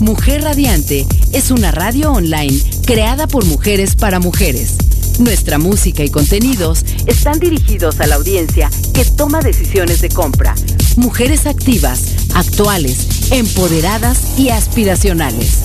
Mujer 0.00 0.42
Radiante 0.42 1.06
es 1.32 1.50
una 1.50 1.70
radio 1.70 2.12
online 2.12 2.58
creada 2.84 3.26
por 3.26 3.44
mujeres 3.46 3.96
para 3.96 4.20
mujeres. 4.20 4.76
Nuestra 5.18 5.58
música 5.58 6.04
y 6.04 6.10
contenidos 6.10 6.84
están 7.06 7.40
dirigidos 7.40 8.00
a 8.00 8.06
la 8.06 8.16
audiencia 8.16 8.70
que 8.92 9.04
toma 9.04 9.40
decisiones 9.40 10.02
de 10.02 10.10
compra. 10.10 10.54
Mujeres 10.96 11.46
activas, 11.46 12.28
actuales, 12.34 13.15
empoderadas 13.30 14.38
y 14.38 14.50
aspiracionales. 14.50 15.58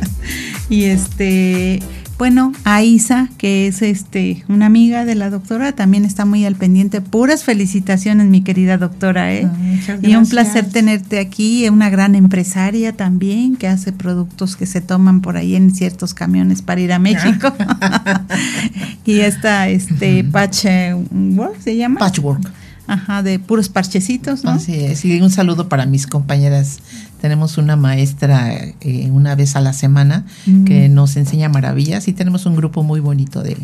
y 0.70 0.84
este, 0.86 1.82
bueno, 2.18 2.52
a 2.66 2.84
Isa, 2.84 3.30
que 3.38 3.68
es 3.68 3.82
este 3.82 4.44
una 4.50 4.66
amiga 4.66 5.06
de 5.06 5.16
la 5.16 5.30
doctora, 5.30 5.72
también 5.72 6.04
está 6.04 6.26
muy 6.26 6.46
al 6.46 6.56
pendiente. 6.56 7.00
Puras 7.00 7.46
felicitaciones, 7.46 8.28
mi 8.28 8.42
querida 8.42 8.78
doctora, 8.78 9.34
¿eh? 9.34 9.48
Ah, 9.48 9.98
y 10.02 10.16
un 10.16 10.28
placer 10.28 10.70
tenerte 10.70 11.20
aquí, 11.20 11.68
una 11.70 11.90
gran 11.90 12.16
empresaria 12.16 12.92
también 12.92 13.56
que 13.56 13.70
hace 13.70 13.94
productos 13.94 14.58
que 14.58 14.66
se 14.66 14.82
toman 14.82 15.22
por 15.22 15.38
ahí 15.38 15.56
en 15.56 15.74
ciertos 15.74 16.14
camiones 16.14 16.62
para 16.62 16.82
ir 16.82 16.92
a 16.92 17.00
México. 17.00 17.54
y 19.06 19.20
esta 19.20 19.70
este 19.70 20.26
Patchwork 20.26 21.62
se 21.62 21.78
llama? 21.78 22.00
Patchwork. 22.00 22.65
Ajá, 22.88 23.24
de 23.24 23.40
puros 23.40 23.70
parchecitos, 23.70 24.44
¿no? 24.44 24.52
Así 24.52 24.76
es. 24.76 25.04
Y 25.06 25.20
un 25.20 25.32
saludo 25.32 25.68
para 25.70 25.86
mis 25.86 26.06
compañeras. 26.08 26.80
Tenemos 27.20 27.58
una 27.58 27.76
maestra 27.76 28.54
eh, 28.82 29.10
una 29.12 29.34
vez 29.34 29.56
a 29.56 29.62
la 29.62 29.74
semana 29.74 30.26
Mm. 30.46 30.66
que 30.66 30.90
nos 30.90 31.16
enseña 31.16 31.50
maravillas 31.50 32.08
y 32.08 32.14
tenemos 32.14 32.46
un 32.46 32.56
grupo 32.56 32.84
muy 32.84 33.00
bonito 33.00 33.42
de, 33.42 33.58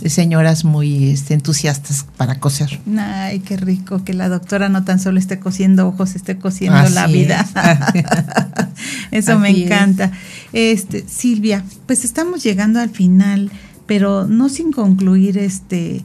de 0.00 0.10
señoras 0.10 0.64
muy 0.64 1.10
este, 1.10 1.34
entusiastas 1.34 2.06
para 2.16 2.38
coser. 2.38 2.78
Ay, 2.96 3.40
qué 3.40 3.56
rico 3.56 4.04
que 4.04 4.14
la 4.14 4.28
doctora 4.28 4.68
no 4.68 4.84
tan 4.84 5.00
solo 5.00 5.18
esté 5.18 5.40
cosiendo 5.40 5.88
ojos, 5.88 6.14
esté 6.14 6.38
cosiendo 6.38 6.78
Así 6.78 6.94
la 6.94 7.06
vida. 7.08 7.44
Eso 9.10 9.38
me 9.38 9.50
es. 9.50 9.56
encanta. 9.58 10.12
Este, 10.52 11.04
Silvia, 11.08 11.64
pues 11.86 12.04
estamos 12.04 12.42
llegando 12.44 12.78
al 12.80 12.90
final, 12.90 13.50
pero 13.86 14.26
no 14.26 14.48
sin 14.48 14.70
concluir 14.72 15.38
este 15.38 16.04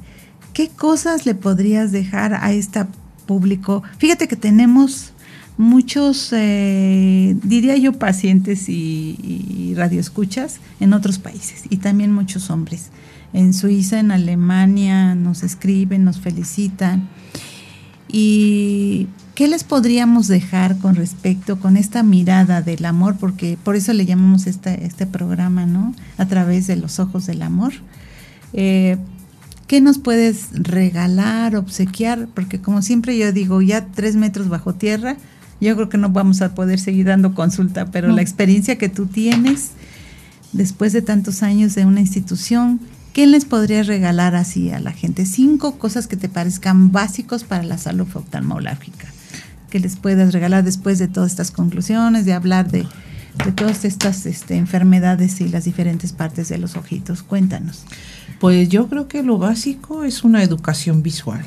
¿qué 0.54 0.70
cosas 0.70 1.26
le 1.26 1.36
podrías 1.36 1.92
dejar 1.92 2.36
a 2.36 2.52
este 2.54 2.86
público? 3.26 3.84
Fíjate 3.98 4.28
que 4.28 4.36
tenemos 4.36 5.14
muchos, 5.58 6.30
eh, 6.32 7.36
diría 7.44 7.76
yo, 7.78 7.94
pacientes 7.94 8.70
y, 8.70 9.74
radioescuchas 9.76 10.60
en 10.80 10.94
otros 10.94 11.18
países 11.18 11.64
y 11.68 11.78
también 11.78 12.12
muchos 12.12 12.52
hombres. 12.52 12.90
En 13.34 13.56
Suiza, 13.56 14.00
en 14.00 14.12
Alemania, 14.12 15.16
nos 15.16 15.42
escriben, 15.42 16.04
nos 16.04 16.20
felicitan. 16.20 17.10
Y 18.08 19.08
¿qué 19.34 19.48
les 19.48 19.64
podríamos 19.64 20.28
dejar 20.28 20.78
con 20.78 20.94
respecto, 20.94 21.60
con 21.60 21.76
esta 21.76 22.04
mirada 22.04 22.62
del 22.62 22.86
amor? 22.86 23.18
Porque 23.18 23.58
por 23.64 23.76
eso 23.76 23.94
le 23.94 24.06
llamamos 24.06 24.46
este, 24.46 24.86
este 24.86 25.08
programa, 25.08 25.66
¿no? 25.66 25.96
A 26.20 26.28
través 26.28 26.68
de 26.68 26.76
los 26.76 27.00
ojos 27.00 27.26
del 27.26 27.42
amor. 27.42 27.74
Eh, 28.54 28.98
¿Qué 29.74 29.82
nos 29.82 29.98
puedes 29.98 30.50
regalar, 30.52 31.56
obsequiar? 31.56 32.28
Porque 32.36 32.62
como 32.62 32.84
siempre 32.84 33.18
yo 33.18 33.32
digo, 33.32 33.60
ya 33.60 33.88
tres 33.88 34.16
metros 34.16 34.48
bajo 34.48 34.76
tierra, 34.76 35.18
yo 35.60 35.76
creo 35.76 35.90
que 35.90 35.98
no 35.98 36.10
vamos 36.10 36.44
a 36.44 36.54
poder 36.54 36.80
seguir 36.80 37.08
dando 37.08 37.34
consulta, 37.34 37.88
pero 37.88 38.10
la 38.10 38.22
experiencia 38.22 38.78
que 38.78 38.88
tú 38.88 39.08
tienes 39.08 39.72
después 40.52 40.94
de 40.94 41.02
tantos 41.02 41.42
años 41.42 41.74
de 41.74 41.88
una 41.88 42.02
institución, 42.02 42.82
¿qué 43.14 43.26
les 43.26 43.46
podrías 43.46 43.88
regalar 43.88 44.36
así 44.36 44.70
a 44.70 44.80
la 44.80 44.92
gente? 44.92 45.26
Cinco 45.26 45.80
cosas 45.80 46.06
que 46.06 46.18
te 46.18 46.30
parezcan 46.30 46.92
básicos 46.92 47.44
para 47.44 47.64
la 47.64 47.80
salud 47.80 48.06
oftalmológica, 48.14 49.08
que 49.72 49.80
les 49.80 49.96
puedas 49.96 50.34
regalar 50.34 50.64
después 50.64 51.00
de 51.00 51.08
todas 51.08 51.32
estas 51.32 51.50
conclusiones, 51.50 52.26
de 52.26 52.34
hablar 52.34 52.70
de, 52.70 52.86
todas 53.56 53.86
estas 53.86 54.28
este, 54.28 54.56
enfermedades 54.56 55.42
y 55.42 55.50
las 55.50 55.64
diferentes 55.64 56.14
partes 56.14 56.48
de 56.50 56.60
los 56.60 56.76
ojitos. 56.76 57.24
Cuéntanos. 57.24 57.86
Pues 58.44 58.68
yo 58.68 58.90
creo 58.90 59.08
que 59.08 59.24
lo 59.24 59.38
básico 59.38 60.04
es 60.04 60.26
una 60.26 60.44
educación 60.44 61.02
visual 61.02 61.46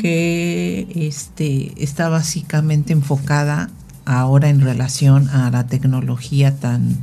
que 0.00 0.88
este, 0.96 1.80
está 1.80 2.08
básicamente 2.08 2.92
enfocada 2.92 3.70
ahora 4.04 4.48
en 4.48 4.60
relación 4.60 5.28
a 5.28 5.48
la 5.52 5.68
tecnología 5.68 6.56
tan, 6.56 6.96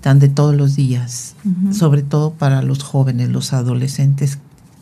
tan 0.00 0.20
de 0.20 0.30
todos 0.30 0.54
los 0.54 0.74
días, 0.74 1.34
sobre 1.70 2.00
todo 2.00 2.32
para 2.32 2.62
los 2.62 2.82
jóvenes, 2.82 3.28
los 3.28 3.52
adolescentes 3.52 4.38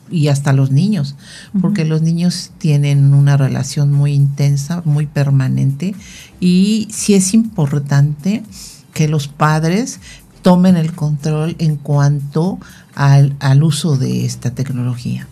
y 0.08 0.28
hasta 0.28 0.52
los 0.52 0.70
niños, 0.70 1.16
porque 1.60 1.84
los 1.84 2.00
niños 2.00 2.52
tienen 2.58 3.12
una 3.12 3.36
relación 3.36 3.92
muy 3.92 4.12
intensa, 4.12 4.82
muy 4.84 5.06
permanente 5.06 5.96
y 6.38 6.86
sí 6.92 7.14
es 7.14 7.34
importante 7.34 8.44
que 8.94 9.08
los 9.08 9.26
padres 9.26 9.98
tomen 10.42 10.76
el 10.76 10.92
control 10.92 11.56
en 11.58 11.74
cuanto 11.76 12.58
al, 12.98 13.36
al 13.38 13.62
uso 13.62 13.96
de 13.96 14.26
esta 14.26 14.50
tecnología. 14.50 15.28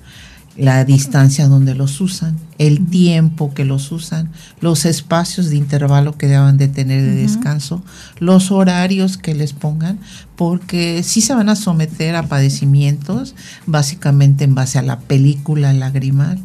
La 0.56 0.84
distancia 0.84 1.48
donde 1.48 1.74
los 1.74 2.00
usan, 2.00 2.38
el 2.56 2.86
tiempo 2.86 3.52
que 3.52 3.66
los 3.66 3.92
usan, 3.92 4.30
los 4.62 4.86
espacios 4.86 5.50
de 5.50 5.56
intervalo 5.56 6.16
que 6.16 6.28
deban 6.28 6.56
de 6.56 6.68
tener 6.68 7.02
de 7.02 7.14
descanso, 7.14 7.82
los 8.20 8.50
horarios 8.50 9.18
que 9.18 9.34
les 9.34 9.52
pongan, 9.52 9.98
porque 10.34 11.02
sí 11.02 11.20
se 11.20 11.34
van 11.34 11.50
a 11.50 11.56
someter 11.56 12.16
a 12.16 12.28
padecimientos, 12.28 13.34
básicamente 13.66 14.44
en 14.44 14.54
base 14.54 14.78
a 14.78 14.82
la 14.82 15.00
película 15.00 15.74
lagrimal, 15.74 16.38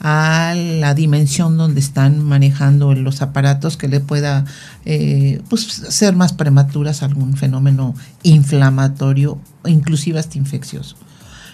a 0.00 0.54
la 0.54 0.92
dimensión 0.92 1.56
donde 1.56 1.80
están 1.80 2.22
manejando 2.22 2.94
los 2.94 3.22
aparatos 3.22 3.78
que 3.78 3.88
le 3.88 4.00
pueda 4.00 4.44
eh, 4.84 5.40
pues, 5.48 5.62
ser 5.62 6.16
más 6.16 6.34
prematuras 6.34 7.02
algún 7.02 7.34
fenómeno 7.34 7.94
inflamatorio, 8.24 9.38
inclusive 9.66 10.18
hasta 10.18 10.38
infeccioso. 10.38 10.96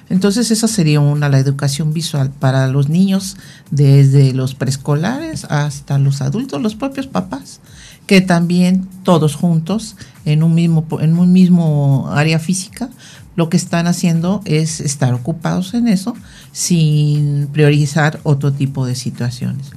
Entonces 0.09 0.51
esa 0.51 0.67
sería 0.67 0.99
una, 0.99 1.29
la 1.29 1.39
educación 1.39 1.93
visual 1.93 2.31
para 2.31 2.67
los 2.67 2.89
niños 2.89 3.37
desde 3.71 4.33
los 4.33 4.57
preescolares 4.57 5.45
hasta 5.45 5.99
los 5.99 6.21
adultos, 6.21 6.61
los 6.61 6.75
propios 6.75 7.07
papás, 7.07 7.61
que 8.07 8.21
también 8.21 8.89
todos 9.05 9.37
juntos 9.37 9.95
en 10.25 10.43
un 10.43 10.55
mismo, 10.55 10.85
en 11.01 11.17
un 11.17 11.33
mismo 11.33 12.11
área 12.13 12.41
física, 12.41 12.91
lo 13.37 13.49
que 13.49 13.57
están 13.57 13.87
haciendo 13.87 14.43
es 14.45 14.81
estar 14.81 15.15
ocupados 15.15 15.75
en 15.75 15.87
eso 15.87 16.17
sin 16.51 17.47
priorizar 17.53 18.19
otro 18.25 18.53
tipo 18.53 18.87
de 18.87 18.97
situaciones. 18.97 19.71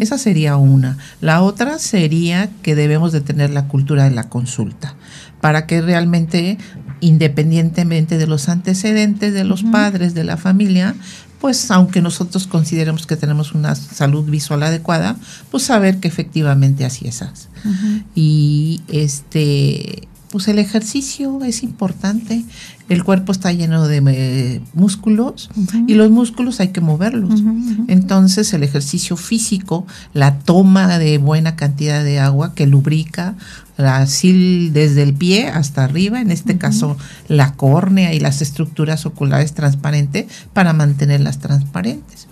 Esa 0.00 0.18
sería 0.18 0.56
una. 0.56 0.98
La 1.20 1.42
otra 1.42 1.78
sería 1.78 2.48
que 2.62 2.74
debemos 2.74 3.12
de 3.12 3.20
tener 3.20 3.50
la 3.50 3.68
cultura 3.68 4.04
de 4.04 4.10
la 4.12 4.28
consulta 4.28 4.94
para 5.40 5.66
que 5.66 5.82
realmente 5.82 6.58
independientemente 7.00 8.18
de 8.18 8.26
los 8.26 8.48
antecedentes 8.48 9.34
de 9.34 9.44
los 9.44 9.62
padres, 9.64 10.14
de 10.14 10.24
la 10.24 10.36
familia, 10.36 10.94
pues 11.40 11.70
aunque 11.70 12.00
nosotros 12.00 12.46
consideremos 12.46 13.06
que 13.06 13.16
tenemos 13.16 13.52
una 13.52 13.74
salud 13.74 14.24
visual 14.24 14.62
adecuada, 14.62 15.16
pues 15.50 15.64
saber 15.64 15.98
que 15.98 16.08
efectivamente 16.08 16.84
así 16.84 17.06
es. 17.06 17.22
Y 18.14 18.80
este 18.88 20.08
pues 20.34 20.48
el 20.48 20.58
ejercicio 20.58 21.44
es 21.44 21.62
importante. 21.62 22.44
El 22.88 23.04
cuerpo 23.04 23.30
está 23.30 23.52
lleno 23.52 23.86
de 23.86 24.02
eh, 24.04 24.60
músculos 24.72 25.48
y 25.86 25.94
los 25.94 26.10
músculos 26.10 26.58
hay 26.58 26.70
que 26.70 26.80
moverlos. 26.80 27.40
Entonces 27.86 28.52
el 28.52 28.64
ejercicio 28.64 29.16
físico, 29.16 29.86
la 30.12 30.40
toma 30.40 30.98
de 30.98 31.18
buena 31.18 31.54
cantidad 31.54 32.02
de 32.02 32.18
agua 32.18 32.52
que 32.56 32.66
lubrica 32.66 33.36
así 33.76 34.70
desde 34.70 35.02
el 35.02 35.14
pie 35.14 35.48
hasta 35.48 35.84
arriba, 35.84 36.20
en 36.20 36.30
este 36.30 36.58
caso 36.58 36.96
la 37.28 37.54
córnea 37.54 38.14
y 38.14 38.20
las 38.20 38.42
estructuras 38.42 39.06
oculares 39.06 39.52
transparentes 39.54 40.26
para 40.52 40.72
mantenerlas 40.72 41.38
transparentes. 41.38 42.28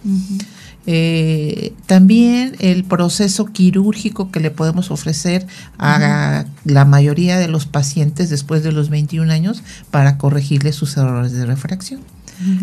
Eh, 0.86 1.74
también 1.86 2.56
el 2.58 2.82
proceso 2.82 3.46
quirúrgico 3.46 4.32
que 4.32 4.40
le 4.40 4.50
podemos 4.50 4.90
ofrecer 4.90 5.46
a 5.78 6.44
la 6.64 6.84
mayoría 6.84 7.38
de 7.38 7.46
los 7.46 7.66
pacientes 7.66 8.30
después 8.30 8.64
de 8.64 8.72
los 8.72 8.88
21 8.90 9.32
años 9.32 9.62
para 9.90 10.18
corregirle 10.18 10.72
sus 10.72 10.96
errores 10.96 11.32
de 11.32 11.46
refracción. 11.46 12.00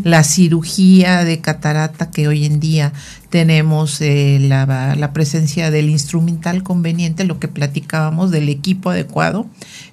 La 0.03 0.23
cirugía 0.23 1.23
de 1.23 1.39
catarata 1.39 2.11
que 2.11 2.27
hoy 2.27 2.45
en 2.45 2.59
día 2.59 2.93
tenemos 3.29 4.01
eh, 4.01 4.39
la, 4.41 4.95
la, 4.95 5.13
presencia 5.13 5.71
del 5.71 5.89
instrumental 5.89 6.63
conveniente, 6.63 7.23
lo 7.23 7.39
que 7.39 7.47
platicábamos 7.47 8.31
del 8.31 8.49
equipo 8.49 8.89
adecuado, 8.89 9.47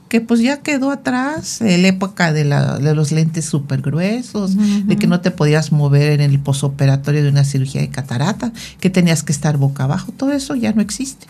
que 0.09 0.21
pues 0.21 0.41
ya 0.41 0.59
quedó 0.59 0.91
atrás, 0.91 1.59
la 1.61 1.89
época 1.89 2.33
de, 2.33 2.45
la, 2.45 2.79
de 2.79 2.95
los 2.95 3.13
lentes 3.13 3.45
súper 3.45 3.83
gruesos, 3.83 4.57
de 4.57 4.97
que 4.97 5.07
no 5.07 5.21
te 5.21 5.31
podías 5.31 5.73
mover 5.73 6.21
en 6.21 6.31
el 6.31 6.39
posoperatorio 6.39 7.23
de 7.23 7.29
una 7.29 7.45
cirugía 7.45 7.81
de 7.81 7.89
catarata, 7.89 8.53
que 8.81 8.89
tenías 8.89 9.23
que 9.23 9.33
estar 9.33 9.57
boca 9.57 9.85
abajo, 9.85 10.13
todo 10.13 10.33
eso 10.33 10.55
ya 10.55 10.73
no 10.73 10.81
existe. 10.81 11.27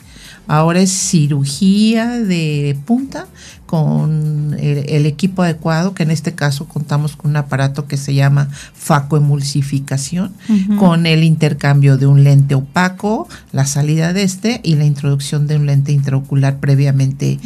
Ahora 0.49 0.81
es 0.81 0.93
cirugía 0.93 2.19
de 2.19 2.79
punta 2.85 3.27
con 3.67 4.57
el, 4.59 5.07
equipo 5.07 5.43
adecuado, 5.43 5.93
que 5.93 6.05
en 6.05 6.11
este 6.11 6.35
caso 6.35 6.67
contamos 6.67 7.17
con 7.17 7.33
un 7.33 7.37
aparato 7.37 7.87
que 7.87 7.97
se 7.97 8.15
llama 8.15 8.49
facoemulsificación, 8.75 10.33
con 10.79 11.07
el 11.07 11.25
intercambio 11.25 11.99
de 11.99 12.07
un 12.07 12.25
lente 12.25 12.55
opaco, 12.55 13.29
la 13.53 13.67
salida 13.67 14.13
de 14.13 14.23
este 14.23 14.61
y 14.63 14.77
la 14.77 14.85
introducción 14.85 15.47
de 15.47 15.57
un 15.57 15.67
lente 15.67 15.93
intraocular 15.93 16.59
previamente 16.59 17.39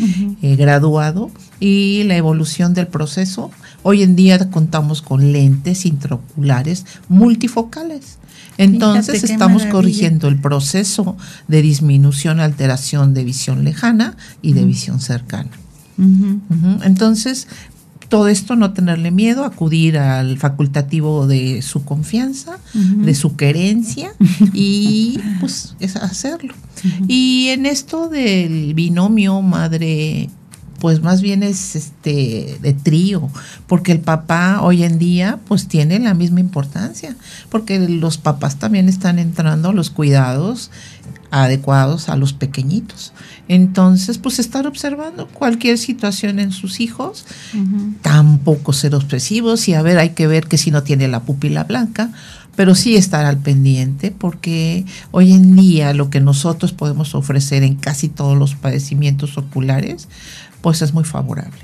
eh, 0.43 0.57
graduado 0.57 1.31
y 1.59 2.05
la 2.05 2.17
evolución 2.17 2.75
del 2.75 2.87
proceso. 2.87 3.51
Hoy 3.83 4.03
en 4.03 4.15
día 4.15 4.51
contamos 4.51 5.03
con 5.03 5.33
lentes 5.33 5.87
intraoculares 5.87 6.85
multifocales. 7.09 8.19
Entonces 8.59 9.25
estamos 9.25 9.65
corrigiendo 9.67 10.29
el 10.29 10.39
proceso 10.39 11.17
de 11.49 11.63
disminución, 11.63 12.41
alteración 12.41 13.15
de 13.15 13.25
visión 13.25 13.65
lejana 13.65 14.17
y 14.43 14.53
de 14.53 14.67
visión 14.67 15.01
cercana. 15.01 15.51
Entonces, 16.83 17.47
todo 18.09 18.27
esto 18.29 18.57
no 18.57 18.73
tenerle 18.73 19.13
miedo, 19.13 19.45
acudir 19.45 19.97
al 19.97 20.37
facultativo 20.37 21.27
de 21.27 21.63
su 21.63 21.85
confianza, 21.85 22.59
de 22.75 23.15
su 23.15 23.37
querencia 23.37 24.13
y 24.53 25.19
pues 25.39 25.77
es 25.79 25.97
hacerlo. 25.97 26.55
Y 27.07 27.49
en 27.51 27.67
esto 27.67 28.09
del 28.09 28.75
binomio 28.75 29.41
madre 29.43 30.29
pues 30.81 31.03
más 31.03 31.21
bien 31.21 31.43
es 31.43 31.77
este 31.77 32.59
de 32.61 32.73
trío, 32.73 33.29
porque 33.67 33.93
el 33.93 34.01
papá 34.01 34.61
hoy 34.63 34.83
en 34.83 34.99
día 34.99 35.39
pues 35.47 35.69
tiene 35.69 35.99
la 35.99 36.15
misma 36.15 36.41
importancia, 36.41 37.15
porque 37.51 37.79
los 37.79 38.19
papás 38.19 38.59
también 38.59 38.89
están 38.89 39.19
entrando 39.19 39.69
a 39.69 39.73
los 39.73 39.91
cuidados 39.91 40.71
adecuados 41.31 42.09
a 42.09 42.17
los 42.17 42.33
pequeñitos. 42.33 43.13
Entonces, 43.49 44.19
pues 44.19 44.39
estar 44.39 44.67
observando 44.67 45.29
cualquier 45.29 45.79
situación 45.79 46.39
en 46.39 46.53
sus 46.53 46.81
hijos, 46.81 47.25
tampoco 48.03 48.73
ser 48.73 48.95
obsesivos 48.95 49.69
y 49.69 49.75
a 49.75 49.83
ver, 49.83 49.99
hay 49.99 50.11
que 50.11 50.27
ver 50.27 50.47
que 50.47 50.59
si 50.59 50.71
no 50.71 50.83
tiene 50.83 51.09
la 51.09 51.21
pupila 51.21 51.65
blanca, 51.65 52.11
pero 52.57 52.75
sí 52.75 52.97
estar 52.97 53.27
al 53.27 53.39
pendiente 53.39 54.11
porque 54.11 54.85
hoy 55.13 55.33
en 55.33 55.57
día 55.57 55.95
lo 55.95 56.11
que 56.11 56.21
nosotros 56.21 56.73
podemos 56.73 57.15
ofrecer 57.15 57.63
en 57.63 57.77
casi 57.77 58.09
todos 58.09 58.37
los 58.37 58.55
padecimientos 58.55 59.39
oculares, 59.39 60.09
pues 60.61 60.83
es 60.83 60.93
muy 60.93 61.05
favorable. 61.05 61.59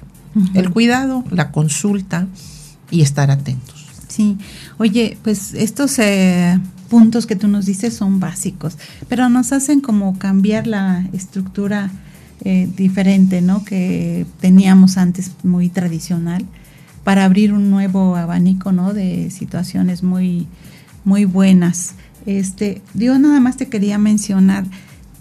El 0.54 0.70
cuidado, 0.70 1.24
la 1.30 1.50
consulta 1.50 2.26
y 2.90 3.00
estar 3.00 3.30
atentos. 3.30 3.86
Sí, 4.08 4.36
oye, 4.78 5.18
pues 5.22 5.54
estos 5.54 5.98
eh, 5.98 6.58
puntos 6.88 7.26
que 7.26 7.36
tú 7.36 7.48
nos 7.48 7.66
dices 7.66 7.94
son 7.94 8.20
básicos, 8.20 8.78
pero 9.08 9.28
nos 9.28 9.52
hacen 9.52 9.80
como 9.80 10.18
cambiar 10.18 10.66
la 10.66 11.06
estructura 11.12 11.90
eh, 12.44 12.68
diferente, 12.76 13.40
¿no? 13.40 13.64
Que 13.64 14.26
teníamos 14.40 14.96
antes 14.96 15.32
muy 15.42 15.68
tradicional 15.68 16.44
para 17.04 17.24
abrir 17.24 17.52
un 17.52 17.70
nuevo 17.70 18.16
abanico, 18.16 18.72
¿no? 18.72 18.92
De 18.94 19.30
situaciones 19.30 20.02
muy, 20.02 20.46
muy 21.04 21.24
buenas. 21.24 21.94
Este, 22.26 22.82
yo 22.94 23.18
nada 23.18 23.40
más 23.40 23.56
te 23.56 23.68
quería 23.68 23.98
mencionar 23.98 24.64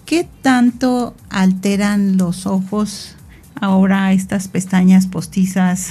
¿Qué 0.06 0.28
tanto 0.44 1.16
alteran 1.30 2.18
los 2.18 2.46
ojos 2.46 3.15
ahora 3.62 4.12
estas 4.14 4.48
pestañas 4.48 5.08
postizas, 5.08 5.90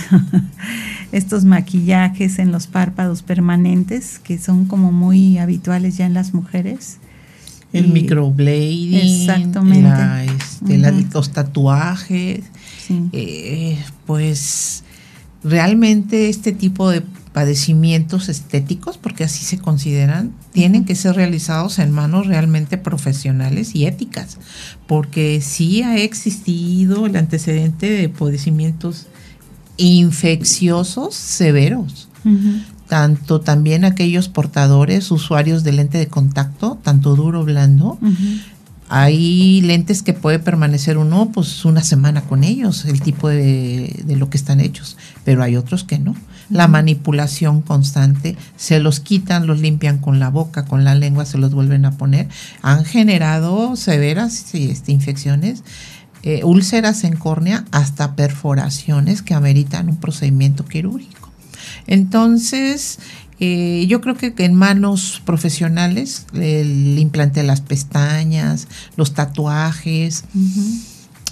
estos 1.12 1.45
maquillajes 1.45 2.39
en 2.39 2.53
los 2.53 2.67
párpados 2.67 3.23
permanentes 3.23 4.19
que 4.19 4.39
son 4.39 4.65
como 4.67 4.93
muy 4.93 5.39
habituales 5.39 5.97
ya 5.97 6.07
en 6.07 6.15
las 6.15 6.35
mujeres? 6.35 6.99
El 7.73 7.87
Y- 7.87 7.93
microblading, 7.93 8.95
Exactamente. 8.95 9.83
la, 9.89 10.25
este, 10.25 10.79
la- 10.79 10.93
Ujú. 10.93 11.05
los 11.15 11.33
tatuajes, 11.33 12.41
Sí. 12.87 13.03
eh, 13.12 13.79
pues 14.07 14.85
realmente 15.43 16.29
este 16.29 16.53
tipo 16.53 16.89
de 16.91 17.03
padecimientos 17.35 18.28
estéticos, 18.28 18.97
porque 18.97 19.24
así 19.24 19.45
se 19.45 19.59
consideran, 19.59 20.32
tienen 20.53 20.85
que 20.85 20.95
ser 20.95 21.16
realizados 21.16 21.80
en 21.80 21.91
manos 21.91 22.28
realmente 22.28 22.78
profesionales 22.78 23.74
y 23.74 23.87
éticas, 23.87 24.39
porque 24.87 25.41
sí 25.43 25.82
ha 25.82 25.99
existido 25.99 27.07
el 27.07 27.16
antecedente 27.16 27.91
de 27.91 28.09
padecimientos 28.09 29.09
infecciosos 29.76 31.16
severos. 31.16 32.09
Tanto 32.89 33.41
también 33.41 33.85
aquellos 33.85 34.28
portadores, 34.28 35.11
usuarios 35.11 35.64
de 35.64 35.72
lente 35.72 35.99
de 35.99 36.07
contacto, 36.07 36.78
tanto 36.85 37.16
duro 37.16 37.41
o 37.41 37.45
blando. 37.45 37.99
Hay 38.97 39.61
lentes 39.62 40.05
que 40.05 40.12
puede 40.12 40.38
permanecer 40.38 40.99
uno 40.99 41.32
pues 41.34 41.64
una 41.64 41.82
semana 41.82 42.20
con 42.20 42.45
ellos, 42.45 42.84
el 42.84 43.01
tipo 43.01 43.28
de, 43.28 44.05
de 44.05 44.14
lo 44.14 44.30
que 44.30 44.36
están 44.36 44.61
hechos, 44.61 44.97
pero 45.24 45.42
hay 45.42 45.57
otros 45.57 45.82
que 45.82 45.99
no. 45.99 46.14
La 46.49 46.68
manipulación 46.68 47.61
constante, 47.61 48.36
se 48.57 48.78
los 48.78 49.01
quitan, 49.01 49.49
los 49.49 49.61
limpian 49.61 49.99
con 49.99 50.20
la 50.20 50.28
boca, 50.28 50.64
con 50.66 50.84
la 50.84 50.95
lengua, 50.95 51.26
se 51.26 51.38
los 51.38 51.53
vuelven 51.53 51.86
a 51.86 51.97
poner. 51.97 52.28
Han 52.62 52.84
generado 52.84 53.74
severas 53.74 54.55
este, 54.55 54.92
infecciones, 54.92 55.64
eh, 56.22 56.45
úlceras 56.45 57.03
en 57.03 57.16
córnea, 57.16 57.64
hasta 57.72 58.14
perforaciones 58.14 59.22
que 59.22 59.34
ameritan 59.34 59.88
un 59.88 59.97
procedimiento 59.97 60.66
quirúrgico. 60.66 61.30
Entonces, 61.88 63.01
eh, 63.41 63.87
yo 63.89 64.01
creo 64.01 64.16
que 64.16 64.32
en 64.39 64.55
manos 64.55 65.22
profesionales, 65.24 66.26
el 66.35 66.99
implante 66.99 67.41
de 67.41 67.47
las 67.47 67.61
pestañas, 67.61 68.68
los 68.97 69.14
tatuajes, 69.14 70.24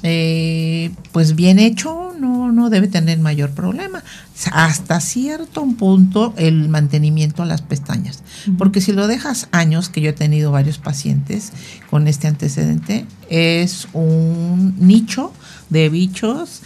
eh, 0.02 0.90
pues 1.12 1.36
bien 1.36 1.60
hecho, 1.60 2.12
no, 2.18 2.50
no 2.50 2.70
debe 2.70 2.88
tener 2.88 3.18
mayor 3.20 3.50
problema. 3.50 4.02
Hasta 4.50 5.00
cierto 5.00 5.64
punto 5.78 6.34
el 6.36 6.68
mantenimiento 6.68 7.44
a 7.44 7.46
las 7.46 7.62
pestañas. 7.62 8.22
Porque 8.58 8.80
si 8.80 8.92
lo 8.92 9.06
dejas 9.06 9.48
años, 9.52 9.88
que 9.88 10.00
yo 10.00 10.10
he 10.10 10.14
tenido 10.14 10.50
varios 10.50 10.78
pacientes 10.78 11.52
con 11.88 12.08
este 12.08 12.26
antecedente, 12.26 13.06
es 13.30 13.86
un 13.92 14.74
nicho 14.78 15.32
de 15.70 15.88
bichos 15.88 16.62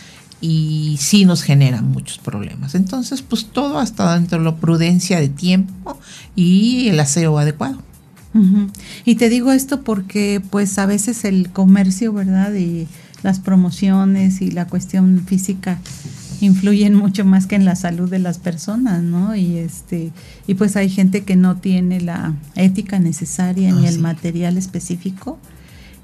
y 0.46 0.96
sí 0.98 1.24
nos 1.24 1.42
genera 1.42 1.82
muchos 1.82 2.18
problemas. 2.18 2.76
Entonces, 2.76 3.20
pues 3.20 3.46
todo 3.46 3.80
hasta 3.80 4.14
dentro 4.14 4.38
de 4.38 4.44
la 4.44 4.56
prudencia 4.56 5.18
de 5.18 5.28
tiempo 5.28 5.98
y 6.36 6.88
el 6.88 7.00
aseo 7.00 7.38
adecuado. 7.38 7.78
Y 9.06 9.14
te 9.14 9.30
digo 9.30 9.50
esto 9.50 9.80
porque 9.80 10.42
pues 10.50 10.78
a 10.78 10.84
veces 10.84 11.24
el 11.24 11.50
comercio, 11.50 12.12
¿verdad? 12.12 12.52
Y 12.54 12.86
las 13.22 13.40
promociones 13.40 14.42
y 14.42 14.50
la 14.50 14.66
cuestión 14.66 15.24
física 15.26 15.78
influyen 16.42 16.94
mucho 16.94 17.24
más 17.24 17.46
que 17.46 17.56
en 17.56 17.64
la 17.64 17.76
salud 17.76 18.10
de 18.10 18.18
las 18.18 18.36
personas, 18.36 19.02
¿no? 19.02 19.34
Y 19.34 19.56
este 19.56 20.12
y 20.46 20.52
pues 20.52 20.76
hay 20.76 20.90
gente 20.90 21.24
que 21.24 21.34
no 21.34 21.56
tiene 21.56 22.02
la 22.02 22.34
ética 22.56 22.98
necesaria 22.98 23.72
ni 23.72 23.86
Ah, 23.86 23.88
el 23.88 24.00
material 24.00 24.58
específico 24.58 25.38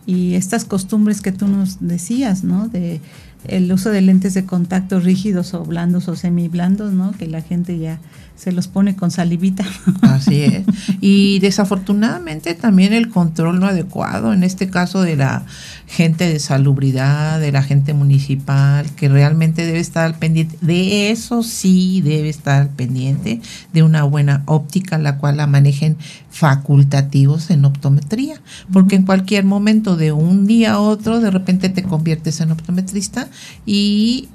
y 0.07 0.35
estas 0.35 0.65
costumbres 0.65 1.21
que 1.21 1.33
tú 1.33 1.49
nos 1.49 1.79
decías, 1.81 2.45
¿no? 2.45 2.69
De 2.69 3.03
el 3.49 3.73
uso 3.73 3.91
de 3.91 4.01
lentes 4.01 4.35
de 4.35 4.45
contacto 4.45 5.01
rígidos 5.01 5.55
o 5.55 5.65
blandos 5.65 6.09
o 6.09 6.17
semiblandos, 6.17 6.93
¿no? 6.93 7.13
Que 7.13 7.27
la 7.27 7.43
gente 7.43 7.79
ya 7.79 7.99
se 8.37 8.53
los 8.53 8.69
pone 8.69 8.97
con 8.97 9.11
salivita. 9.11 9.65
Así 10.03 10.43
es. 10.43 10.65
Y 11.01 11.41
desafortunadamente 11.41 12.55
también 12.55 12.93
el 12.93 13.09
control 13.09 13.59
no 13.59 13.67
adecuado, 13.67 14.33
en 14.33 14.45
este 14.45 14.69
caso 14.69 15.03
de 15.03 15.17
la 15.17 15.45
gente 15.87 16.29
de 16.29 16.39
salubridad, 16.39 17.41
de 17.41 17.51
la 17.51 17.63
gente 17.63 17.93
municipal, 17.93 18.89
que 18.93 19.09
realmente 19.09 19.67
debe 19.67 19.81
estar 19.81 20.05
al 20.05 20.15
pendiente. 20.15 20.57
De 20.61 21.11
eso 21.11 21.43
sí 21.43 22.01
debe 22.03 22.29
estar 22.29 22.63
al 22.63 22.69
pendiente 22.69 23.41
de 23.73 23.83
una 23.83 24.05
buena 24.05 24.43
óptica, 24.47 24.99
la 24.99 25.19
cual 25.19 25.39
la 25.39 25.47
manejen 25.47 25.97
facultativos 26.31 27.51
en 27.51 27.65
optometría. 27.65 28.41
Porque 28.73 28.97
en 28.97 29.05
cualquier 29.05 29.45
momento 29.45 29.97
de 29.97 30.13
un 30.13 30.47
día 30.47 30.75
a 30.75 30.81
otro, 30.81 31.21
de 31.21 31.31
repente 31.31 31.69
te 31.69 31.83
conviertes 31.83 32.41
en 32.41 32.53
optometrista 32.53 33.29
y 33.67 34.29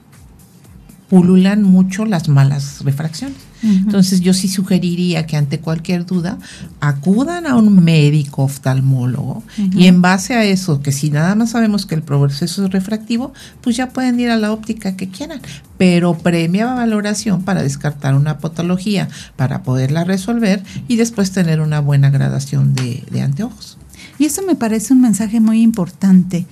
pululan 1.10 1.64
mucho 1.64 2.06
las 2.06 2.28
malas 2.28 2.82
refracciones. 2.84 3.47
Entonces 3.64 4.22
yo 4.22 4.34
sí 4.34 4.48
sugeriría 4.48 5.26
que 5.26 5.38
ante 5.38 5.60
cualquier 5.60 6.06
duda 6.06 6.38
acudan 6.80 7.48
a 7.48 7.56
un 7.56 7.84
médico 7.84 8.44
oftalmólogo 8.44 9.44
y 9.58 9.88
en 9.88 10.02
base 10.02 10.36
a 10.36 10.44
eso, 10.44 10.82
que 10.82 10.92
si 10.92 11.10
nada 11.10 11.36
más 11.36 11.52
sabemos 11.52 11.86
que 11.86 11.96
el 11.96 12.04
proceso 12.04 12.66
es 12.66 12.72
refractivo, 12.72 13.34
pues 13.62 13.76
ya 13.76 13.90
pueden 13.90 14.20
ir 14.20 14.30
a 14.30 14.38
la 14.38 14.52
óptica 14.52 14.96
que 14.96 15.10
quieran, 15.10 15.42
pero 15.78 16.18
premia 16.18 16.74
valoración 16.74 17.44
para 17.44 17.64
descartar 17.64 18.16
una 18.16 18.40
patología, 18.40 19.10
para 19.36 19.64
poderla 19.64 20.04
resolver 20.04 20.64
y 20.88 20.98
después 20.98 21.32
tener 21.32 21.62
una 21.62 21.80
buena 21.80 22.10
gradación 22.10 22.74
de, 22.74 23.04
de 23.10 23.22
anteojos. 23.22 23.78
Y 24.20 24.26
eso 24.26 24.42
me 24.42 24.56
parece 24.56 24.94
un 24.94 25.02
mensaje 25.02 25.40
muy 25.40 25.62
importante, 25.62 26.46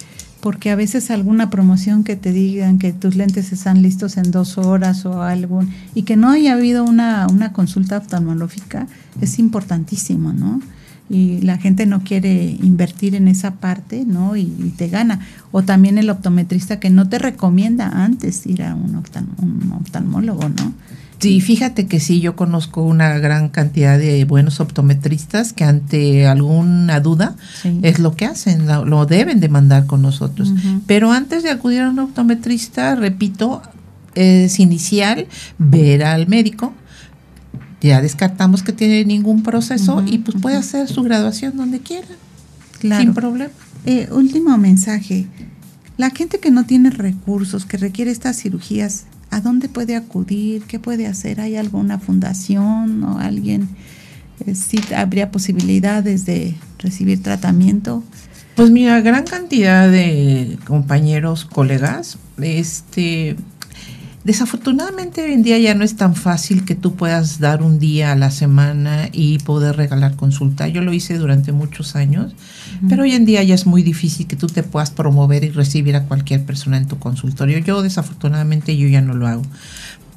porque 0.45 0.69
a 0.69 0.75
veces 0.75 1.09
alguna 1.09 1.49
promoción 1.49 2.03
que 2.03 2.15
te 2.15 2.31
digan 2.31 2.77
que 2.77 2.93
tus 2.93 3.15
lentes 3.15 3.51
están 3.51 3.81
listos 3.81 4.15
en 4.15 4.29
dos 4.29 4.59
horas 4.59 5.03
o 5.07 5.23
algo, 5.23 5.63
y 5.95 6.03
que 6.03 6.17
no 6.17 6.29
haya 6.29 6.53
habido 6.53 6.83
una, 6.83 7.25
una 7.31 7.51
consulta 7.51 7.97
oftalmológica, 7.97 8.85
es 9.21 9.39
importantísimo, 9.39 10.33
¿no? 10.33 10.61
Y 11.09 11.39
la 11.41 11.57
gente 11.57 11.87
no 11.87 12.03
quiere 12.03 12.57
invertir 12.61 13.15
en 13.15 13.27
esa 13.27 13.55
parte, 13.55 14.05
¿no? 14.05 14.35
Y, 14.35 14.45
te 14.77 14.87
gana. 14.87 15.19
O 15.51 15.63
también 15.63 15.97
el 15.97 16.11
optometrista 16.11 16.79
que 16.79 16.91
no 16.91 17.09
te 17.09 17.17
recomienda 17.17 18.03
antes 18.05 18.45
ir 18.45 18.61
a 18.61 18.75
un, 18.75 18.93
oftal- 19.01 19.25
un 19.41 19.71
oftalmólogo, 19.81 20.47
¿no? 20.49 20.73
Sí, 21.19 21.39
fíjate 21.41 21.87
que 21.87 21.99
sí, 21.99 22.19
yo 22.19 22.35
conozco 22.35 22.81
una 22.83 23.17
gran 23.19 23.49
cantidad 23.49 23.97
de 23.97 24.25
buenos 24.25 24.59
optometristas 24.59 25.53
que 25.53 25.63
ante 25.63 26.27
alguna 26.27 26.99
duda 26.99 27.35
Sí. 27.61 27.79
es 27.83 27.99
lo 27.99 28.15
que 28.15 28.25
hacen, 28.25 28.67
lo, 28.67 28.85
lo 28.85 29.05
deben 29.05 29.39
de 29.39 29.49
mandar 29.49 29.85
con 29.85 30.01
nosotros. 30.01 30.53
Pero 30.85 31.11
antes 31.11 31.41
de 31.43 31.49
acudir 31.51 31.81
a 31.81 31.89
un 31.89 31.99
optometrista, 31.99 32.95
repito, 32.95 33.61
es 34.13 34.59
inicial 34.59 35.27
ver 35.57 36.03
al 36.03 36.27
médico. 36.27 36.73
Ya 37.81 38.01
descartamos 38.01 38.61
que 38.63 38.73
tiene 38.73 39.05
ningún 39.05 39.41
proceso 39.43 40.03
y 40.05 40.17
pues 40.19 40.37
puede 40.41 40.57
hacer 40.57 40.87
su 40.87 41.01
graduación 41.03 41.55
donde 41.57 41.79
quiera, 41.79 42.07
Claro. 42.79 43.01
sin 43.03 43.13
problema. 43.13 43.51
Eh, 43.85 44.07
último 44.11 44.57
mensaje. 44.57 45.27
La 45.97 46.09
gente 46.09 46.39
que 46.39 46.51
no 46.51 46.65
tiene 46.65 46.89
recursos, 46.89 47.65
que 47.65 47.77
requiere 47.77 48.11
estas 48.11 48.37
cirugías, 48.37 49.05
¿a 49.35 49.41
dónde 49.41 49.67
puede 49.67 49.97
acudir? 49.97 50.63
¿Qué 50.63 50.79
puede 50.79 51.07
hacer? 51.07 51.41
¿Hay 51.41 51.57
alguna 51.57 51.99
fundación 51.99 53.03
o 53.03 53.19
alguien? 53.19 53.67
Eh, 54.45 54.55
¿Sí 54.55 54.79
habría 54.95 55.29
posibilidades 55.29 56.25
de 56.25 56.55
recibir 56.79 57.21
tratamiento? 57.21 58.01
Pues 58.55 58.71
mira, 58.71 59.01
gran 59.01 59.25
cantidad 59.25 59.91
de 59.91 60.57
compañeros, 60.65 61.43
colegas, 61.43 62.17
este, 62.41 63.35
desafortunadamente 64.25 65.23
hoy 65.23 65.33
en 65.33 65.43
día 65.43 65.59
ya 65.59 65.75
no 65.75 65.83
es 65.83 65.95
tan 65.95 66.15
fácil 66.15 66.65
que 66.65 66.73
tú 66.73 66.95
puedas 66.95 67.39
dar 67.39 67.61
un 67.61 67.77
día 67.77 68.11
a 68.11 68.15
la 68.15 68.31
semana 68.31 69.07
y 69.11 69.37
poder 69.37 69.77
regalar 69.77 70.15
consulta. 70.15 70.67
Yo 70.67 70.81
lo 70.81 70.93
hice 70.93 71.19
durante 71.19 71.51
muchos 71.51 71.95
años, 71.95 72.33
pero 72.89 73.03
hoy 73.03 73.11
en 73.11 73.25
día 73.25 73.43
ya 73.43 73.53
es 73.53 73.67
muy 73.67 73.83
difícil 73.83 74.25
que 74.25 74.35
tú 74.35 74.47
te 74.47 74.63
puedas 74.63 74.89
promover 74.89 75.43
y 75.43 75.51
recibir 75.51 75.95
a 75.95 76.05
cualquier 76.05 76.43
persona 76.43 76.77
en 76.77 76.87
tu 76.87 76.97
consultorio. 76.97 77.59
Yo 77.59 77.83
desafortunadamente 77.83 78.75
yo 78.75 78.87
ya 78.87 78.99
no 78.99 79.13
lo 79.13 79.27
hago. 79.27 79.43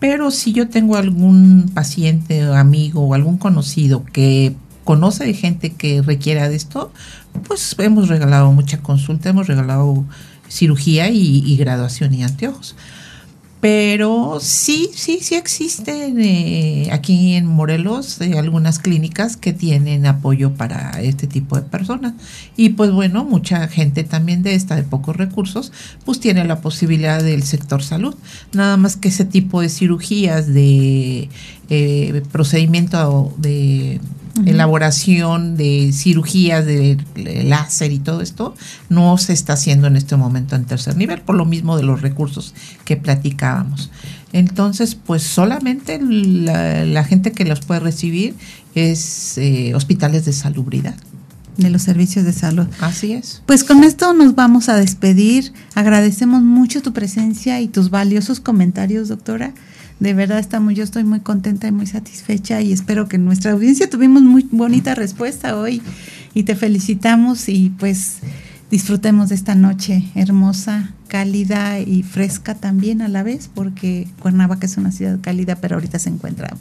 Pero 0.01 0.31
si 0.31 0.53
yo 0.55 0.69
tengo 0.69 0.97
algún 0.97 1.71
paciente, 1.75 2.43
amigo 2.43 3.03
o 3.03 3.13
algún 3.13 3.37
conocido 3.37 4.05
que 4.05 4.57
conoce 4.85 5.27
de 5.27 5.35
gente 5.35 5.75
que 5.75 6.01
requiera 6.01 6.49
de 6.49 6.57
esto, 6.57 6.93
pues 7.47 7.77
hemos 7.79 8.09
regalado 8.09 8.53
mucha 8.53 8.79
consulta, 8.79 9.29
hemos 9.29 9.49
regalado 9.49 10.07
cirugía 10.49 11.11
y, 11.11 11.43
y 11.45 11.57
graduación 11.59 12.15
y 12.15 12.23
anteojos. 12.23 12.75
Pero 13.61 14.39
sí, 14.41 14.91
sí, 14.95 15.19
sí 15.21 15.35
existen 15.35 16.21
eh, 16.21 16.91
aquí 16.93 17.35
en 17.35 17.47
Morelos 17.47 18.21
eh, 18.21 18.39
algunas 18.39 18.79
clínicas 18.79 19.37
que 19.37 19.53
tienen 19.53 20.07
apoyo 20.07 20.55
para 20.55 21.03
este 21.03 21.27
tipo 21.27 21.57
de 21.57 21.63
personas. 21.63 22.15
Y 22.57 22.71
pues 22.71 22.93
bueno, 22.93 23.25
mucha 23.25 23.67
gente 23.67 24.05
también 24.05 24.45
de 24.45 24.55
esta, 24.55 24.77
de 24.77 24.85
pocos 24.85 25.17
recursos, 25.17 25.73
pues 26.05 26.21
tiene 26.21 26.45
la 26.45 26.61
posibilidad 26.61 27.21
del 27.21 27.43
sector 27.43 27.83
salud. 27.83 28.15
Nada 28.53 28.77
más 28.77 28.97
que 28.97 29.09
ese 29.09 29.25
tipo 29.25 29.61
de 29.61 29.69
cirugías, 29.69 30.47
de 30.47 31.29
eh, 31.69 32.23
procedimiento 32.31 33.35
de 33.39 34.01
elaboración 34.47 35.57
de 35.57 35.91
cirugías 35.93 36.64
de 36.64 36.99
láser 37.45 37.93
y 37.93 37.99
todo 37.99 38.20
esto 38.20 38.55
no 38.89 39.18
se 39.18 39.32
está 39.32 39.55
haciendo 39.55 39.86
en 39.86 39.97
este 39.97 40.16
momento 40.16 40.57
en 40.57 40.64
tercer 40.64 40.97
nivel, 40.97 41.20
por 41.20 41.36
lo 41.36 41.45
mismo 41.45 41.76
de 41.76 41.82
los 41.82 42.03
recursos 42.03 42.55
que 42.84 42.97
platicábamos. 42.97 43.91
Entonces, 44.32 44.95
pues 44.95 45.22
solamente 45.22 45.99
la, 46.01 47.05
gente 47.05 47.32
que 47.32 47.45
los 47.45 47.61
puede 47.61 47.80
recibir 47.80 48.34
es 48.74 49.39
eh, 49.39 49.74
hospitales 49.74 50.24
de 50.24 50.32
salubridad 50.32 50.95
de 51.59 51.70
los 51.70 51.82
servicios 51.82 52.24
de 52.24 52.32
salud. 52.32 52.66
Así 52.80 53.12
es. 53.12 53.43
Pues 53.45 53.64
con 53.64 53.82
esto 53.82 54.14
nos 54.14 54.36
vamos 54.36 54.68
a 54.68 54.76
despedir. 54.76 55.53
Agradecemos 55.74 56.41
mucho 56.41 56.82
tu 56.82 56.93
presencia 56.93 57.61
y 57.61 57.66
tus 57.66 57.91
valiosos 57.91 58.39
comentarios, 58.39 59.09
doctora. 59.09 59.53
De 60.01 60.14
verdad 60.14 60.38
estamos, 60.38 60.74
yo 60.74 60.84
estoy 60.84 61.03
muy 61.03 61.20
contenta 61.20 61.66
y 61.66 61.72
muy 61.72 61.86
satisfecha 61.86 62.61
y 62.61 62.72
espero 62.72 63.09
que 63.09 63.18
nuestra 63.18 63.53
audiencia 63.53 63.90
tuvimos 63.90 64.22
muy 64.22 64.46
bonita 64.53 64.94
respuesta 64.94 65.59
hoy 65.59 65.82
y 66.34 66.44
te 66.44 66.55
felicitamos 66.55 67.49
y 67.49 67.70
pues 67.70 68.18
disfrutemos 68.70 69.30
de 69.30 69.34
esta 69.34 69.57
noche 69.57 70.05
hermosa, 70.14 70.92
cálida 71.09 71.80
y 71.80 72.05
fresca 72.05 72.55
también 72.55 73.03
a 73.03 73.09
la 73.09 73.24
vez, 73.24 73.51
porque 73.53 74.07
Cuernavaca 74.20 74.66
es 74.66 74.76
una 74.76 74.92
ciudad 74.92 75.18
cálida, 75.20 75.57
pero 75.57 75.76
ahorita 75.76 75.99
se 75.99 76.11
encuentra 76.11 76.55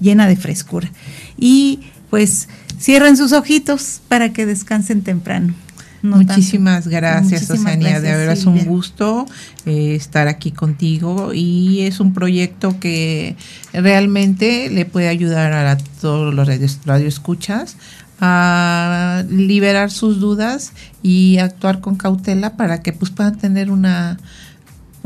llena 0.00 0.28
de 0.28 0.36
frescura. 0.36 0.90
Y 1.36 1.80
pues 2.08 2.48
cierren 2.78 3.16
sus 3.16 3.32
ojitos 3.32 4.00
para 4.08 4.32
que 4.32 4.46
descansen 4.46 5.02
temprano. 5.02 5.54
Muchísimas 6.02 6.88
gracias, 6.88 7.50
Oceanía. 7.50 8.00
De 8.00 8.12
verdad 8.12 8.34
es 8.34 8.46
un 8.46 8.64
gusto 8.64 9.26
eh, 9.64 9.94
estar 9.94 10.28
aquí 10.28 10.52
contigo 10.52 11.32
y 11.34 11.82
es 11.82 12.00
un 12.00 12.12
proyecto 12.12 12.78
que 12.80 13.36
realmente 13.72 14.70
le 14.70 14.84
puede 14.84 15.08
ayudar 15.08 15.52
a 15.52 15.76
todos 16.00 16.34
los 16.34 16.48
radioescuchas 16.84 17.76
a 18.20 19.24
liberar 19.28 19.90
sus 19.90 20.20
dudas 20.20 20.72
y 21.02 21.38
actuar 21.38 21.80
con 21.80 21.96
cautela 21.96 22.56
para 22.56 22.80
que 22.80 22.92
pues 22.92 23.10
puedan 23.10 23.36
tener 23.36 23.70
una 23.70 24.18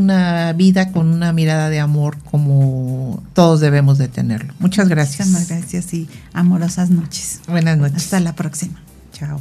una 0.01 0.53
vida 0.55 0.93
con 0.93 1.09
una 1.09 1.33
mirada 1.33 1.69
de 1.69 1.79
amor 1.79 2.17
como 2.31 3.23
todos 3.35 3.61
debemos 3.61 3.99
de 3.99 4.09
tenerlo. 4.09 4.55
Muchas 4.59 4.89
gracias. 4.89 5.29
Muchas 5.29 5.49
gracias 5.49 5.95
y 5.95 6.09
amorosas 6.33 6.91
noches. 6.91 7.41
Buenas 7.47 7.79
noches. 7.79 8.05
Hasta 8.05 8.21
la 8.21 8.35
próxima. 8.35 8.81
Chao. 9.13 9.41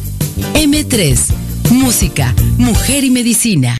M3, 0.53 1.19
Música, 1.71 2.33
Mujer 2.57 3.03
y 3.03 3.11
Medicina. 3.11 3.77